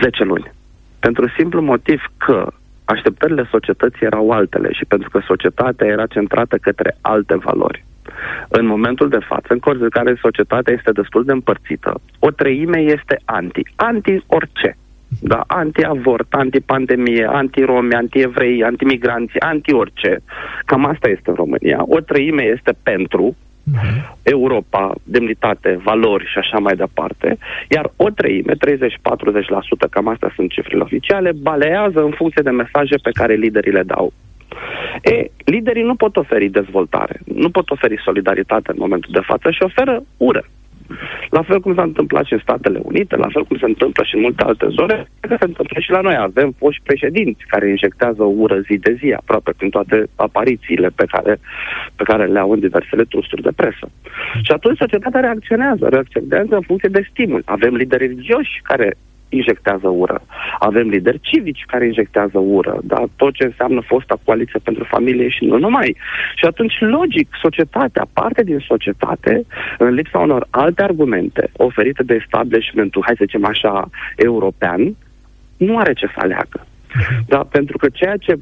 10 0.02 0.24
luni. 0.24 0.52
Pentru 1.00 1.30
simplu 1.38 1.62
motiv 1.62 2.02
că 2.18 2.54
Așteptările 2.94 3.48
societății 3.52 4.06
erau 4.06 4.32
altele 4.32 4.70
și 4.72 4.86
pentru 4.86 5.10
că 5.10 5.20
societatea 5.26 5.88
era 5.88 6.06
centrată 6.06 6.58
către 6.58 6.98
alte 7.02 7.36
valori. 7.36 7.86
În 8.48 8.66
momentul 8.66 9.10
de 9.10 9.26
față, 9.28 9.48
în 9.50 9.60
curs 9.60 9.80
de 9.80 9.88
care 9.90 10.20
societatea 10.22 10.74
este 10.74 10.92
destul 10.92 11.24
de 11.24 11.32
împărțită, 11.32 12.00
o 12.20 12.32
treime 12.32 12.80
este 12.80 13.20
anti. 13.26 13.62
Anti 13.76 14.24
orice. 14.28 14.78
Da, 15.22 15.44
anti-avort, 15.48 16.34
anti-pandemie, 16.34 17.26
anti-romi, 17.32 17.94
anti-evrei, 17.94 18.64
anti-migranți, 18.64 19.40
anti-orice. 19.40 20.20
Cam 20.66 20.86
asta 20.86 21.10
este 21.10 21.30
în 21.30 21.36
România. 21.36 21.84
O 21.88 22.00
treime 22.00 22.44
este 22.44 22.76
pentru, 22.84 23.36
Europa, 24.24 24.94
demnitate, 25.04 25.80
valori 25.84 26.26
și 26.26 26.38
așa 26.38 26.58
mai 26.58 26.76
departe, 26.76 27.38
iar 27.70 27.92
o 27.96 28.10
treime, 28.10 28.54
30-40%, 28.54 28.58
cam 29.90 30.08
astea 30.08 30.32
sunt 30.36 30.52
cifrele 30.52 30.82
oficiale, 30.82 31.32
balează 31.32 32.00
în 32.04 32.12
funcție 32.12 32.42
de 32.44 32.50
mesaje 32.50 32.96
pe 33.04 33.10
care 33.14 33.34
liderii 33.34 33.72
le 33.72 33.84
dau. 33.84 34.14
E, 35.02 35.26
liderii 35.46 35.84
nu 35.84 35.96
pot 35.96 36.18
oferi 36.18 36.50
dezvoltare, 36.50 37.20
nu 37.36 37.50
pot 37.50 37.70
oferi 37.70 38.02
solidaritate 38.04 38.72
în 38.72 38.78
momentul 38.80 39.10
de 39.14 39.22
față 39.24 39.52
și 39.52 39.64
oferă 39.64 40.04
ură. 40.18 40.46
La 41.30 41.42
fel 41.42 41.60
cum 41.60 41.76
s-a 41.76 41.84
întâmplat 41.84 42.26
și 42.26 42.34
în 42.34 42.40
Statele 42.40 42.80
Unite, 42.84 43.16
la 43.16 43.28
fel 43.32 43.44
cum 43.44 43.58
se 43.58 43.66
întâmplă 43.66 44.04
și 44.04 44.16
în 44.16 44.22
multe 44.22 44.44
alte 44.44 44.68
zone, 44.70 45.08
că 45.20 45.36
se 45.40 45.46
întâmplă 45.46 45.80
și 45.80 45.92
la 45.92 46.02
noi. 46.02 46.16
Avem 46.16 46.56
foști 46.58 46.84
președinți 46.84 47.46
care 47.48 47.70
injectează 47.70 48.24
ură 48.24 48.60
zi 48.60 48.78
de 48.78 48.98
zi, 49.00 49.14
aproape 49.14 49.52
prin 49.58 49.70
toate 49.70 50.08
aparițiile 50.16 50.90
pe 50.96 51.06
care, 51.06 51.40
pe 51.96 52.04
care 52.04 52.26
le 52.26 52.40
au 52.40 52.52
în 52.52 52.60
diversele 52.60 53.04
trusturi 53.04 53.42
de 53.42 53.52
presă. 53.56 53.86
Și 54.42 54.52
atunci 54.52 54.78
societatea 54.78 55.20
reacționează, 55.20 55.88
reacționează 55.90 56.56
în 56.56 56.62
funcție 56.62 56.90
de 56.90 57.08
stimul. 57.10 57.42
Avem 57.46 57.76
lideri 57.76 58.08
religioși 58.08 58.62
care 58.64 58.96
injectează 59.30 59.88
ură. 59.88 60.22
Avem 60.60 60.88
lideri 60.88 61.20
civici 61.20 61.64
care 61.68 61.86
injectează 61.86 62.38
ură, 62.38 62.80
da? 62.84 63.04
tot 63.16 63.34
ce 63.34 63.44
înseamnă 63.44 63.82
fosta 63.82 64.20
coaliție 64.24 64.60
pentru 64.64 64.84
familie 64.84 65.30
și 65.30 65.46
nu 65.46 65.58
numai. 65.58 65.96
Și 66.36 66.46
atunci, 66.46 66.80
logic, 66.80 67.30
societatea, 67.42 68.08
parte 68.14 68.44
din 68.44 68.60
societate, 68.68 69.46
în 69.78 69.90
lipsa 69.94 70.20
unor 70.20 70.48
alte 70.50 70.84
argumente 70.84 71.50
oferite 71.54 72.04
de 72.04 72.14
establishmentul, 72.14 73.04
hai 73.06 73.16
să 73.18 73.24
zicem 73.26 73.46
așa, 73.46 73.90
european, 74.16 74.96
nu 75.58 75.78
are 75.78 75.94
ce 75.94 76.06
să 76.06 76.20
aleagă. 76.22 76.66
Da? 77.28 77.48
Pentru 77.52 77.78
că 77.78 77.88
ceea 77.90 78.16
ce 78.18 78.40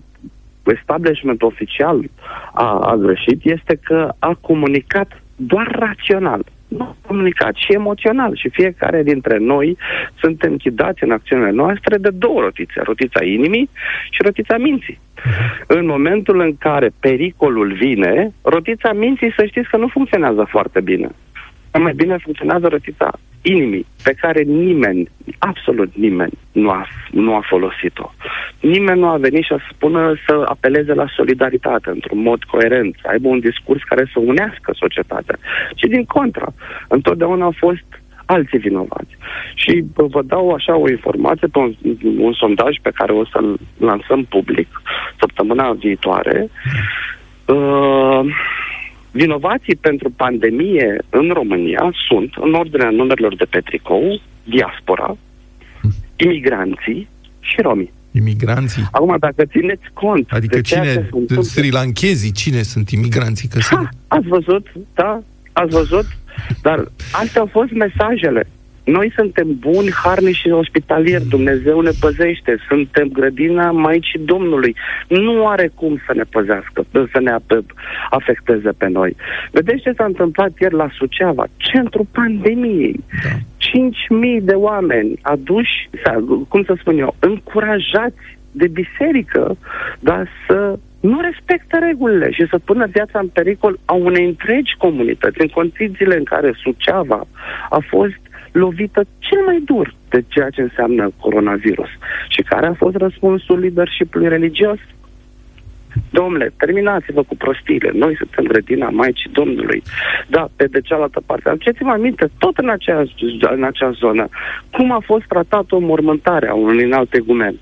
establishmentul 0.63 1.47
oficial 1.47 2.09
a, 2.53 2.79
a 2.79 2.95
greșit 2.95 3.39
este 3.43 3.79
că 3.83 4.13
a 4.19 4.37
comunicat 4.41 5.21
doar 5.35 5.67
rațional 5.79 6.43
nu 6.67 6.95
comunicat, 7.07 7.55
și 7.55 7.73
emoțional. 7.73 8.35
Și 8.35 8.49
fiecare 8.49 9.03
dintre 9.03 9.37
noi 9.37 9.77
suntem 10.19 10.55
chidați 10.55 11.03
în 11.03 11.11
acțiunile 11.11 11.51
noastre 11.51 11.97
de 11.97 12.09
două 12.09 12.39
rotițe. 12.41 12.81
Rotița 12.83 13.23
inimii 13.23 13.69
și 14.09 14.21
rotița 14.21 14.57
minții. 14.57 14.99
În 15.67 15.85
momentul 15.85 16.39
în 16.39 16.57
care 16.57 16.89
pericolul 16.99 17.73
vine, 17.73 18.33
rotița 18.41 18.93
minții 18.93 19.33
să 19.37 19.45
știți 19.45 19.69
că 19.69 19.77
nu 19.77 19.87
funcționează 19.87 20.47
foarte 20.49 20.81
bine 20.81 21.09
mai 21.79 21.93
bine 21.93 22.17
funcționează 22.17 22.67
rătița 22.67 23.11
inimii, 23.45 23.85
pe 24.03 24.13
care 24.21 24.41
nimeni, 24.41 25.09
absolut 25.39 25.91
nimeni, 25.95 26.31
nu 26.51 26.69
a, 26.69 26.87
nu 27.11 27.35
a 27.35 27.41
folosit-o. 27.49 28.11
Nimeni 28.59 28.99
nu 28.99 29.07
a 29.07 29.17
venit 29.17 29.43
și 29.43 29.53
a 29.53 29.67
spună 29.71 30.13
să 30.27 30.41
apeleze 30.45 30.93
la 30.93 31.05
solidaritate 31.15 31.89
într-un 31.89 32.21
mod 32.21 32.43
coerent, 32.43 32.95
să 33.01 33.07
aibă 33.11 33.27
un 33.27 33.39
discurs 33.39 33.83
care 33.83 34.09
să 34.13 34.19
unească 34.19 34.69
societatea. 34.73 35.37
Și 35.75 35.87
din 35.87 36.05
contra, 36.05 36.53
întotdeauna 36.87 37.45
au 37.45 37.55
fost 37.57 37.85
alții 38.25 38.59
vinovați. 38.59 39.17
Și 39.53 39.83
vă 39.95 40.21
dau 40.21 40.49
așa 40.49 40.77
o 40.77 40.89
informație 40.89 41.47
pe 41.47 41.57
un, 41.57 41.73
un 42.17 42.33
sondaj 42.33 42.75
pe 42.81 42.91
care 42.93 43.11
o 43.11 43.25
să-l 43.25 43.57
lansăm 43.77 44.23
public 44.23 44.81
săptămâna 45.19 45.71
viitoare. 45.71 46.49
Uh, 47.45 48.25
Vinovații 49.21 49.75
pentru 49.75 50.09
pandemie 50.09 50.97
în 51.09 51.29
România 51.33 51.91
sunt, 52.07 52.31
în 52.41 52.53
ordinea 52.53 52.89
numerelor 52.89 53.35
de 53.35 53.45
pe 53.49 53.59
tricou, 53.59 54.21
diaspora, 54.43 55.17
imigranții 56.15 57.07
și 57.39 57.61
romii. 57.61 57.93
Imigranții? 58.11 58.83
Acum, 58.91 59.15
dacă 59.19 59.45
țineți 59.45 59.87
cont... 59.93 60.31
Adică 60.31 60.55
de 60.55 60.61
cine? 60.61 61.09
Sri 61.39 61.71
Lankezii? 61.71 62.31
Cine 62.31 62.61
sunt 62.61 62.89
imigranții? 62.89 63.47
Că 63.47 63.59
ha, 63.69 63.89
ați 64.07 64.27
văzut, 64.27 64.67
da, 64.93 65.21
ați 65.51 65.75
văzut, 65.75 66.05
dar 66.61 66.91
astea 67.11 67.41
au 67.41 67.49
fost 67.51 67.71
mesajele. 67.71 68.47
Noi 68.85 69.11
suntem 69.15 69.47
buni, 69.59 69.91
harnici 70.03 70.35
și 70.35 70.49
ospitalieri. 70.49 71.25
Dumnezeu 71.25 71.81
ne 71.81 71.91
păzește. 71.99 72.57
Suntem 72.67 73.07
grădina 73.07 73.71
Maicii 73.71 74.19
Domnului. 74.19 74.75
Nu 75.07 75.47
are 75.47 75.71
cum 75.75 76.01
să 76.05 76.13
ne 76.13 76.23
păzească, 76.23 76.85
să 76.91 77.19
ne 77.19 77.35
afecteze 78.09 78.69
pe 78.77 78.87
noi. 78.87 79.15
Vedeți 79.51 79.81
ce 79.81 79.93
s-a 79.97 80.05
întâmplat 80.05 80.51
ieri 80.59 80.73
la 80.73 80.89
Suceava? 80.97 81.45
Centrul 81.57 82.07
pandemiei. 82.11 83.03
Da. 83.23 83.29
5.000 84.37 84.41
de 84.41 84.53
oameni 84.53 85.19
aduși, 85.21 85.89
cum 86.47 86.63
să 86.63 86.75
spun 86.79 86.97
eu, 86.97 87.15
încurajați 87.19 88.37
de 88.51 88.67
biserică, 88.67 89.57
dar 89.99 90.27
să 90.47 90.79
nu 90.99 91.19
respectă 91.21 91.77
regulile 91.79 92.31
și 92.31 92.47
să 92.49 92.59
pună 92.65 92.85
viața 92.85 93.19
în 93.19 93.27
pericol 93.27 93.79
a 93.85 93.93
unei 93.93 94.25
întregi 94.25 94.75
comunități, 94.77 95.41
în 95.41 95.47
condițiile 95.47 96.17
în 96.17 96.23
care 96.23 96.51
Suceava 96.61 97.27
a 97.69 97.79
fost 97.89 98.19
lovită 98.55 99.01
cel 99.19 99.41
mai 99.45 99.61
dur 99.65 99.93
de 100.09 100.23
ceea 100.27 100.49
ce 100.49 100.61
înseamnă 100.61 101.11
coronavirus. 101.19 101.89
Și 102.27 102.41
care 102.41 102.67
a 102.67 102.73
fost 102.73 102.95
răspunsul 102.95 103.59
leadership-ului 103.59 104.27
religios? 104.27 104.79
Domnule, 106.09 106.53
terminați-vă 106.57 107.23
cu 107.23 107.35
prostiile. 107.35 107.91
Noi 107.93 108.15
suntem 108.17 108.43
grădina 108.45 108.89
Maicii 108.89 109.29
Domnului. 109.33 109.83
Da, 110.27 110.47
pe 110.55 110.65
de 110.65 110.81
cealaltă 110.81 111.21
parte. 111.25 111.49
Aduceți-vă 111.49 111.89
aminte, 111.89 112.29
tot 112.37 112.57
în 112.57 112.69
acea, 112.69 113.03
în 113.39 113.63
acea 113.63 113.91
zonă, 113.91 114.27
cum 114.71 114.91
a 114.91 115.01
fost 115.05 115.25
tratată 115.27 115.75
o 115.75 115.79
mormântare 115.79 116.47
a 116.47 116.53
unui 116.53 116.93
alt 116.93 117.13
egumen. 117.13 117.55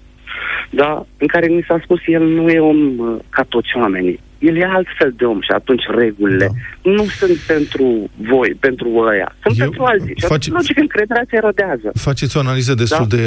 Da, 0.69 1.05
în 1.17 1.27
care 1.27 1.47
ni 1.47 1.65
s-a 1.67 1.79
spus 1.83 1.99
el 2.05 2.23
nu 2.23 2.49
e 2.49 2.59
om 2.59 2.97
uh, 2.97 3.19
ca 3.29 3.43
toți 3.43 3.77
oamenii 3.77 4.19
el 4.47 4.55
e 4.55 4.65
altfel 4.65 5.13
de 5.17 5.25
om 5.25 5.41
și 5.41 5.51
atunci 5.53 5.83
regulile 5.95 6.47
da. 6.47 6.91
nu 6.91 7.05
sunt 7.05 7.37
pentru 7.37 8.09
voi, 8.15 8.49
pentru 8.59 8.87
ăia, 9.11 9.35
sunt 9.43 9.59
Eu 9.59 9.65
pentru 9.65 9.83
alții. 9.83 10.13
Și 10.17 10.25
face... 10.25 10.51
logic, 10.51 10.77
încrederea 10.77 11.23
se 11.29 11.35
erodează. 11.35 11.91
Faceți 11.93 12.37
o 12.37 12.39
analiză 12.39 12.73
destul 12.73 13.05
da? 13.07 13.15
de 13.15 13.25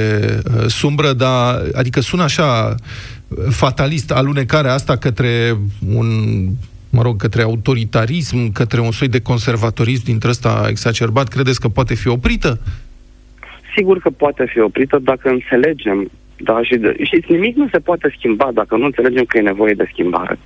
uh, 0.57 0.65
sumbră, 0.67 1.13
dar 1.13 1.63
adică 1.73 2.01
sună 2.01 2.23
așa 2.23 2.75
uh, 2.75 3.37
fatalist 3.51 4.11
alunecarea 4.13 4.73
asta 4.73 4.97
către 4.97 5.57
un 5.95 6.07
mă 6.91 7.03
rog, 7.03 7.17
către 7.17 7.43
autoritarism, 7.43 8.53
către 8.53 8.81
un 8.81 8.91
soi 8.91 9.09
de 9.09 9.21
conservatorism 9.21 10.05
dintre 10.05 10.29
ăsta 10.29 10.67
exacerbat, 10.69 11.29
credeți 11.29 11.61
că 11.61 11.69
poate 11.69 11.95
fi 11.95 12.09
oprită? 12.09 12.61
Sigur 13.77 13.99
că 13.99 14.11
poate 14.11 14.45
fi 14.53 14.61
oprită 14.61 14.99
dacă 15.03 15.29
înțelegem 15.29 16.11
da, 16.37 16.63
și, 16.63 16.77
de, 16.77 16.97
și 17.03 17.25
nimic 17.29 17.57
nu 17.57 17.69
se 17.73 17.79
poate 17.79 18.15
schimba 18.17 18.51
dacă 18.55 18.77
nu 18.77 18.85
înțelegem 18.85 19.25
că 19.25 19.39
e 19.39 19.41
nevoie 19.41 19.75
de 19.75 19.89
schimbare. 19.93 20.39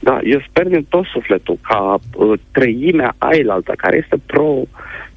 Da, 0.00 0.18
eu 0.22 0.40
sper 0.48 0.68
din 0.68 0.86
tot 0.88 1.04
sufletul 1.04 1.58
ca 1.62 1.98
uh, 2.14 2.38
treimea 2.52 3.14
ailaltă, 3.18 3.72
care 3.76 3.96
este 3.96 4.16
pro 4.26 4.62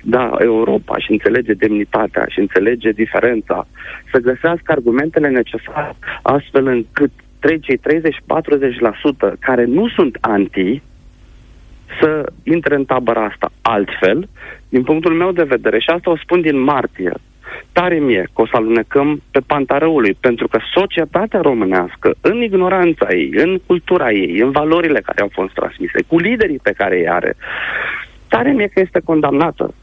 da, 0.03 0.31
Europa 0.39 0.97
și 0.97 1.11
înțelege 1.11 1.53
demnitatea 1.53 2.25
și 2.29 2.39
înțelege 2.39 2.91
diferența, 2.91 3.67
să 4.11 4.19
găsească 4.19 4.71
argumentele 4.71 5.29
necesare 5.29 5.95
astfel 6.21 6.67
încât 6.67 7.11
cei 7.61 7.79
30-40% 7.79 7.81
care 9.39 9.65
nu 9.65 9.89
sunt 9.89 10.17
anti 10.21 10.81
să 12.01 12.31
intre 12.43 12.75
în 12.75 12.86
tabăra 12.86 13.25
asta 13.25 13.51
altfel, 13.61 14.29
din 14.69 14.84
punctul 14.84 15.13
meu 15.13 15.31
de 15.31 15.43
vedere, 15.43 15.79
și 15.79 15.89
asta 15.89 16.09
o 16.09 16.17
spun 16.17 16.41
din 16.41 16.59
martie, 16.59 17.13
tare 17.71 17.99
mie 17.99 18.29
că 18.33 18.41
o 18.41 18.45
să 18.45 18.55
alunecăm 18.55 19.21
pe 19.31 19.39
panta 19.45 19.77
răului, 19.77 20.17
pentru 20.19 20.47
că 20.47 20.59
societatea 20.73 21.41
românească, 21.41 22.13
în 22.21 22.41
ignoranța 22.41 23.07
ei, 23.09 23.29
în 23.33 23.59
cultura 23.65 24.11
ei, 24.11 24.39
în 24.39 24.51
valorile 24.51 24.99
care 24.99 25.21
au 25.21 25.29
fost 25.31 25.53
transmise, 25.53 26.03
cu 26.07 26.17
liderii 26.19 26.59
pe 26.63 26.71
care 26.71 26.95
îi 26.95 27.09
are, 27.09 27.35
tare 28.27 28.51
mie 28.51 28.67
că 28.67 28.79
este 28.79 29.01
condamnată 29.05 29.73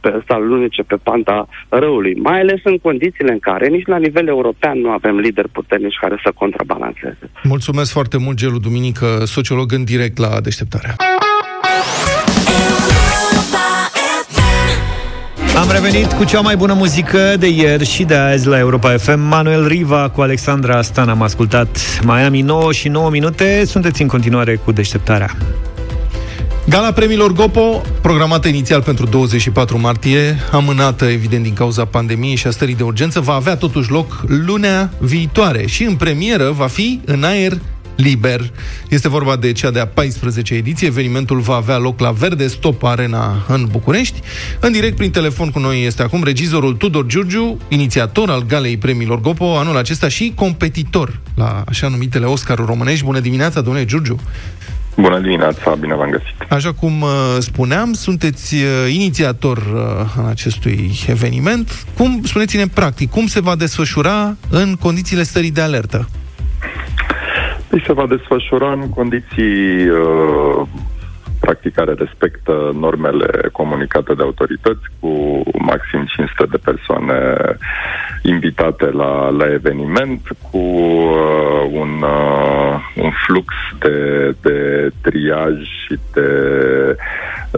pe, 0.00 0.22
să 0.26 0.32
alunece 0.32 0.82
pe 0.82 0.96
panta 1.02 1.48
răului, 1.68 2.14
mai 2.14 2.40
ales 2.40 2.60
în 2.64 2.78
condițiile 2.78 3.32
în 3.32 3.38
care 3.38 3.68
nici 3.68 3.86
la 3.86 3.96
nivel 3.96 4.26
european 4.28 4.78
nu 4.78 4.90
avem 4.90 5.16
lideri 5.16 5.48
puternici 5.48 5.98
care 6.00 6.20
să 6.24 6.32
contrabalanceze. 6.34 7.30
Mulțumesc 7.42 7.92
foarte 7.92 8.18
mult, 8.18 8.36
Gelu 8.36 8.58
Duminică, 8.58 9.06
sociolog 9.24 9.72
în 9.72 9.84
direct 9.84 10.18
la 10.18 10.40
deșteptarea. 10.40 10.94
Am 15.56 15.70
revenit 15.70 16.12
cu 16.12 16.24
cea 16.24 16.40
mai 16.40 16.56
bună 16.56 16.72
muzică 16.72 17.34
de 17.38 17.48
ieri 17.48 17.84
și 17.84 18.04
de 18.04 18.14
azi 18.14 18.46
la 18.46 18.58
Europa 18.58 18.96
FM. 18.96 19.20
Manuel 19.20 19.66
Riva 19.66 20.08
cu 20.08 20.20
Alexandra 20.20 20.82
Stan 20.82 21.08
am 21.08 21.22
ascultat 21.22 21.78
Miami 22.02 22.40
9 22.40 22.72
și 22.72 22.88
9 22.88 23.10
minute. 23.10 23.64
Sunteți 23.66 24.02
în 24.02 24.08
continuare 24.08 24.56
cu 24.56 24.72
deșteptarea. 24.72 25.36
Gala 26.68 26.92
premiilor 26.92 27.32
Gopo, 27.32 27.82
programată 28.02 28.48
inițial 28.48 28.82
pentru 28.82 29.06
24 29.06 29.80
martie, 29.80 30.36
amânată 30.52 31.04
evident 31.04 31.42
din 31.42 31.54
cauza 31.54 31.84
pandemiei 31.84 32.36
și 32.36 32.46
a 32.46 32.50
stării 32.50 32.74
de 32.74 32.82
urgență, 32.82 33.20
va 33.20 33.34
avea 33.34 33.56
totuși 33.56 33.90
loc 33.90 34.24
lunea 34.26 34.90
viitoare 34.98 35.66
și 35.66 35.82
în 35.82 35.94
premieră 35.94 36.50
va 36.50 36.66
fi 36.66 37.00
în 37.04 37.24
aer 37.24 37.58
liber. 37.96 38.50
Este 38.88 39.08
vorba 39.08 39.36
de 39.36 39.52
cea 39.52 39.70
de-a 39.70 39.86
14 39.86 40.54
ediție. 40.54 40.86
Evenimentul 40.86 41.38
va 41.38 41.54
avea 41.54 41.76
loc 41.78 42.00
la 42.00 42.10
Verde 42.10 42.46
Stop 42.46 42.84
Arena 42.84 43.44
în 43.48 43.66
București. 43.70 44.20
În 44.60 44.72
direct 44.72 44.96
prin 44.96 45.10
telefon 45.10 45.50
cu 45.50 45.58
noi 45.58 45.84
este 45.84 46.02
acum 46.02 46.22
regizorul 46.24 46.74
Tudor 46.74 47.06
Giurgiu, 47.06 47.58
inițiator 47.68 48.30
al 48.30 48.42
Galei 48.46 48.76
Premiilor 48.76 49.20
Gopo 49.20 49.56
anul 49.56 49.76
acesta 49.76 50.08
și 50.08 50.32
competitor 50.34 51.20
la 51.34 51.64
așa 51.68 51.88
numitele 51.88 52.26
Oscar 52.26 52.58
românești. 52.58 53.04
Bună 53.04 53.20
dimineața, 53.20 53.60
domnule 53.60 53.84
Giurgiu! 53.84 54.20
Bună 54.96 55.20
dimineața, 55.20 55.74
bine 55.74 55.94
v-am 55.94 56.10
găsit. 56.10 56.52
Așa 56.52 56.72
cum 56.72 57.00
uh, 57.00 57.08
spuneam, 57.38 57.92
sunteți 57.92 58.54
uh, 58.54 58.92
inițiator 58.92 59.56
uh, 59.56 60.14
în 60.16 60.26
acestui 60.26 60.90
eveniment. 61.08 61.84
Cum, 61.96 62.20
spuneți-ne 62.24 62.66
practic, 62.66 63.10
cum 63.10 63.26
se 63.26 63.40
va 63.40 63.56
desfășura 63.56 64.36
în 64.48 64.76
condițiile 64.80 65.22
stării 65.22 65.50
de 65.50 65.60
alertă? 65.60 66.08
Păi 67.74 67.82
se 67.86 67.92
va 67.92 68.06
desfășura 68.06 68.72
în 68.72 68.88
condiții 68.88 69.88
uh, 69.88 70.66
practic 71.44 71.74
care 71.74 71.92
respectă 71.98 72.70
normele 72.74 73.48
comunicate 73.52 74.14
de 74.14 74.22
autorități 74.22 74.84
cu 75.00 75.42
maxim 75.58 76.04
500 76.16 76.46
de 76.50 76.58
persoane 76.64 77.18
invitate 78.22 78.84
la, 78.84 79.28
la 79.28 79.52
eveniment, 79.52 80.20
cu 80.50 80.58
uh, 80.58 81.62
un, 81.72 81.92
uh, 82.02 82.74
un 83.04 83.10
flux 83.26 83.54
de, 83.78 83.98
de 84.40 84.90
triaj 85.02 85.54
și 85.82 85.98
de 86.12 86.28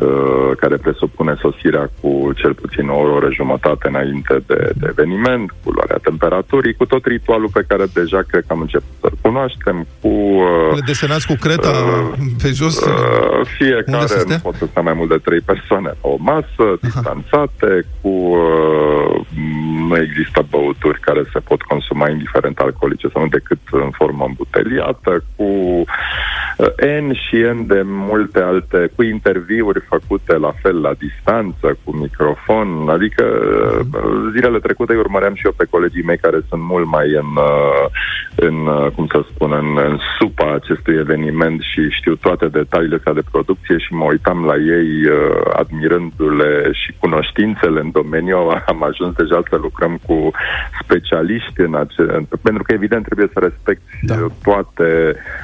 Uh, 0.01 0.57
care 0.61 0.77
presupune 0.77 1.35
sosirea 1.41 1.91
cu 2.01 2.33
cel 2.35 2.55
puțin 2.55 2.89
o 2.89 2.99
oră 2.99 3.29
jumătate 3.33 3.89
înainte 3.89 4.43
de, 4.47 4.71
de 4.75 4.87
eveniment, 4.89 5.51
cu 5.51 5.71
luarea 5.71 5.99
temperaturii, 6.03 6.75
cu 6.75 6.87
tot 6.87 7.05
ritualul 7.05 7.49
pe 7.53 7.65
care 7.69 7.85
deja 7.95 8.21
cred 8.29 8.45
că 8.47 8.53
am 8.53 8.61
început 8.61 8.95
să-l 9.01 9.19
cunoaștem, 9.21 9.87
cu... 10.01 10.09
Uh, 10.09 10.75
Le 10.75 10.81
desenați 10.87 11.27
cu 11.27 11.35
creta 11.41 11.69
uh, 11.69 12.27
pe 12.43 12.49
jos? 12.49 12.81
Uh, 12.81 13.47
fiecare, 13.83 14.23
nu 14.27 14.39
pot 14.43 14.55
să 14.55 14.67
stea 14.67 14.83
mai 14.83 14.93
mult 14.93 15.09
de 15.09 15.21
trei 15.25 15.41
persoane. 15.41 15.89
Pe 15.89 16.07
o 16.09 16.17
masă, 16.19 16.65
Aha. 16.67 16.79
distanțate, 16.83 17.87
cu... 18.01 18.09
Uh, 18.09 19.21
nu 19.89 19.97
există 19.97 20.47
băuturi 20.51 21.01
care 21.01 21.23
se 21.33 21.39
pot 21.39 21.63
consuma 21.63 22.11
indiferent 22.11 22.59
alcoolice 22.59 23.09
sau 23.13 23.23
nu 23.23 23.29
decât 23.29 23.59
în 23.71 23.91
formă 23.91 24.25
îmbuteliată, 24.27 25.25
cu 25.37 25.45
uh, 25.45 27.01
N 27.01 27.13
și 27.13 27.37
N 27.37 27.67
de 27.67 27.83
multe 27.85 28.41
alte, 28.41 28.91
cu 28.95 29.03
interviuri 29.03 29.81
făcute 29.89 30.37
la 30.37 30.53
fel 30.63 30.81
la 30.81 30.93
distanță, 30.99 31.79
cu 31.85 31.97
microfon, 31.97 32.89
adică 32.89 33.25
uh, 33.95 34.31
zilele 34.35 34.59
trecute 34.59 34.93
îi 34.93 34.99
urmăream 34.99 35.35
și 35.35 35.47
eu 35.47 35.55
pe 35.57 35.67
colegii 35.71 36.03
mei 36.03 36.19
care 36.19 36.39
sunt 36.49 36.63
mult 36.63 36.87
mai 36.87 37.07
în, 37.23 37.31
uh, 37.37 37.87
în 38.35 38.57
cum 38.95 39.07
să 39.07 39.25
spun, 39.31 39.53
în, 39.53 39.69
în 39.89 39.99
supa 40.19 40.53
acestui 40.53 40.95
eveniment 40.95 41.61
și 41.61 41.81
știu 41.91 42.15
toate 42.15 42.47
detaliile 42.49 43.01
de 43.15 43.23
producție 43.31 43.66
și 43.85 43.93
mă 43.93 44.05
uitam 44.05 44.45
la 44.45 44.57
ei 44.57 44.93
admirându-le 45.53 46.71
și 46.73 46.95
cunoștințele 46.99 47.81
în 47.81 47.91
domeniu. 47.91 48.37
Am 48.73 48.83
ajuns 48.83 49.15
deja 49.15 49.43
să 49.51 49.57
lucrăm 49.57 49.99
cu 50.07 50.31
specialiști 50.83 51.61
în 51.61 51.75
ace- 51.75 52.27
pentru 52.43 52.63
că 52.63 52.73
evident 52.73 53.05
trebuie 53.05 53.31
să 53.33 53.39
respecti 53.39 53.91
da. 54.03 54.27
toate 54.43 54.89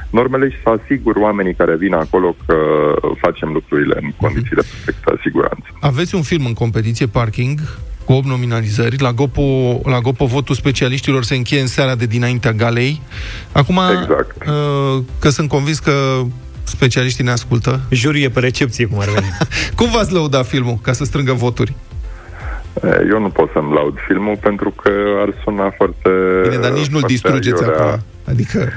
normele 0.09 0.49
și 0.49 0.61
să 0.63 0.69
asigur 0.69 1.15
oamenii 1.15 1.53
care 1.53 1.75
vin 1.75 1.93
acolo 1.93 2.35
că 2.45 2.57
facem 3.17 3.49
lucrurile 3.51 3.97
în 4.01 4.11
condiții 4.17 4.55
de 4.55 4.67
perfectă 4.71 5.19
siguranță. 5.21 5.65
Aveți 5.81 6.15
un 6.15 6.21
film 6.21 6.45
în 6.45 6.53
competiție, 6.53 7.07
Parking, 7.07 7.59
cu 8.05 8.13
8 8.13 8.25
nominalizări. 8.25 9.01
La 9.01 9.11
Gopo, 9.11 9.41
la 9.83 9.99
Gopo 9.99 10.25
votul 10.25 10.55
specialiștilor 10.55 11.23
se 11.23 11.35
încheie 11.35 11.61
în 11.61 11.67
seara 11.67 11.95
de 11.95 12.05
dinaintea 12.05 12.51
galei. 12.51 13.01
Acum, 13.51 13.79
exact. 14.01 14.35
Uh, 14.47 15.03
că 15.19 15.29
sunt 15.29 15.49
convins 15.49 15.79
că 15.79 16.21
specialiștii 16.63 17.23
ne 17.23 17.31
ascultă. 17.31 17.79
Juriu 17.89 18.21
e 18.21 18.29
pe 18.29 18.39
recepție, 18.39 18.85
cum 18.85 18.99
ar 18.99 19.07
veni. 19.07 19.37
cum 19.77 19.91
v-ați 19.91 20.13
lăuda 20.13 20.43
filmul, 20.43 20.77
ca 20.81 20.91
să 20.91 21.03
strângă 21.03 21.33
voturi? 21.33 21.75
Eu 23.09 23.19
nu 23.19 23.29
pot 23.29 23.49
să-mi 23.53 23.73
laud 23.73 23.97
filmul 24.07 24.37
pentru 24.41 24.69
că 24.69 24.89
ar 25.21 25.33
suna 25.43 25.73
foarte... 25.77 26.09
Bine, 26.41 26.61
dar 26.61 26.71
nici 26.71 26.87
nu-l 26.87 27.03
distrugeți 27.07 27.63
acum. 27.63 27.99
Adică... 28.27 28.71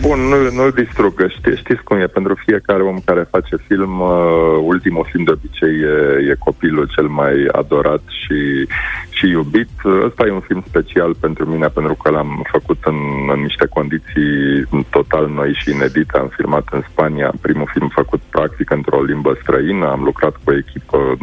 Bun, 0.00 0.20
nu, 0.20 0.50
nu-l 0.50 0.70
distrug. 0.70 1.14
Ști, 1.28 1.50
știți 1.56 1.82
cum 1.82 1.96
e? 1.96 2.06
Pentru 2.06 2.34
fiecare 2.44 2.82
om 2.82 2.98
care 3.04 3.26
face 3.30 3.56
film, 3.66 4.00
uh, 4.00 4.58
ultimul 4.62 5.08
film 5.10 5.24
de 5.24 5.30
obicei 5.30 5.76
e, 5.80 6.30
e 6.30 6.34
copilul 6.38 6.88
cel 6.94 7.06
mai 7.06 7.34
adorat 7.52 8.02
și, 8.08 8.68
și 9.10 9.26
iubit. 9.28 9.70
Ăsta 10.04 10.26
e 10.26 10.30
un 10.30 10.40
film 10.40 10.64
special 10.66 11.14
pentru 11.14 11.44
mine 11.46 11.66
pentru 11.66 11.94
că 11.94 12.10
l-am 12.10 12.46
făcut 12.50 12.78
în, 12.84 12.98
în 13.32 13.40
niște 13.40 13.66
condiții 13.66 14.66
total 14.90 15.28
noi 15.28 15.52
și 15.60 15.70
inedite. 15.70 16.18
Am 16.18 16.30
filmat 16.36 16.66
în 16.70 16.82
Spania, 16.90 17.32
primul 17.40 17.70
film 17.72 17.88
făcut 17.88 18.20
practic 18.30 18.70
într-o 18.70 19.02
limbă 19.02 19.38
străină. 19.42 19.86
Am 19.90 20.02
lucrat 20.02 20.34
cu 20.44 20.50
o 20.50 20.56
echipă 20.56 21.16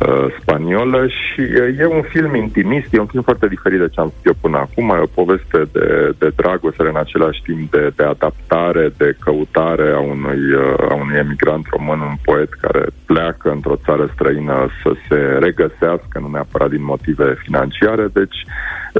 uh, 0.00 0.26
spaniolă 0.40 1.06
și 1.06 1.40
e 1.78 1.86
un 1.86 2.02
film 2.02 2.34
intimist, 2.34 2.94
e 2.94 2.98
un 2.98 3.06
film 3.06 3.22
foarte 3.22 3.48
diferit 3.48 3.78
de 3.78 3.88
ce 3.88 4.00
am 4.00 4.08
făcut 4.08 4.26
eu 4.26 4.36
până 4.40 4.58
acum, 4.58 4.88
e 4.88 4.98
o 4.98 5.14
poveste 5.20 5.68
de, 5.72 6.14
de 6.18 6.32
dragoste, 6.36 6.82
în 6.82 6.96
același 6.96 7.42
timp 7.42 7.70
de, 7.70 7.92
de 7.96 8.04
adaptare, 8.04 8.92
de 8.96 9.16
căutare 9.20 9.88
a 9.90 9.98
unui, 9.98 10.42
uh, 10.54 10.90
a 10.90 10.94
unui 10.94 11.16
emigrant 11.16 11.66
român, 11.70 12.00
un 12.00 12.16
poet 12.24 12.52
care 12.52 12.84
pleacă 13.06 13.50
într-o 13.50 13.80
țară 13.84 14.10
străină 14.14 14.68
să 14.82 14.92
se 15.08 15.16
regăsească, 15.40 16.18
nu 16.20 16.28
neapărat 16.28 16.70
din 16.70 16.84
motive 16.84 17.36
financiare, 17.44 18.06
deci 18.12 18.38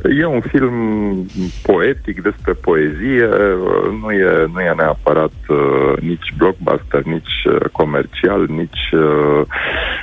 E 0.05 0.25
un 0.27 0.41
film 0.41 1.27
poetic 1.63 2.23
despre 2.23 2.53
poezie, 2.53 3.29
nu 4.01 4.11
e, 4.11 4.49
nu 4.53 4.61
e 4.61 4.73
neapărat 4.77 5.33
uh, 5.49 5.99
nici 6.01 6.35
blockbuster, 6.37 7.03
nici 7.03 7.45
uh, 7.45 7.69
comercial, 7.73 8.47
nici... 8.49 8.91
Uh, 8.93 9.41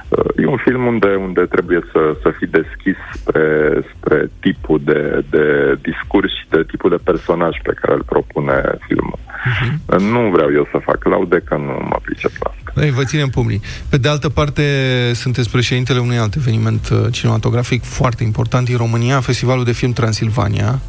uh, 0.10 0.26
e 0.38 0.46
un 0.46 0.58
film 0.58 0.83
unde, 0.86 1.16
unde 1.16 1.42
trebuie 1.42 1.82
să, 1.92 2.16
să 2.22 2.30
fii 2.38 2.48
deschis 2.48 2.98
spre, 3.12 3.48
spre 3.94 4.30
tipul 4.40 4.80
de, 4.84 5.24
de 5.30 5.78
discurs 5.82 6.32
și 6.40 6.46
de 6.50 6.64
tipul 6.64 6.90
de 6.90 7.04
personaj 7.04 7.58
pe 7.64 7.74
care 7.82 7.94
îl 7.94 8.04
propune 8.04 8.58
filmul. 8.88 9.20
Uh-huh. 9.24 10.00
Nu 10.12 10.30
vreau 10.30 10.52
eu 10.54 10.68
să 10.72 10.78
fac 10.90 11.04
laude, 11.04 11.40
că 11.40 11.56
nu 11.56 11.74
mă 11.92 11.98
pricep 12.04 12.32
la 12.40 12.50
asta. 12.50 12.63
Ei, 12.82 12.92
vă 12.92 13.04
ținem 13.04 13.30
pumnii. 13.30 13.62
Pe 13.90 13.98
de 13.98 14.08
altă 14.08 14.30
parte, 14.30 14.64
sunteți 15.16 15.50
președintele 15.50 16.00
unui 16.00 16.18
alt 16.18 16.36
eveniment 16.36 16.90
uh, 16.90 17.06
cinematografic 17.12 17.84
foarte 17.84 18.24
important 18.24 18.66
din 18.66 18.78
România, 18.78 19.20
Festivalul 19.22 19.64
de 19.64 19.72
Film 19.72 19.94
Transilvania, 19.94 20.82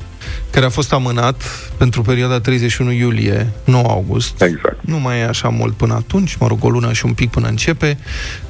care 0.51 0.67
a 0.67 0.69
fost 0.69 0.93
amânat 0.93 1.43
pentru 1.77 2.03
perioada 2.03 2.41
31 2.41 2.93
iulie, 2.93 3.53
9 3.65 3.89
august. 3.89 4.43
Exact. 4.43 4.79
Nu 4.81 4.99
mai 4.99 5.19
e 5.19 5.25
așa 5.25 5.49
mult 5.49 5.75
până 5.75 5.95
atunci, 5.95 6.37
mă 6.37 6.47
rog, 6.47 6.65
o 6.65 6.69
lună 6.69 6.93
și 6.93 7.05
un 7.05 7.13
pic 7.13 7.31
până 7.31 7.49
începe. 7.49 7.99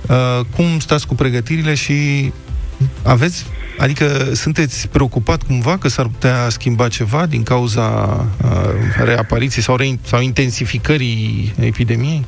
Uh, 0.09 0.41
cum 0.57 0.79
stați 0.79 1.07
cu 1.07 1.15
pregătirile 1.15 1.75
și 1.75 2.33
aveți 3.03 3.45
Adică 3.79 4.31
sunteți 4.33 4.89
preocupat 4.89 5.43
cumva 5.43 5.79
că 5.79 5.89
s-ar 5.89 6.07
putea 6.07 6.49
schimba 6.49 6.89
ceva 6.89 7.27
din 7.27 7.43
cauza 7.43 7.85
uh, 8.45 9.05
reapariției 9.05 9.63
sau, 9.63 9.77
re- 9.77 9.99
sau 10.03 10.21
intensificării 10.21 11.55
epidemiei? 11.61 12.25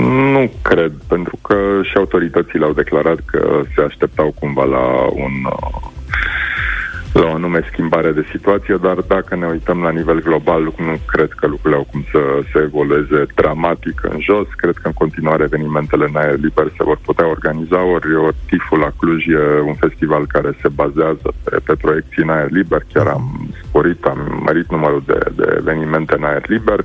Nu 0.00 0.50
cred, 0.62 0.92
pentru 1.08 1.38
că 1.42 1.80
și 1.82 1.96
autoritățile 1.96 2.64
au 2.64 2.72
declarat 2.72 3.18
că 3.26 3.60
se 3.74 3.82
așteptau 3.82 4.34
cumva 4.38 4.64
la 4.64 4.86
un 5.12 5.32
uh, 5.44 5.90
la 7.12 7.26
o 7.26 7.34
anume 7.34 7.60
schimbare 7.72 8.12
de 8.12 8.26
situație, 8.30 8.76
dar 8.82 8.94
dacă 8.94 9.34
ne 9.36 9.46
uităm 9.46 9.82
la 9.82 9.90
nivel 9.90 10.22
global, 10.22 10.62
nu 10.62 10.96
cred 11.06 11.30
că 11.32 11.46
lucrurile 11.46 11.78
au 11.78 11.86
cum 11.90 12.04
să 12.10 12.20
se 12.52 12.58
evolueze 12.62 13.26
dramatic 13.34 14.00
în 14.10 14.20
jos. 14.20 14.46
Cred 14.56 14.76
că 14.76 14.86
în 14.86 14.92
continuare 14.92 15.42
evenimentele 15.42 16.04
în 16.08 16.16
aer 16.16 16.38
liber 16.38 16.66
se 16.76 16.84
vor 16.84 16.98
putea 17.04 17.28
organiza, 17.28 17.84
ori, 17.84 18.16
ori 18.16 18.36
TIFul 18.48 18.78
la 18.78 18.90
Cluj 18.98 19.26
e 19.26 19.60
un 19.66 19.74
festival 19.74 20.26
care 20.26 20.50
se 20.62 20.68
bazează 20.68 21.28
pe, 21.44 21.56
pe 21.64 21.74
proiecții 21.74 22.22
în 22.22 22.28
aer 22.28 22.50
liber. 22.50 22.82
Chiar 22.92 23.06
am 23.06 23.48
sporit, 23.78 24.04
am 24.04 24.42
mărit 24.44 24.70
numărul 24.70 25.02
de, 25.06 25.18
de 25.36 25.54
evenimente 25.58 26.14
în 26.16 26.24
aer 26.24 26.42
liber. 26.46 26.80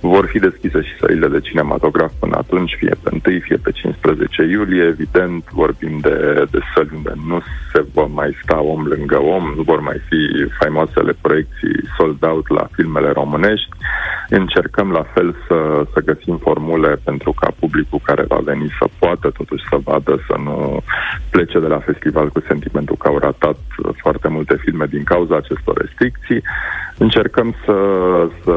Vor 0.00 0.26
fi 0.26 0.38
deschise 0.38 0.80
și 0.82 0.98
sălile 1.00 1.28
de 1.28 1.40
cinematograf 1.40 2.12
până 2.18 2.36
atunci, 2.36 2.76
fie 2.78 2.94
pe 3.02 3.10
1, 3.12 3.38
fie 3.40 3.56
pe 3.56 3.70
15 3.70 4.42
iulie. 4.42 4.84
Evident, 4.84 5.44
vorbim 5.50 5.98
de, 6.00 6.46
de 6.50 6.58
săli 6.74 6.90
unde 6.94 7.12
nu 7.26 7.40
se 7.72 7.84
va 7.94 8.04
mai 8.04 8.36
sta 8.42 8.60
om 8.60 8.86
lângă 8.86 9.18
om, 9.22 9.44
nu 9.56 9.62
vor 9.62 9.80
mai 9.80 10.00
fi 10.08 10.20
faimoasele 10.58 11.12
proiecții 11.20 11.76
sold 11.96 12.22
out 12.22 12.48
la 12.48 12.68
filmele 12.72 13.10
românești. 13.10 13.68
Încercăm 14.28 14.90
la 14.90 15.04
fel 15.14 15.36
să, 15.46 15.86
să 15.92 16.00
găsim 16.04 16.36
formule 16.36 16.96
pentru 17.04 17.32
ca 17.40 17.48
publicul 17.58 18.00
care 18.02 18.24
va 18.28 18.40
veni 18.44 18.68
să 18.78 18.86
poată 18.98 19.30
totuși 19.30 19.64
să 19.70 19.76
vadă, 19.84 20.24
să 20.26 20.36
nu 20.44 20.82
plece 21.30 21.58
de 21.60 21.66
la 21.66 21.78
festival 21.78 22.28
cu 22.28 22.40
sentimentul 22.48 22.96
că 22.96 23.08
au 23.08 23.18
ratat 23.18 23.58
foarte 24.02 24.28
mult 24.28 24.48
multe 24.48 24.62
filme 24.64 24.86
din 24.86 25.04
cauza 25.04 25.36
acestor 25.36 25.74
restricții. 25.76 26.27
Încercăm 26.98 27.54
să, 27.64 27.76
să 28.44 28.54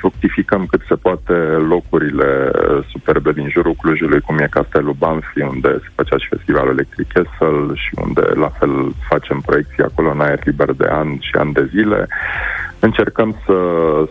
fructificăm 0.00 0.66
cât 0.66 0.80
se 0.88 0.94
poate 0.94 1.32
locurile 1.68 2.50
superbe 2.90 3.32
din 3.32 3.48
jurul 3.48 3.74
Clujului, 3.74 4.20
cum 4.20 4.38
e 4.38 4.46
Castelul 4.50 4.96
Banfi, 4.98 5.40
unde 5.40 5.68
se 5.68 5.88
făcea 5.94 6.16
și 6.16 6.28
festivalul 6.28 6.72
Electric 6.72 7.12
Castle 7.12 7.74
și 7.74 7.90
unde 8.04 8.20
la 8.34 8.48
fel 8.48 8.92
facem 9.08 9.40
proiecții 9.46 9.82
acolo 9.82 10.10
în 10.10 10.20
aer 10.20 10.38
liber 10.44 10.72
de 10.72 10.86
ani 10.86 11.18
și 11.20 11.34
ani 11.36 11.52
de 11.52 11.68
zile. 11.74 12.06
Încercăm 12.78 13.36
să, 13.46 13.58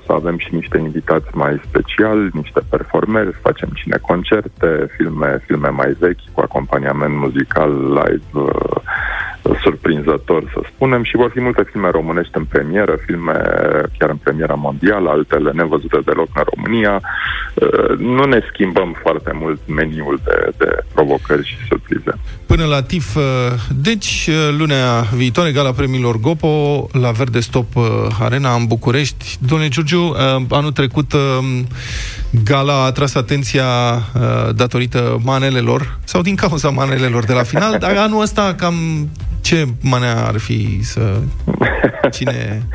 să 0.06 0.12
avem 0.12 0.38
și 0.38 0.56
niște 0.56 0.78
invitați 0.78 1.28
mai 1.34 1.62
speciali, 1.68 2.30
niște 2.34 2.62
performeri, 2.70 3.40
facem 3.42 3.70
cine 3.74 3.98
concerte, 4.02 4.88
filme, 4.98 5.42
filme 5.46 5.70
mai 5.70 5.96
vechi 6.00 6.32
cu 6.34 6.42
acompaniament 6.42 7.16
muzical 7.16 7.72
live 7.88 8.24
uh, 8.34 8.82
surprinzător, 9.64 10.44
să 10.54 10.60
spunem, 10.74 11.04
și 11.04 11.16
vor 11.16 11.30
fi 11.34 11.42
multe 11.42 11.64
filme 11.72 11.90
românești 11.90 12.38
în 12.38 12.44
premieră, 12.44 12.96
filme 13.06 13.34
chiar 13.98 14.10
în 14.10 14.16
premiera 14.24 14.54
mondială, 14.54 15.10
altele 15.10 15.52
nevăzute 15.52 16.00
deloc 16.06 16.28
în 16.34 16.44
România. 16.54 17.02
Uh, 17.54 17.98
nu 17.98 18.24
ne 18.24 18.40
schimbăm 18.54 18.96
foarte 19.02 19.32
mult 19.34 19.60
meniul 19.68 20.20
de, 20.24 20.52
de 20.58 20.84
provocări 20.94 21.48
și 21.48 21.56
surprize. 21.68 22.14
Până 22.46 22.66
la 22.66 22.82
TIF, 22.82 23.16
uh, 23.16 23.24
deci 23.76 24.30
uh, 24.30 24.56
lunea 24.58 25.02
viitoare, 25.16 25.52
gala 25.52 25.72
premiilor 25.72 26.20
Gopo 26.20 26.88
la 26.92 27.12
Verde 27.12 27.40
Stop 27.40 27.68
Arena 28.20 28.54
în 28.54 28.66
București. 28.66 29.38
Domnule 29.48 29.70
Giurgiu, 29.70 30.16
anul 30.50 30.72
trecut 30.72 31.14
gala 32.44 32.84
a 32.84 32.92
tras 32.92 33.16
atenția 33.16 33.66
datorită 34.56 35.20
manelelor 35.24 36.00
sau 36.04 36.22
din 36.22 36.36
cauza 36.36 36.70
manelelor 36.70 37.26
de 37.26 37.34
la 37.34 37.44
final, 37.44 37.78
dar 37.80 37.96
anul 37.98 38.22
ăsta 38.22 38.54
cam 38.58 39.10
ce 39.42 39.68
manea 39.82 40.26
ar 40.26 40.38
fi 40.38 40.80
să... 40.84 41.18
Cine... 42.16 42.68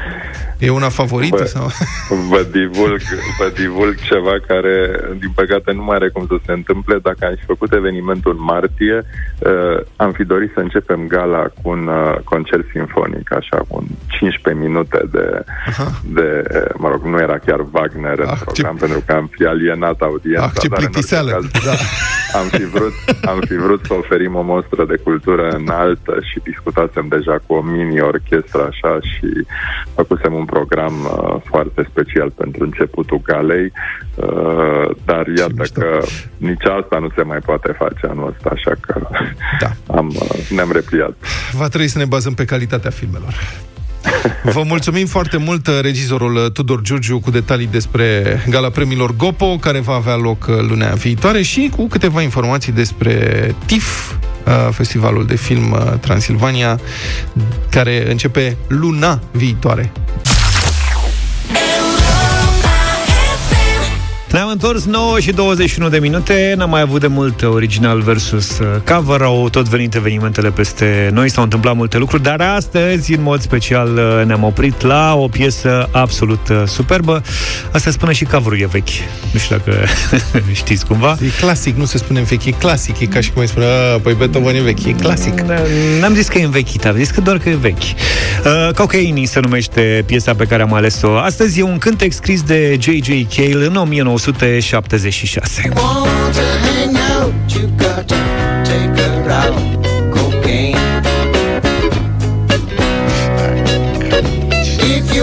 E 0.58 0.70
una 0.70 0.88
favorită? 0.88 1.36
Vă, 1.36 1.44
sau? 1.44 1.70
vă, 2.30 2.46
divulg, 2.50 3.00
vă 3.38 3.52
divulg 3.54 3.94
ceva 3.94 4.34
care, 4.46 5.00
din 5.18 5.30
păcate, 5.34 5.72
nu 5.72 5.82
mai 5.82 5.96
are 5.96 6.08
cum 6.08 6.26
să 6.26 6.36
se 6.46 6.52
întâmple. 6.52 6.98
Dacă 7.02 7.26
am 7.26 7.34
fi 7.38 7.44
făcut 7.44 7.72
evenimentul 7.72 8.32
în 8.38 8.44
martie, 8.44 9.04
uh, 9.38 9.84
am 9.96 10.12
fi 10.12 10.24
dorit 10.24 10.50
să 10.54 10.60
începem 10.60 11.06
gala 11.06 11.42
cu 11.42 11.68
un 11.68 11.86
uh, 11.86 12.16
concert 12.24 12.66
sinfonic, 12.72 13.32
așa, 13.32 13.56
cu 13.68 13.86
15 14.08 14.64
minute 14.64 15.00
de, 15.12 15.44
Aha. 15.66 15.90
de, 16.04 16.42
mă 16.76 16.88
rog, 16.88 17.04
nu 17.04 17.18
era 17.18 17.38
chiar 17.38 17.60
Wagner 17.72 18.18
ah, 18.20 18.28
în 18.28 18.36
program, 18.44 18.76
ce... 18.76 18.80
pentru 18.84 19.02
că 19.06 19.12
am 19.12 19.30
fi 19.30 19.44
alienat 19.44 20.00
audiența. 20.00 20.44
Ah, 20.44 20.60
ce 20.60 20.68
plictiseală! 20.68 21.30
Caz, 21.30 21.64
da. 21.64 21.72
am, 22.40 22.46
fi 22.48 22.64
vrut, 22.64 22.94
am 23.24 23.40
fi 23.46 23.56
vrut 23.56 23.84
să 23.84 23.94
oferim 23.94 24.34
o 24.34 24.42
mostră 24.42 24.84
de 24.84 24.96
cultură 24.96 25.48
înaltă 25.48 26.18
și 26.22 26.40
discutasem 26.42 27.06
deja 27.08 27.38
cu 27.46 27.54
o 27.54 27.60
mini-orchestră 27.60 28.66
așa 28.70 28.98
și 29.00 29.28
făcusem 29.94 30.32
un 30.34 30.44
program 30.46 30.94
uh, 31.04 31.42
foarte 31.44 31.86
special 31.90 32.30
pentru 32.30 32.64
începutul 32.64 33.20
galei, 33.24 33.72
uh, 34.14 34.90
dar 35.04 35.26
iată 35.38 35.64
că 35.72 36.02
nici 36.36 36.64
asta 36.80 36.98
nu 36.98 37.08
se 37.16 37.22
mai 37.22 37.38
poate 37.38 37.74
face 37.78 38.06
anul 38.08 38.34
ăsta, 38.34 38.50
așa 38.52 38.72
că 38.80 39.08
da. 39.60 39.70
am, 39.98 40.08
uh, 40.08 40.48
ne-am 40.50 40.72
repliat. 40.72 41.14
Va 41.52 41.68
trebui 41.68 41.88
să 41.88 41.98
ne 41.98 42.04
bazăm 42.04 42.34
pe 42.34 42.44
calitatea 42.44 42.90
filmelor. 42.90 43.34
Vă 44.54 44.62
mulțumim 44.62 45.06
foarte 45.06 45.36
mult, 45.36 45.66
regizorul 45.80 46.48
Tudor 46.48 46.80
Giurgiu, 46.80 47.20
cu 47.20 47.30
detalii 47.30 47.66
despre 47.66 48.38
Gala 48.48 48.68
Premiilor 48.68 49.16
Gopo, 49.16 49.56
care 49.56 49.80
va 49.80 49.94
avea 49.94 50.16
loc 50.16 50.46
lunea 50.46 50.92
viitoare 50.94 51.42
și 51.42 51.70
cu 51.76 51.86
câteva 51.86 52.22
informații 52.22 52.72
despre 52.72 53.54
TIF, 53.66 54.14
Uh, 54.46 54.68
festivalul 54.70 55.26
de 55.26 55.36
film 55.36 55.72
uh, 55.72 55.92
Transilvania, 56.00 56.80
care 57.70 58.10
începe 58.10 58.56
luna 58.68 59.20
viitoare. 59.30 59.92
Ne-am 64.36 64.48
întors 64.48 64.84
9 64.84 65.20
și 65.20 65.32
21 65.32 65.88
de 65.88 65.98
minute, 65.98 66.54
n-am 66.56 66.70
mai 66.70 66.80
avut 66.80 67.00
de 67.00 67.06
mult 67.06 67.42
original 67.42 68.00
versus 68.00 68.58
uh, 68.58 68.66
cover, 68.94 69.22
au 69.22 69.48
tot 69.48 69.68
venit 69.68 69.94
evenimentele 69.94 70.50
peste 70.50 71.10
noi, 71.12 71.30
s-au 71.30 71.42
întâmplat 71.42 71.76
multe 71.76 71.98
lucruri, 71.98 72.22
dar 72.22 72.40
astăzi, 72.40 73.14
în 73.14 73.22
mod 73.22 73.40
special, 73.40 73.88
uh, 73.96 74.26
ne-am 74.26 74.42
oprit 74.42 74.82
la 74.82 75.14
o 75.14 75.28
piesă 75.28 75.88
absolut 75.92 76.48
uh, 76.48 76.62
superbă. 76.66 77.22
Asta 77.72 77.90
spune 77.90 78.12
și 78.12 78.24
coverul 78.24 78.60
e 78.60 78.66
vechi. 78.66 78.88
Nu 79.32 79.38
știu 79.38 79.56
dacă 79.56 79.84
știți 80.52 80.86
cumva. 80.86 81.16
E 81.20 81.40
clasic, 81.40 81.76
nu 81.76 81.84
se 81.84 81.98
spune 81.98 82.20
vechi, 82.20 82.44
e 82.44 82.50
clasic, 82.50 83.00
e 83.00 83.06
ca 83.06 83.20
și 83.20 83.30
cum 83.30 83.40
ai 83.40 83.48
spune, 83.48 83.66
păi 84.02 84.14
Beethoven 84.14 84.54
e 84.54 84.60
vechi, 84.60 84.84
e 84.84 84.92
clasic. 84.92 85.40
N-am 86.00 86.14
zis 86.14 86.28
că 86.28 86.38
e 86.38 86.44
învechit, 86.44 86.86
am 86.86 86.96
zis 86.96 87.10
că 87.10 87.20
doar 87.20 87.38
că 87.38 87.48
e 87.48 87.54
vechi. 87.54 87.82
Uh, 87.82 88.74
Cocaine 88.74 89.24
se 89.24 89.40
numește 89.40 90.02
piesa 90.06 90.34
pe 90.34 90.44
care 90.44 90.62
am 90.62 90.72
ales-o. 90.72 91.16
Astăzi 91.18 91.60
e 91.60 91.62
un 91.62 91.78
cântec 91.78 92.12
scris 92.12 92.42
de 92.42 92.76
J.J. 92.80 93.08
Cale 93.36 93.66
în 93.66 93.76
1900 93.76 94.24
1976. 94.26 95.70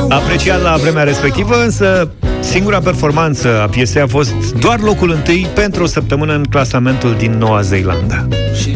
Apreciat 0.10 0.62
la 0.62 0.76
vremea 0.82 1.04
respectivă, 1.04 1.64
însă 1.64 2.12
singura 2.40 2.80
performanță 2.80 3.62
a 3.62 3.66
piesei 3.66 4.02
a 4.02 4.08
fost 4.08 4.54
doar 4.54 4.80
locul 4.80 5.12
întâi 5.12 5.48
pentru 5.54 5.84
o 5.84 5.86
săptămână 5.86 6.34
în 6.36 6.44
clasamentul 6.44 7.16
din 7.18 7.32
Noua 7.32 7.62
Zeelandă. 7.62 8.28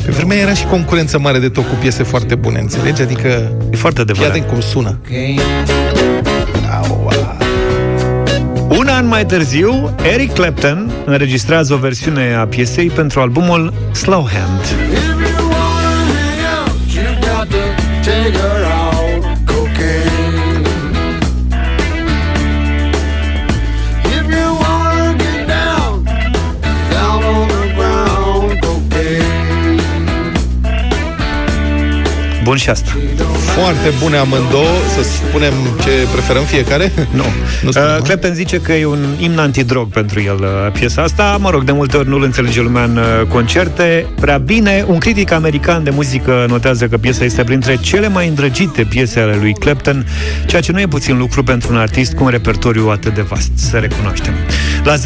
Pe 0.06 0.12
vremea 0.12 0.38
era 0.38 0.54
și 0.54 0.66
concurență 0.66 1.20
mare 1.20 1.40
de 1.40 1.50
tot 1.50 1.64
cu 1.68 1.76
piese 1.80 2.04
foarte 2.04 2.36
bune, 2.36 2.60
înțelegi? 2.60 3.02
Adică... 3.02 3.52
E 3.72 3.76
foarte 3.76 4.02
adevărat. 4.02 4.32
Fii 4.32 4.46
cum 4.46 4.60
sună. 4.60 5.00
Okay. 5.06 5.40
Mai 9.18 9.26
târziu, 9.26 9.96
Eric 10.14 10.34
Clapton 10.34 10.92
înregistrează 11.06 11.74
o 11.74 11.78
versiune 11.78 12.34
a 12.34 12.46
piesei 12.48 12.90
pentru 12.90 13.20
albumul 13.20 13.74
Slow 13.92 14.30
Hand. 14.34 14.62
Bun 32.44 32.56
și 32.56 32.70
asta. 32.70 32.92
Foarte 33.56 33.94
bune 34.00 34.18
amândouă, 34.18 34.78
să 34.96 35.04
spunem 35.04 35.54
ce 35.84 35.90
preferăm 36.12 36.44
fiecare? 36.44 36.92
Nu. 37.12 37.24
nu 37.62 37.70
uh, 37.70 38.02
Clapton 38.04 38.34
zice 38.34 38.58
că 38.58 38.74
e 38.74 38.86
un 38.86 39.06
imn 39.20 39.40
antidrog 39.40 39.90
pentru 39.90 40.22
el 40.22 40.38
uh, 40.40 40.72
piesa 40.72 41.02
asta. 41.02 41.38
Mă 41.40 41.50
rog, 41.50 41.64
de 41.64 41.72
multe 41.72 41.98
ori 41.98 42.08
nu-l 42.08 42.24
înțelege 42.24 42.62
lumea 42.62 42.84
în 42.84 42.98
uh, 42.98 43.28
concerte. 43.28 44.06
Prea 44.20 44.38
bine, 44.38 44.84
un 44.88 44.98
critic 44.98 45.32
american 45.32 45.84
de 45.84 45.90
muzică 45.90 46.46
notează 46.50 46.88
că 46.88 46.98
piesa 46.98 47.24
este 47.24 47.44
printre 47.44 47.78
cele 47.82 48.08
mai 48.08 48.28
îndrăgite 48.28 48.84
piese 48.84 49.20
ale 49.20 49.36
lui 49.40 49.54
Clapton, 49.54 50.06
ceea 50.46 50.62
ce 50.62 50.72
nu 50.72 50.80
e 50.80 50.88
puțin 50.88 51.18
lucru 51.18 51.44
pentru 51.44 51.72
un 51.72 51.78
artist 51.78 52.14
cu 52.14 52.24
un 52.24 52.30
repertoriu 52.30 52.90
atât 52.90 53.14
de 53.14 53.22
vast, 53.22 53.52
să 53.56 53.78
recunoaștem. 53.78 54.34
La 54.88 54.96
0372069599 54.96 55.00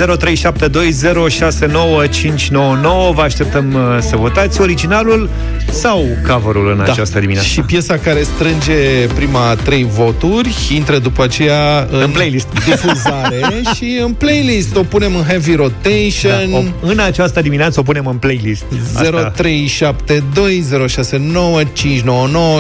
vă 3.13 3.21
așteptăm 3.21 3.73
uh, 3.73 3.81
să 3.99 4.15
votați 4.15 4.61
originalul 4.61 5.29
sau 5.71 6.05
coverul 6.27 6.69
în 6.69 6.77
da. 6.77 6.83
această 6.91 7.19
dimineață. 7.19 7.47
Și 7.47 7.61
piesa 7.61 7.97
care 7.97 8.21
strânge 8.21 9.07
prima 9.15 9.55
trei 9.63 9.87
voturi 9.89 10.55
intră 10.73 10.97
după 10.97 11.23
aceea 11.23 11.87
în, 11.91 12.01
în 12.01 12.09
playlist. 12.09 12.47
difuzare 12.65 13.41
și 13.75 13.99
în 14.03 14.13
playlist 14.13 14.75
o 14.75 14.83
punem 14.83 15.15
în 15.15 15.23
heavy 15.23 15.55
rotation. 15.55 16.51
Da, 16.51 16.57
o, 16.57 16.61
în 16.81 16.99
această 16.99 17.41
dimineață 17.41 17.79
o 17.79 17.83
punem 17.83 18.05
în 18.05 18.17
playlist. 18.17 18.63
0372069599 18.63 18.67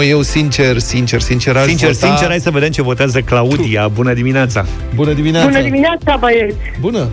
Eu 0.07 0.21
sincer, 0.21 0.77
sincer, 0.77 1.21
sincer 1.21 1.55
aș 1.55 1.65
Sincer, 1.65 1.91
vota... 1.91 2.05
sincer, 2.05 2.27
hai 2.27 2.39
să 2.39 2.49
vedem 2.49 2.69
ce 2.69 2.81
votează 2.81 3.21
Claudia. 3.21 3.87
Bună 3.87 4.13
dimineața! 4.13 4.65
Bună 4.95 5.13
dimineața! 5.13 5.47
Bună 5.47 5.61
dimineața, 5.61 6.17
băieți! 6.19 6.55
Bună! 6.79 7.10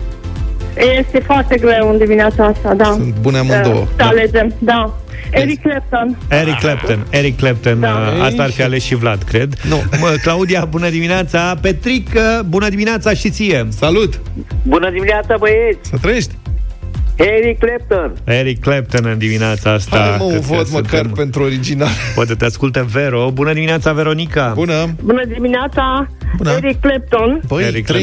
Este 0.97 1.19
foarte 1.19 1.57
greu 1.57 1.89
în 1.89 1.97
dimineața 1.97 2.45
asta, 2.45 2.73
da. 2.73 2.83
Sunt 2.83 3.15
bune 3.21 3.37
amândouă. 3.37 3.85
Să 3.85 3.93
da. 3.95 4.05
alegem, 4.05 4.53
da. 4.59 4.93
Eric 5.31 5.61
Clapton. 5.61 6.17
Eric 6.29 6.59
Clapton. 6.59 7.05
Eric 7.09 7.37
Clapton. 7.37 7.79
Da. 7.79 7.87
Uh, 7.87 8.23
asta 8.23 8.43
ar 8.43 8.51
fi 8.51 8.61
ales 8.61 8.83
și 8.83 8.95
Vlad, 8.95 9.23
cred. 9.23 9.53
Nu. 9.69 9.83
Mă, 9.99 10.15
Claudia, 10.21 10.65
bună 10.65 10.89
dimineața. 10.89 11.55
Petric, 11.61 12.09
bună 12.45 12.69
dimineața 12.69 13.13
și 13.13 13.29
ție. 13.29 13.67
Salut. 13.69 14.21
Bună 14.63 14.89
dimineața, 14.89 15.35
băieți. 15.37 15.89
Să 15.89 15.97
trăiești. 16.01 16.33
Eric 17.15 17.59
Clapton. 17.59 18.13
Eric 18.23 18.59
Clapton 18.61 19.05
în 19.05 19.17
dimineața 19.17 19.71
asta. 19.71 19.97
Hai 19.97 20.15
mă, 20.17 20.23
un 20.23 20.39
vot 20.39 20.71
măcar 20.71 20.89
suntem... 20.89 21.11
pentru 21.11 21.43
original. 21.43 21.89
Poate 22.15 22.33
te 22.33 22.45
asculte 22.45 22.85
Vero. 22.91 23.31
Bună 23.33 23.53
dimineața, 23.53 23.93
Veronica. 23.93 24.51
Bună. 24.55 24.95
Bună 25.03 25.23
dimineața. 25.25 26.09
Bună. 26.37 26.51
Eric 26.51 26.79
Clapton. 26.81 27.41
Băi, 27.47 27.63
Eric 27.63 27.85
Cu 27.85 27.93
3-0. 27.93 27.97
I 27.97 28.01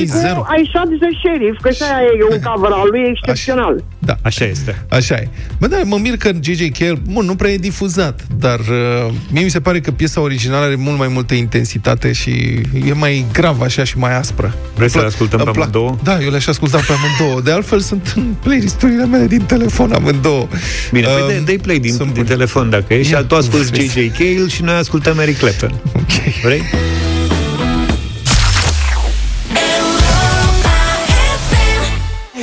Shot 0.73 0.89
the 1.01 1.11
Sheriff, 1.23 1.61
că 1.63 1.71
și 1.71 1.83
aia 1.83 2.03
e 2.21 2.35
un 2.35 2.41
cover 2.41 2.71
al 2.73 2.89
lui 2.91 3.03
excepțional. 3.11 3.85
Da. 3.99 4.15
Așa 4.23 4.45
este. 4.45 4.85
Așa 4.91 5.15
e. 5.15 5.29
Bă, 5.59 5.67
dar 5.67 5.81
mă 5.85 5.97
mir 6.01 6.17
că 6.17 6.31
J.J. 6.41 6.79
Cale, 6.79 6.99
bun, 7.11 7.25
nu 7.25 7.35
prea 7.35 7.51
e 7.51 7.57
difuzat, 7.57 8.21
dar 8.39 8.59
uh, 8.59 9.13
mie 9.31 9.43
mi 9.43 9.51
se 9.51 9.61
pare 9.61 9.81
că 9.81 9.91
piesa 9.91 10.21
originală 10.21 10.65
are 10.65 10.75
mult 10.75 10.99
mai 10.99 11.09
multă 11.09 11.35
intensitate 11.35 12.13
și 12.13 12.31
e 12.87 12.93
mai 12.93 13.25
grav 13.33 13.61
așa 13.61 13.85
și 13.85 13.99
mai 13.99 14.17
aspră. 14.19 14.55
Vreți 14.77 14.93
să 14.93 14.99
Îmi 14.99 15.07
le 15.07 15.11
plac- 15.11 15.13
ascultăm 15.13 15.41
îmi 15.41 15.51
pe 15.53 15.59
plac- 15.59 15.69
amândouă? 15.75 15.97
Da, 16.03 16.23
eu 16.23 16.31
le-aș 16.31 16.47
asculta 16.47 16.77
pe 16.79 16.93
amândouă. 16.93 17.41
De 17.41 17.51
altfel 17.53 17.81
sunt 17.81 18.13
în 18.17 18.35
playlisturile 18.43 19.07
mele 19.07 19.27
din 19.27 19.41
telefon 19.43 19.93
amândouă. 19.93 20.49
Bine, 20.93 21.07
Um, 21.07 21.13
um, 21.37 21.45
dă 21.45 21.53
dă 21.53 21.59
play 21.63 21.79
din, 21.79 21.93
sunt 21.93 22.13
din 22.13 22.23
bune. 22.23 22.35
telefon 22.35 22.71
dacă 22.71 22.95
ești, 22.95 23.13
Ia, 23.13 23.19
și 23.19 23.25
tu 23.25 23.35
asculti 23.35 23.71
vezi. 23.71 24.01
J.J. 24.01 24.17
Cale 24.19 24.49
și 24.49 24.63
noi 24.63 24.75
ascultăm 24.75 25.19
Eric 25.19 25.39
Clapton. 25.39 25.73
Ok. 25.97 26.13
Vrei? 26.43 26.63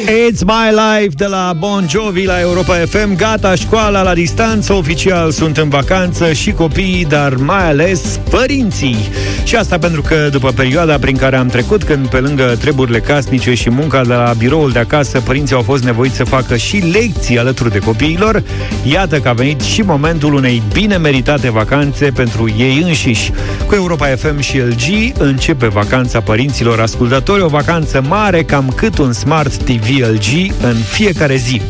It's 0.05 0.43
My 0.43 0.69
Life 0.71 1.15
de 1.15 1.25
la 1.25 1.53
Bon 1.57 1.85
Jovi 1.89 2.25
la 2.25 2.39
Europa 2.39 2.73
FM 2.73 3.15
Gata, 3.15 3.55
școala 3.55 4.01
la 4.01 4.13
distanță 4.13 4.73
Oficial 4.73 5.31
sunt 5.31 5.57
în 5.57 5.69
vacanță 5.69 6.33
și 6.33 6.51
copiii 6.51 7.05
Dar 7.05 7.35
mai 7.35 7.69
ales 7.69 8.19
părinții. 8.29 8.97
Și 9.43 9.55
asta 9.55 9.77
pentru 9.77 10.01
că 10.01 10.27
după 10.31 10.51
perioada 10.51 10.97
prin 10.97 11.17
care 11.17 11.35
am 11.35 11.47
trecut 11.47 11.83
Când 11.83 12.07
pe 12.07 12.19
lângă 12.19 12.55
treburile 12.59 12.99
casnice 12.99 13.53
și 13.53 13.69
munca 13.69 14.01
de 14.03 14.13
la 14.13 14.33
biroul 14.37 14.71
de 14.71 14.79
acasă 14.79 15.19
Părinții 15.19 15.55
au 15.55 15.61
fost 15.61 15.83
nevoiți 15.83 16.15
să 16.15 16.23
facă 16.23 16.55
și 16.55 16.77
lecții 16.77 17.39
alături 17.39 17.71
de 17.71 17.79
copiilor 17.79 18.43
Iată 18.83 19.19
că 19.19 19.29
a 19.29 19.33
venit 19.33 19.61
și 19.61 19.81
momentul 19.81 20.33
unei 20.33 20.61
bine 20.73 20.97
meritate 20.97 21.51
vacanțe 21.51 22.05
pentru 22.05 22.53
ei 22.57 22.81
înșiși. 22.85 23.31
Cu 23.67 23.75
Europa 23.75 24.05
FM 24.05 24.39
și 24.39 24.57
LG 24.57 25.17
începe 25.17 25.67
vacanța 25.67 26.21
părinților 26.21 26.79
ascultători 26.79 27.41
O 27.41 27.47
vacanță 27.47 28.03
mare 28.07 28.43
cam 28.43 28.73
cât 28.75 28.97
un 28.97 29.13
Smart 29.13 29.55
TV 29.55 29.92
LG 30.01 30.51
în 30.61 30.75
fiecare 30.75 31.35
zi. 31.35 31.61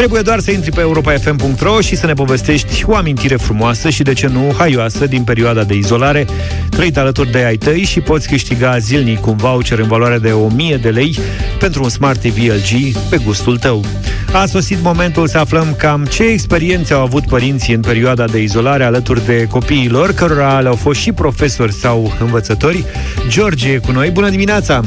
Trebuie 0.00 0.22
doar 0.22 0.40
să 0.40 0.50
intri 0.50 0.70
pe 0.70 0.80
europafm.ro 0.80 1.80
și 1.80 1.96
să 1.96 2.06
ne 2.06 2.12
povestești 2.12 2.84
o 2.86 2.94
amintire 2.94 3.36
frumoasă 3.36 3.90
și, 3.90 4.02
de 4.02 4.12
ce 4.12 4.26
nu, 4.26 4.54
haioasă 4.58 5.06
din 5.06 5.22
perioada 5.22 5.64
de 5.64 5.74
izolare, 5.74 6.26
trăit 6.68 6.96
alături 6.96 7.30
de 7.30 7.44
ai 7.44 7.56
tăi 7.56 7.82
și 7.82 8.00
poți 8.00 8.28
câștiga 8.28 8.78
zilnic 8.78 9.26
un 9.26 9.36
voucher 9.36 9.78
în 9.78 9.88
valoare 9.88 10.18
de 10.18 10.30
1000 10.30 10.76
de 10.76 10.88
lei 10.88 11.18
pentru 11.58 11.82
un 11.82 11.88
Smart 11.88 12.20
TV 12.20 12.36
LG 12.36 12.96
pe 13.10 13.16
gustul 13.24 13.58
tău. 13.58 13.84
A 14.32 14.46
sosit 14.46 14.78
momentul 14.82 15.28
să 15.28 15.38
aflăm 15.38 15.74
cam 15.78 16.04
ce 16.04 16.22
experiențe 16.22 16.94
au 16.94 17.02
avut 17.02 17.26
părinții 17.26 17.74
în 17.74 17.80
perioada 17.80 18.24
de 18.24 18.42
izolare 18.42 18.84
alături 18.84 19.26
de 19.26 19.46
copiilor, 19.50 20.12
cărora 20.12 20.60
le-au 20.60 20.74
fost 20.74 21.00
și 21.00 21.12
profesori 21.12 21.72
sau 21.72 22.16
învățători. 22.20 22.84
George 23.28 23.70
e 23.70 23.78
cu 23.78 23.92
noi. 23.92 24.10
Bună 24.10 24.28
dimineața! 24.28 24.84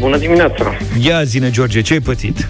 Bună 0.00 0.16
dimineața! 0.16 0.72
Ia 1.06 1.22
zine, 1.22 1.50
George, 1.50 1.80
ce 1.80 1.92
ai 1.92 2.00
pățit? 2.00 2.48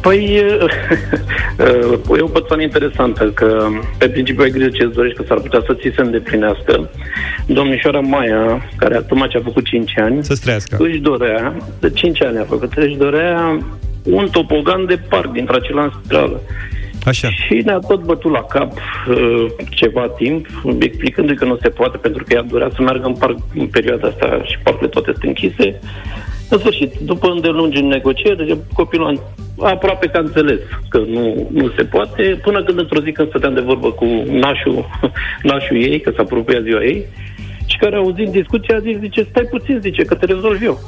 Păi, 0.00 0.34
e 2.18 2.20
o 2.20 2.26
persoană 2.26 2.62
interesantă, 2.62 3.30
că 3.30 3.66
pe 3.98 4.08
principiu 4.08 4.42
ai 4.42 4.50
grijă 4.50 4.68
ce 4.68 4.82
îți 4.82 4.94
dorești, 4.94 5.16
că 5.18 5.24
s-ar 5.28 5.38
putea 5.40 5.62
să 5.66 5.74
ți 5.74 5.92
se 5.94 6.00
îndeplinească. 6.02 6.90
Domnișoara 7.46 8.00
Maia, 8.00 8.68
care 8.76 8.96
tocmai 9.08 9.28
ce 9.28 9.36
a 9.36 9.40
făcut 9.44 9.64
5 9.64 9.92
ani, 9.98 10.24
Să 10.24 10.34
strească. 10.34 10.76
își 10.80 10.98
dorea, 10.98 11.56
de 11.80 11.90
5 11.90 12.22
ani 12.22 12.38
a 12.38 12.44
făcut, 12.44 12.72
își 12.72 12.96
dorea 12.96 13.58
un 14.02 14.28
topogan 14.32 14.86
de 14.86 14.96
parc 15.08 15.32
dintre 15.32 15.56
acela 15.56 15.82
în 15.82 15.90
spirală. 16.04 16.40
Așa. 17.04 17.28
Și 17.30 17.62
ne-a 17.64 17.78
tot 17.88 18.02
bătut 18.04 18.32
la 18.32 18.42
cap 18.42 18.72
uh, 18.72 19.46
ceva 19.70 20.08
timp, 20.08 20.46
explicându-i 20.78 21.36
că 21.36 21.44
nu 21.44 21.58
se 21.62 21.68
poate, 21.68 21.96
pentru 21.96 22.24
că 22.24 22.34
ea 22.34 22.42
dorea 22.42 22.70
să 22.74 22.82
meargă 22.82 23.06
în 23.06 23.14
parc 23.14 23.36
în 23.54 23.66
perioada 23.66 24.08
asta 24.08 24.42
și 24.44 24.58
parcurile 24.62 24.88
toate 24.90 25.10
sunt 25.12 25.24
închise. 25.24 25.80
În 26.50 26.58
sfârșit, 26.58 26.92
după 27.04 27.28
îndelungi 27.28 27.80
negocieri, 27.80 28.58
copilul 28.72 29.22
a 29.58 29.68
aproape 29.68 30.06
că 30.06 30.16
a 30.16 30.20
înțeles 30.20 30.60
că 30.88 30.98
nu, 30.98 31.48
nu 31.52 31.72
se 31.76 31.84
poate, 31.84 32.40
până 32.42 32.62
când 32.62 32.78
într-o 32.78 33.00
zi 33.00 33.12
când 33.12 33.28
stăteam 33.28 33.54
de 33.54 33.60
vorbă 33.60 33.90
cu 33.90 34.04
nașul, 34.30 34.88
nașul 35.50 35.76
ei, 35.82 36.00
că 36.00 36.10
s-a 36.10 36.22
apropiat 36.22 36.62
ziua 36.62 36.82
ei, 36.82 37.04
și 37.66 37.76
care 37.76 37.96
auzind 37.96 38.28
discuția 38.28 38.76
a 38.76 38.80
zis, 38.80 38.98
zice, 38.98 39.22
stai 39.22 39.46
puțin, 39.50 39.78
zice, 39.80 40.02
că 40.02 40.14
te 40.14 40.26
rezolv 40.26 40.62
eu. 40.62 40.78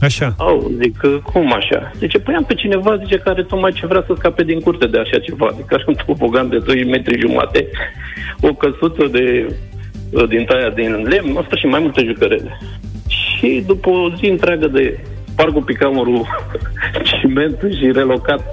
Așa. 0.00 0.34
Au, 0.38 0.70
zic, 0.82 0.96
că 0.96 1.08
cum 1.08 1.52
așa? 1.52 1.90
Zice, 1.98 2.18
păi 2.18 2.34
am 2.34 2.44
pe 2.44 2.54
cineva, 2.54 2.96
zice, 2.96 3.16
care 3.16 3.42
tocmai 3.42 3.72
ce 3.72 3.86
vrea 3.86 4.04
să 4.06 4.14
scape 4.16 4.42
din 4.44 4.60
curte 4.60 4.86
de 4.86 4.98
așa 4.98 5.18
ceva. 5.18 5.46
Adică 5.50 5.74
are 5.74 5.84
un 5.86 5.94
topogan 6.06 6.48
de 6.48 6.58
2 6.58 6.84
metri 6.84 7.20
jumate, 7.20 7.68
o 8.40 8.54
căsuță 8.54 9.06
de, 9.10 9.54
din 10.28 10.44
taia 10.44 10.70
din 10.70 11.06
lemn, 11.08 11.36
în 11.36 11.42
sfârșit 11.42 11.70
mai 11.70 11.80
multe 11.80 12.04
jucărele. 12.04 12.58
Și 13.44 13.62
după 13.66 13.88
o 13.88 14.10
zi 14.18 14.26
întreagă 14.26 14.66
de 14.66 14.98
parcul 15.36 15.62
Picamorul 15.62 16.26
ciment 17.20 17.58
și 17.78 17.90
relocat 17.92 18.50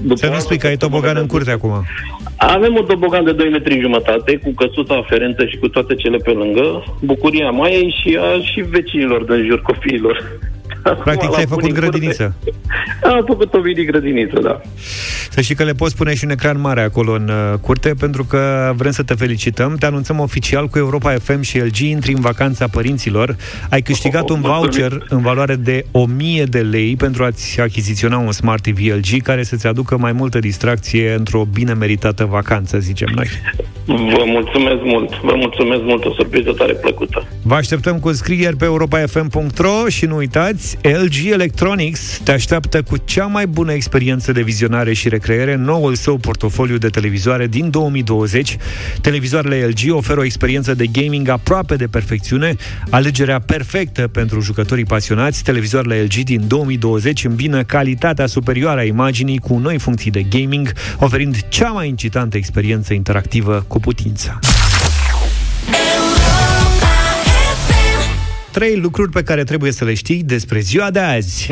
după 0.00 0.14
Să 0.14 0.28
nu 0.28 0.38
spui 0.38 0.58
că 0.58 0.66
ai 0.66 0.76
tobogan 0.76 1.16
în 1.16 1.26
curte 1.26 1.50
acum. 1.50 1.84
avem 2.36 2.74
un 2.74 2.84
tobogan 2.84 3.24
de 3.24 3.32
2 3.32 3.48
metri 3.48 3.80
jumătate, 3.80 4.36
cu 4.36 4.50
căsuța 4.50 4.94
aferentă 4.94 5.46
și 5.46 5.56
cu 5.56 5.68
toate 5.68 5.94
cele 5.94 6.16
pe 6.16 6.30
lângă, 6.30 6.84
bucuria 7.00 7.50
Maiei 7.50 7.94
și 8.02 8.18
a 8.20 8.40
și 8.52 8.60
vecinilor 8.60 9.24
din 9.24 9.46
jur 9.46 9.62
copiilor. 9.62 10.38
Practic 11.04 11.30
ți-ai 11.30 11.46
făcut 11.46 11.72
grădiniță. 11.72 12.34
Am 13.02 13.24
făcut 13.26 13.54
o 13.54 13.58
mini 13.58 13.84
grădiniță, 13.84 14.40
da. 14.40 14.60
Să 15.30 15.40
știi 15.40 15.54
că 15.54 15.64
le 15.64 15.72
poți 15.72 15.96
pune 15.96 16.14
și 16.14 16.24
un 16.24 16.30
ecran 16.30 16.60
mare 16.60 16.80
acolo 16.80 17.12
în 17.12 17.28
uh, 17.28 17.58
curte, 17.60 17.94
pentru 17.98 18.24
că 18.24 18.72
vrem 18.76 18.90
să 18.90 19.02
te 19.02 19.14
felicităm. 19.14 19.76
Te 19.78 19.86
anunțăm 19.86 20.20
oficial 20.20 20.66
cu 20.66 20.78
Europa 20.78 21.10
FM 21.10 21.40
și 21.40 21.58
LG, 21.58 21.78
intri 21.78 22.12
în 22.12 22.20
vacanța 22.20 22.66
părinților. 22.68 23.36
Ai 23.70 23.82
câștigat 23.82 24.28
un 24.28 24.40
voucher 24.40 25.04
în 25.08 25.20
valoare 25.20 25.54
de 25.54 25.86
1000 25.90 26.44
de 26.44 26.60
lei 26.60 26.96
pentru 26.96 27.24
a-ți 27.24 27.60
achiziționa 27.60 28.18
un 28.18 28.32
Smart 28.32 28.62
TV 28.62 28.78
LG, 28.78 29.22
care 29.22 29.42
să-ți 29.42 29.66
aducă 29.66 29.96
mai 29.98 30.12
multă 30.12 30.38
distracție 30.38 31.14
într-o 31.14 31.44
bine 31.52 31.72
meritată 31.72 32.24
vacanță, 32.24 32.78
zicem 32.78 33.08
noi. 33.14 33.28
Vă 33.86 34.22
mulțumesc 34.26 34.82
mult, 34.82 35.20
vă 35.20 35.32
mulțumesc 35.36 35.82
mult, 35.82 36.04
o 36.04 36.12
surpriză 36.12 36.52
tare 36.52 36.72
plăcută. 36.72 37.26
Vă 37.42 37.54
așteptăm 37.54 37.98
cu 37.98 38.12
scrieri 38.12 38.56
pe 38.56 38.64
europafm.ro 38.64 39.88
și 39.88 40.06
nu 40.06 40.16
uitați, 40.16 40.73
LG 40.82 41.30
Electronics 41.30 42.20
te 42.24 42.32
așteaptă 42.32 42.82
cu 42.82 42.96
cea 42.96 43.26
mai 43.26 43.46
bună 43.46 43.72
experiență 43.72 44.32
de 44.32 44.42
vizionare 44.42 44.92
și 44.92 45.08
recreere 45.08 45.52
în 45.52 45.62
noul 45.62 45.94
său 45.94 46.16
portofoliu 46.16 46.76
de 46.76 46.88
televizoare 46.88 47.46
din 47.46 47.70
2020. 47.70 48.56
Televizoarele 49.00 49.66
LG 49.66 49.94
oferă 49.94 50.20
o 50.20 50.24
experiență 50.24 50.74
de 50.74 50.86
gaming 50.86 51.28
aproape 51.28 51.76
de 51.76 51.86
perfecțiune, 51.86 52.56
alegerea 52.90 53.40
perfectă 53.40 54.08
pentru 54.08 54.40
jucătorii 54.40 54.84
pasionați. 54.84 55.42
Televizoarele 55.42 56.02
LG 56.02 56.24
din 56.24 56.44
2020 56.46 57.24
îmbină 57.24 57.62
calitatea 57.62 58.26
superioară 58.26 58.80
a 58.80 58.84
imaginii 58.84 59.38
cu 59.38 59.58
noi 59.58 59.78
funcții 59.78 60.10
de 60.10 60.22
gaming, 60.22 60.72
oferind 60.98 61.48
cea 61.48 61.68
mai 61.68 61.88
incitantă 61.88 62.36
experiență 62.36 62.94
interactivă 62.94 63.64
cu 63.68 63.80
putință. 63.80 64.38
Trei 68.54 68.76
lucruri 68.76 69.10
pe 69.10 69.22
care 69.22 69.44
trebuie 69.44 69.72
să 69.72 69.84
le 69.84 69.94
știi 69.94 70.22
despre 70.22 70.60
ziua 70.60 70.90
de 70.90 70.98
azi. 70.98 71.48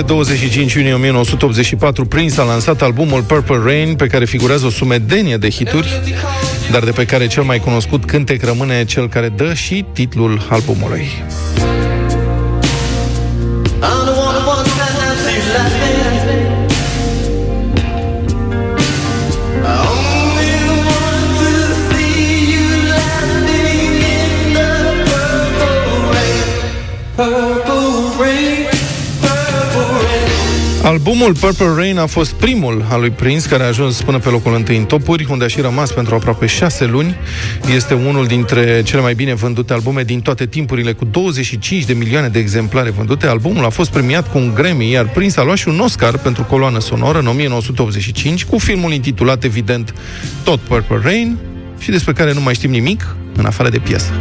Pe 0.00 0.06
25 0.06 0.72
iunie 0.72 0.92
1984, 0.92 2.04
Prince 2.04 2.40
a 2.40 2.44
lansat 2.44 2.82
albumul 2.82 3.22
Purple 3.22 3.60
Rain, 3.64 3.94
pe 3.94 4.06
care 4.06 4.24
figurează 4.24 4.66
o 4.66 4.70
sumedenie 4.70 5.36
de 5.36 5.50
hituri, 5.50 6.00
dar 6.70 6.84
de 6.84 6.90
pe 6.90 7.04
care 7.04 7.26
cel 7.26 7.42
mai 7.42 7.58
cunoscut 7.58 8.04
cântec 8.04 8.44
rămâne 8.44 8.84
cel 8.84 9.08
care 9.08 9.28
dă 9.28 9.54
și 9.54 9.84
titlul 9.92 10.46
albumului. 10.48 11.08
Albumul 30.90 31.34
Purple 31.34 31.72
Rain 31.76 31.98
a 31.98 32.06
fost 32.06 32.32
primul 32.32 32.84
al 32.88 33.00
lui 33.00 33.10
Prince 33.10 33.48
care 33.48 33.62
a 33.62 33.66
ajuns 33.66 34.02
până 34.02 34.18
pe 34.18 34.28
locul 34.28 34.54
întâi 34.54 34.76
în 34.76 34.84
topuri, 34.84 35.26
unde 35.30 35.44
a 35.44 35.48
și 35.48 35.60
rămas 35.60 35.92
pentru 35.92 36.14
aproape 36.14 36.46
șase 36.46 36.84
luni. 36.84 37.16
Este 37.74 37.94
unul 37.94 38.26
dintre 38.26 38.82
cele 38.82 39.00
mai 39.00 39.14
bine 39.14 39.34
vândute 39.34 39.72
albume 39.72 40.02
din 40.02 40.20
toate 40.20 40.46
timpurile, 40.46 40.92
cu 40.92 41.04
25 41.04 41.84
de 41.84 41.92
milioane 41.92 42.28
de 42.28 42.38
exemplare 42.38 42.90
vândute. 42.90 43.26
Albumul 43.26 43.64
a 43.64 43.68
fost 43.68 43.90
premiat 43.90 44.30
cu 44.30 44.38
un 44.38 44.52
Grammy, 44.54 44.90
iar 44.90 45.08
Prince 45.08 45.40
a 45.40 45.42
luat 45.42 45.56
și 45.56 45.68
un 45.68 45.78
Oscar 45.78 46.18
pentru 46.18 46.44
coloană 46.44 46.80
sonoră 46.80 47.18
în 47.18 47.26
1985, 47.26 48.44
cu 48.44 48.58
filmul 48.58 48.92
intitulat, 48.92 49.44
evident, 49.44 49.94
tot 50.44 50.58
Purple 50.60 51.00
Rain, 51.02 51.38
și 51.78 51.90
despre 51.90 52.12
care 52.12 52.32
nu 52.32 52.40
mai 52.40 52.54
știm 52.54 52.70
nimic, 52.70 53.16
în 53.36 53.44
afară 53.44 53.68
de 53.68 53.78
piesă. 53.78 54.12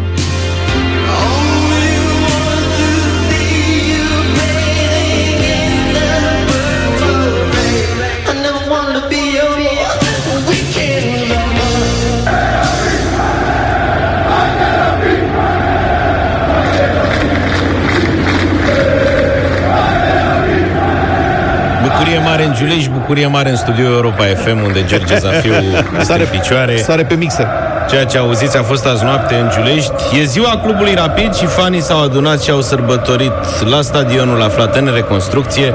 Bucurie 22.10 22.28
mare 22.30 22.43
în 22.45 22.53
Giulești, 22.53 22.89
bucurie 22.89 23.28
mare 23.28 23.49
în 23.49 23.55
studio 23.55 23.86
Europa 23.86 24.24
FM, 24.24 24.64
unde 24.66 24.84
George 24.86 25.18
Zafiu 25.18 25.53
este 25.62 26.03
Sare- 26.03 26.22
în 26.22 26.28
picioare. 26.39 26.78
Sare 26.78 27.03
pe 27.03 27.14
mixer. 27.14 27.47
Ceea 27.89 28.03
ce 28.05 28.18
auziți 28.18 28.57
a 28.57 28.64
fost 28.64 28.86
azi 28.86 29.03
noapte 29.03 29.36
în 29.36 29.49
Giulești. 29.53 29.91
E 30.20 30.24
ziua 30.24 30.60
clubului 30.64 30.93
Rapid 30.93 31.36
și 31.36 31.45
fanii 31.45 31.82
s-au 31.82 32.03
adunat 32.03 32.41
și 32.41 32.49
au 32.51 32.62
sărbătorit 32.62 33.32
la 33.70 33.82
stadionul 33.82 34.41
aflat 34.41 34.76
în 34.76 34.91
reconstrucție. 34.93 35.74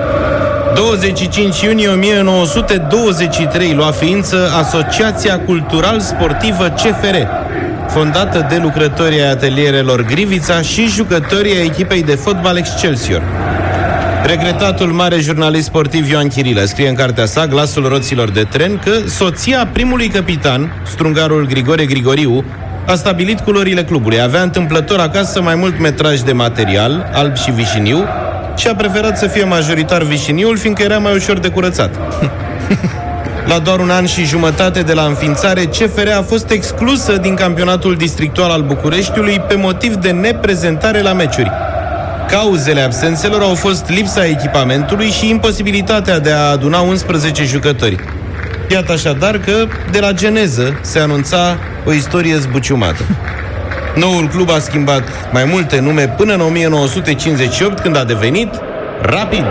25 0.74 1.60
iunie 1.60 1.88
1923 1.88 3.72
lua 3.72 3.90
ființă 3.90 4.50
Asociația 4.58 5.38
Cultural 5.40 6.00
Sportivă 6.00 6.68
CFR, 6.68 7.16
fondată 7.88 8.46
de 8.48 8.58
lucrătorii 8.62 9.20
ai 9.20 9.30
atelierelor 9.30 10.02
Grivița 10.02 10.60
și 10.60 10.86
jucătorii 10.86 11.56
ai 11.56 11.64
echipei 11.64 12.02
de 12.02 12.14
fotbal 12.14 12.56
Excelsior. 12.56 13.22
Regretatul 14.26 14.92
mare 14.92 15.18
jurnalist 15.18 15.66
sportiv 15.66 16.10
Ioan 16.10 16.28
Chirilă 16.28 16.64
scrie 16.64 16.88
în 16.88 16.94
cartea 16.94 17.26
sa 17.26 17.46
Glasul 17.46 17.88
roților 17.88 18.30
de 18.30 18.42
tren 18.42 18.80
că 18.84 18.90
soția 19.06 19.68
primului 19.72 20.08
capitan, 20.08 20.82
strungarul 20.86 21.46
Grigore 21.46 21.86
Grigoriu, 21.86 22.44
a 22.86 22.94
stabilit 22.94 23.40
culorile 23.40 23.84
clubului. 23.84 24.20
Avea 24.20 24.42
întâmplător 24.42 24.98
acasă 24.98 25.42
mai 25.42 25.54
mult 25.54 25.80
metraj 25.80 26.20
de 26.20 26.32
material, 26.32 27.10
alb 27.12 27.36
și 27.36 27.50
vișiniu, 27.50 28.04
și 28.56 28.68
a 28.68 28.74
preferat 28.74 29.18
să 29.18 29.26
fie 29.26 29.44
majoritar 29.44 30.02
vișiniul, 30.02 30.56
fiindcă 30.56 30.82
era 30.82 30.98
mai 30.98 31.14
ușor 31.14 31.38
de 31.38 31.48
curățat. 31.48 31.94
La 33.50 33.58
doar 33.58 33.78
un 33.78 33.90
an 33.90 34.06
și 34.06 34.24
jumătate 34.24 34.80
de 34.82 34.92
la 34.92 35.02
înființare, 35.02 35.64
CFR 35.64 36.08
a 36.18 36.22
fost 36.22 36.50
exclusă 36.50 37.16
din 37.16 37.34
campionatul 37.34 37.94
districtual 37.94 38.50
al 38.50 38.62
Bucureștiului 38.62 39.40
pe 39.48 39.54
motiv 39.54 39.94
de 39.94 40.10
neprezentare 40.10 41.00
la 41.00 41.12
meciuri. 41.12 41.50
Cauzele 42.28 42.80
absențelor 42.80 43.42
au 43.42 43.54
fost 43.54 43.88
lipsa 43.88 44.26
echipamentului 44.26 45.10
și 45.10 45.28
imposibilitatea 45.28 46.18
de 46.18 46.30
a 46.30 46.50
aduna 46.50 46.80
11 46.80 47.44
jucători. 47.44 47.96
Iată 48.70 48.92
așadar 48.92 49.38
că, 49.38 49.66
de 49.90 50.00
la 50.00 50.12
geneză, 50.12 50.78
se 50.80 50.98
anunța 50.98 51.58
o 51.86 51.92
istorie 51.92 52.36
zbuciumată. 52.36 53.02
Noul 53.94 54.28
club 54.28 54.50
a 54.50 54.58
schimbat 54.58 55.02
mai 55.32 55.44
multe 55.44 55.80
nume 55.80 56.08
până 56.08 56.34
în 56.34 56.40
1958, 56.40 57.80
când 57.80 57.96
a 57.96 58.04
devenit 58.04 58.48
Rapid. 59.02 59.44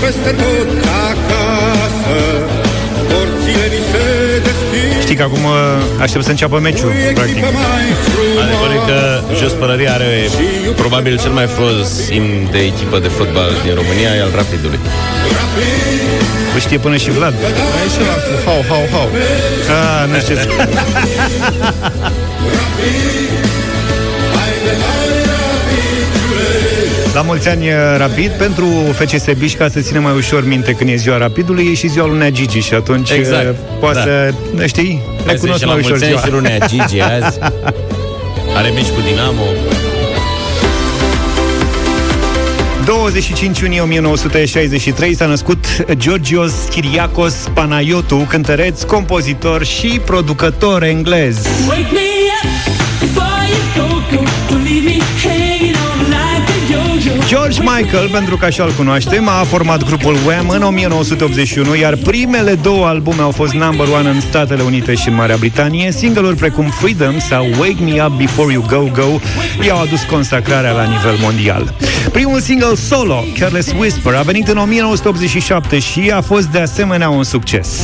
Peste 0.00 0.30
tot 0.40 0.68
ca 0.84 0.98
acasă 1.12 2.18
Porțile 3.10 3.66
ni 3.74 3.80
se 3.90 4.04
deschid 4.46 5.00
Știi 5.06 5.16
că 5.16 5.22
acum 5.22 5.44
uh, 5.44 6.02
aștept 6.04 6.24
să 6.24 6.30
înceapă 6.30 6.58
meciul, 6.58 6.92
practic. 7.14 7.44
Adevărul 8.42 8.74
e 8.74 8.90
că 8.90 9.20
Jos 9.40 9.52
Pălăria 9.52 9.92
are 9.92 10.28
probabil 10.76 11.18
cel 11.18 11.30
mai 11.30 11.46
frumos 11.46 12.08
imn 12.08 12.48
de 12.50 12.58
echipă 12.58 12.98
de 12.98 13.08
fotbal 13.08 13.50
din 13.64 13.74
România, 13.74 14.14
e 14.18 14.22
al 14.22 14.32
Rapidului. 14.34 14.78
O 16.56 16.58
știe 16.58 16.78
până 16.78 16.96
și 16.96 17.10
Vlad. 17.10 17.34
Mai 17.40 17.88
și 17.94 18.00
la 18.08 18.14
cu 18.24 18.32
hau, 18.44 18.64
hau, 18.68 18.84
hau. 18.92 19.08
Ah, 19.76 20.08
nu 20.10 20.18
știu. 20.18 20.36
La 27.16 27.22
mulți 27.22 27.48
ani 27.48 27.66
uh, 27.68 27.74
rapid 27.96 28.30
pentru 28.30 28.66
FCSB 28.92 29.42
și 29.42 29.54
ca 29.54 29.68
să 29.68 29.80
ține 29.80 29.98
mai 29.98 30.12
ușor 30.16 30.46
minte 30.46 30.72
când 30.72 30.90
e 30.90 30.94
ziua 30.94 31.16
rapidului, 31.16 31.68
e 31.70 31.74
și 31.74 31.88
ziua 31.88 32.06
lunea 32.06 32.30
Gigi 32.30 32.58
și 32.58 32.74
atunci 32.74 33.10
Exact, 33.10 33.48
uh, 33.48 33.54
poate 33.80 33.98
da. 33.98 34.02
să, 34.02 34.34
nu 34.54 34.66
știi, 34.66 35.02
Hai 35.06 35.24
să 35.24 35.32
recunosc 35.32 35.58
zicem 35.58 35.68
mai 35.68 35.80
la 35.80 35.86
ușor 35.86 35.90
mulți 35.90 36.04
ani 36.04 36.12
ziua. 36.12 36.20
și 36.20 36.30
lunea 36.30 36.66
Gigi 36.66 37.00
azi. 37.24 37.38
Are 38.56 38.70
meci 38.70 38.86
cu 38.86 39.00
Dinamo. 39.00 39.42
25 42.84 43.58
iunie 43.58 43.80
1963 43.80 45.14
s-a 45.14 45.26
născut 45.26 45.66
Georgios 45.92 46.52
Kyriakos 46.70 47.34
Panayotou, 47.54 48.26
cântăreț, 48.28 48.82
compozitor 48.82 49.64
și 49.64 50.00
producător 50.04 50.82
englez. 50.82 51.36
Wake 51.68 51.86
me 51.92 52.00
up 52.42 52.50
before 53.00 53.42
you 53.48 53.88
go, 53.88 54.16
go. 54.16 54.26
George 57.26 57.60
Michael, 57.60 58.08
pentru 58.08 58.36
că 58.36 58.44
așa 58.44 58.64
îl 58.64 58.72
cunoaștem, 58.72 59.28
a 59.28 59.44
format 59.44 59.84
grupul 59.84 60.16
Wham 60.26 60.48
în 60.48 60.62
1981, 60.62 61.76
iar 61.76 61.96
primele 61.96 62.54
două 62.54 62.86
albume 62.86 63.22
au 63.22 63.30
fost 63.30 63.52
number 63.52 63.86
one 63.88 64.08
în 64.08 64.20
Statele 64.20 64.62
Unite 64.62 64.94
și 64.94 65.08
în 65.08 65.14
Marea 65.14 65.36
Britanie. 65.36 65.92
Single-uri 65.92 66.36
precum 66.36 66.68
Freedom 66.68 67.18
sau 67.18 67.46
Wake 67.58 67.82
Me 67.82 68.04
Up 68.04 68.16
Before 68.16 68.52
You 68.52 68.64
Go 68.68 68.90
Go 68.92 69.18
i-au 69.66 69.80
adus 69.80 70.02
consacrarea 70.02 70.72
la 70.72 70.82
nivel 70.82 71.16
mondial. 71.20 71.74
Primul 72.12 72.40
single 72.40 72.74
solo, 72.74 73.24
Careless 73.38 73.72
Whisper, 73.78 74.14
a 74.14 74.22
venit 74.22 74.48
în 74.48 74.56
1987 74.56 75.78
și 75.78 76.10
a 76.14 76.20
fost 76.20 76.46
de 76.46 76.58
asemenea 76.58 77.08
un 77.08 77.24
succes. 77.24 77.80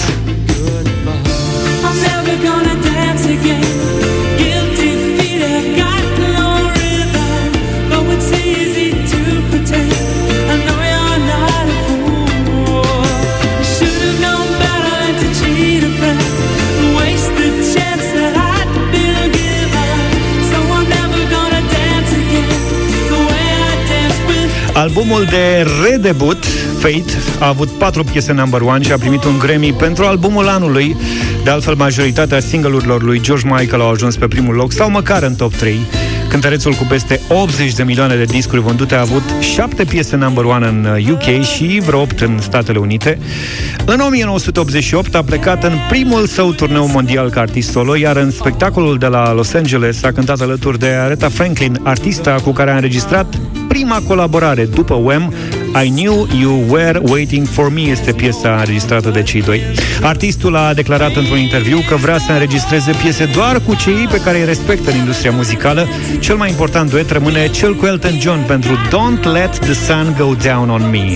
Albumul 24.82 25.24
de 25.24 25.66
redebut, 25.84 26.44
Fate, 26.78 27.12
a 27.38 27.48
avut 27.48 27.68
patru 27.68 28.04
piese 28.04 28.32
number 28.32 28.60
one 28.60 28.84
și 28.84 28.92
a 28.92 28.98
primit 28.98 29.24
un 29.24 29.38
Grammy 29.38 29.72
pentru 29.72 30.04
albumul 30.04 30.48
anului. 30.48 30.96
De 31.44 31.50
altfel, 31.50 31.74
majoritatea 31.74 32.40
singlurilor 32.40 33.02
lui 33.02 33.20
George 33.20 33.46
Michael 33.46 33.82
au 33.82 33.90
ajuns 33.90 34.16
pe 34.16 34.28
primul 34.28 34.54
loc 34.54 34.72
sau 34.72 34.90
măcar 34.90 35.22
în 35.22 35.34
top 35.34 35.54
3. 35.54 35.78
Cântărețul 36.28 36.72
cu 36.72 36.84
peste 36.88 37.20
80 37.28 37.72
de 37.72 37.82
milioane 37.82 38.16
de 38.16 38.24
discuri 38.24 38.60
vândute 38.60 38.94
a 38.94 39.00
avut 39.00 39.22
7 39.40 39.84
piese 39.84 40.16
number 40.16 40.44
one 40.44 40.66
în 40.66 40.86
UK 41.10 41.42
și 41.42 41.80
vreo 41.84 42.00
8 42.00 42.20
în 42.20 42.38
Statele 42.40 42.78
Unite. 42.78 43.18
În 43.84 44.00
1988 44.00 45.14
a 45.14 45.22
plecat 45.22 45.64
în 45.64 45.74
primul 45.88 46.26
său 46.26 46.52
turneu 46.52 46.88
mondial 46.88 47.30
ca 47.30 47.40
artist 47.40 47.70
solo, 47.70 47.96
iar 47.96 48.16
în 48.16 48.30
spectacolul 48.30 48.98
de 48.98 49.06
la 49.06 49.32
Los 49.32 49.54
Angeles 49.54 50.02
a 50.02 50.12
cântat 50.12 50.40
alături 50.40 50.78
de 50.78 50.86
Aretha 50.86 51.28
Franklin, 51.28 51.80
artista 51.82 52.34
cu 52.42 52.52
care 52.52 52.70
a 52.70 52.74
înregistrat 52.74 53.38
prima 53.72 54.02
colaborare 54.06 54.64
după 54.64 54.94
Wham, 54.94 55.34
I 55.84 55.88
Knew 55.88 56.26
You 56.40 56.64
Were 56.68 57.00
Waiting 57.02 57.46
For 57.46 57.72
Me 57.72 57.80
este 57.80 58.12
piesa 58.12 58.56
înregistrată 58.58 59.08
de 59.08 59.22
cei 59.22 59.42
doi. 59.42 59.62
Artistul 60.02 60.56
a 60.56 60.74
declarat 60.74 61.16
într-un 61.16 61.38
interviu 61.38 61.78
că 61.88 61.96
vrea 61.96 62.18
să 62.18 62.32
înregistreze 62.32 62.92
piese 63.02 63.30
doar 63.34 63.60
cu 63.66 63.74
cei 63.74 64.08
pe 64.10 64.20
care 64.24 64.38
îi 64.38 64.44
respectă 64.44 64.90
în 64.90 64.96
industria 64.96 65.30
muzicală. 65.30 65.86
Cel 66.20 66.36
mai 66.36 66.48
important 66.48 66.90
duet 66.90 67.10
rămâne 67.10 67.48
cel 67.48 67.74
cu 67.74 67.86
Elton 67.86 68.20
John 68.20 68.44
pentru 68.46 68.72
Don't 68.72 69.22
Let 69.32 69.58
the 69.58 69.72
Sun 69.72 70.14
Go 70.18 70.34
Down 70.34 70.68
On 70.68 70.90
Me. 70.90 71.12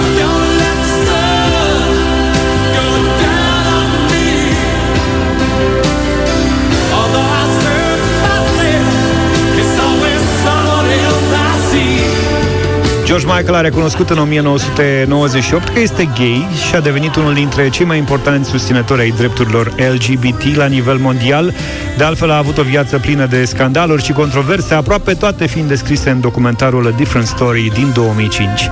George 13.18 13.34
Michael 13.36 13.54
a 13.54 13.60
recunoscut 13.60 14.10
în 14.10 14.18
1998 14.18 15.68
că 15.68 15.80
este 15.80 16.08
gay 16.14 16.46
și 16.68 16.74
a 16.74 16.80
devenit 16.80 17.16
unul 17.16 17.34
dintre 17.34 17.68
cei 17.68 17.86
mai 17.86 17.98
importanti 17.98 18.48
susținători 18.48 19.00
ai 19.00 19.10
drepturilor 19.10 19.72
LGBT 19.76 20.56
la 20.56 20.66
nivel 20.66 20.96
mondial. 20.96 21.54
De 21.96 22.04
altfel, 22.04 22.30
a 22.30 22.36
avut 22.36 22.58
o 22.58 22.62
viață 22.62 22.98
plină 22.98 23.26
de 23.26 23.44
scandaluri 23.44 24.04
și 24.04 24.12
controverse, 24.12 24.74
aproape 24.74 25.14
toate 25.14 25.46
fiind 25.46 25.68
descrise 25.68 26.10
în 26.10 26.20
documentarul 26.20 26.86
A 26.86 26.90
Different 26.90 27.26
Story 27.26 27.70
din 27.74 27.90
2005. 27.94 28.70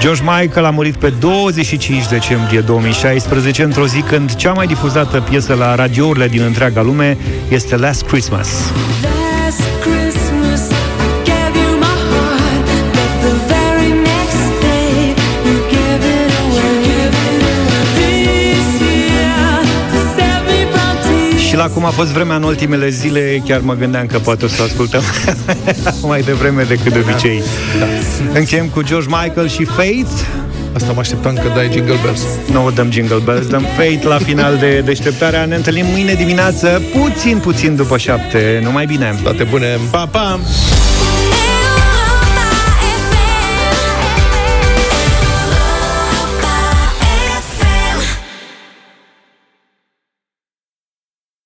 George 0.00 0.22
Michael 0.22 0.64
a 0.66 0.70
murit 0.70 0.96
pe 0.96 1.12
25 1.18 2.08
decembrie 2.08 2.60
2016, 2.60 3.62
într-o 3.62 3.86
zi 3.86 4.00
când 4.00 4.34
cea 4.34 4.52
mai 4.52 4.66
difuzată 4.66 5.20
piesă 5.20 5.54
la 5.54 5.74
radiourile 5.74 6.28
din 6.28 6.42
întreaga 6.42 6.82
lume 6.82 7.16
este 7.48 7.76
Last 7.76 8.02
Christmas. 8.02 8.48
Last 8.48 8.72
Christmas, 8.72 9.23
Și 21.54 21.60
la 21.60 21.68
cum 21.68 21.84
a 21.84 21.88
fost 21.90 22.10
vremea 22.10 22.36
în 22.36 22.42
ultimele 22.42 22.88
zile, 22.88 23.42
chiar 23.46 23.60
mă 23.60 23.74
gândeam 23.74 24.06
că 24.06 24.18
poate 24.18 24.44
o 24.44 24.48
să 24.48 24.56
o 24.60 24.64
ascultăm 24.64 25.02
mai 26.10 26.20
devreme 26.20 26.62
decât 26.62 26.92
de 26.92 26.98
obicei. 26.98 27.42
Da. 27.78 27.86
Încheiem 28.38 28.66
cu 28.66 28.82
George 28.82 29.08
Michael 29.08 29.48
și 29.48 29.64
Faith. 29.64 30.10
Asta 30.72 30.92
mă 30.92 31.00
așteptam 31.00 31.34
că 31.34 31.50
dai 31.54 31.68
Jingle 31.72 31.98
Bells. 32.02 32.20
Nu 32.50 32.70
dăm 32.70 32.90
Jingle 32.90 33.20
Bells, 33.24 33.46
dăm 33.46 33.66
Faith 33.76 34.04
la 34.04 34.18
final 34.18 34.56
de 34.56 34.80
deșteptarea. 34.80 35.44
Ne 35.44 35.54
întâlnim 35.54 35.86
mâine 35.86 36.14
dimineață, 36.14 36.82
puțin, 36.92 37.38
puțin 37.38 37.76
după 37.76 37.98
șapte. 37.98 38.60
Numai 38.62 38.86
bine! 38.86 39.18
Toate 39.22 39.42
bune! 39.42 39.78
Pa, 39.90 40.06
pa! 40.10 40.40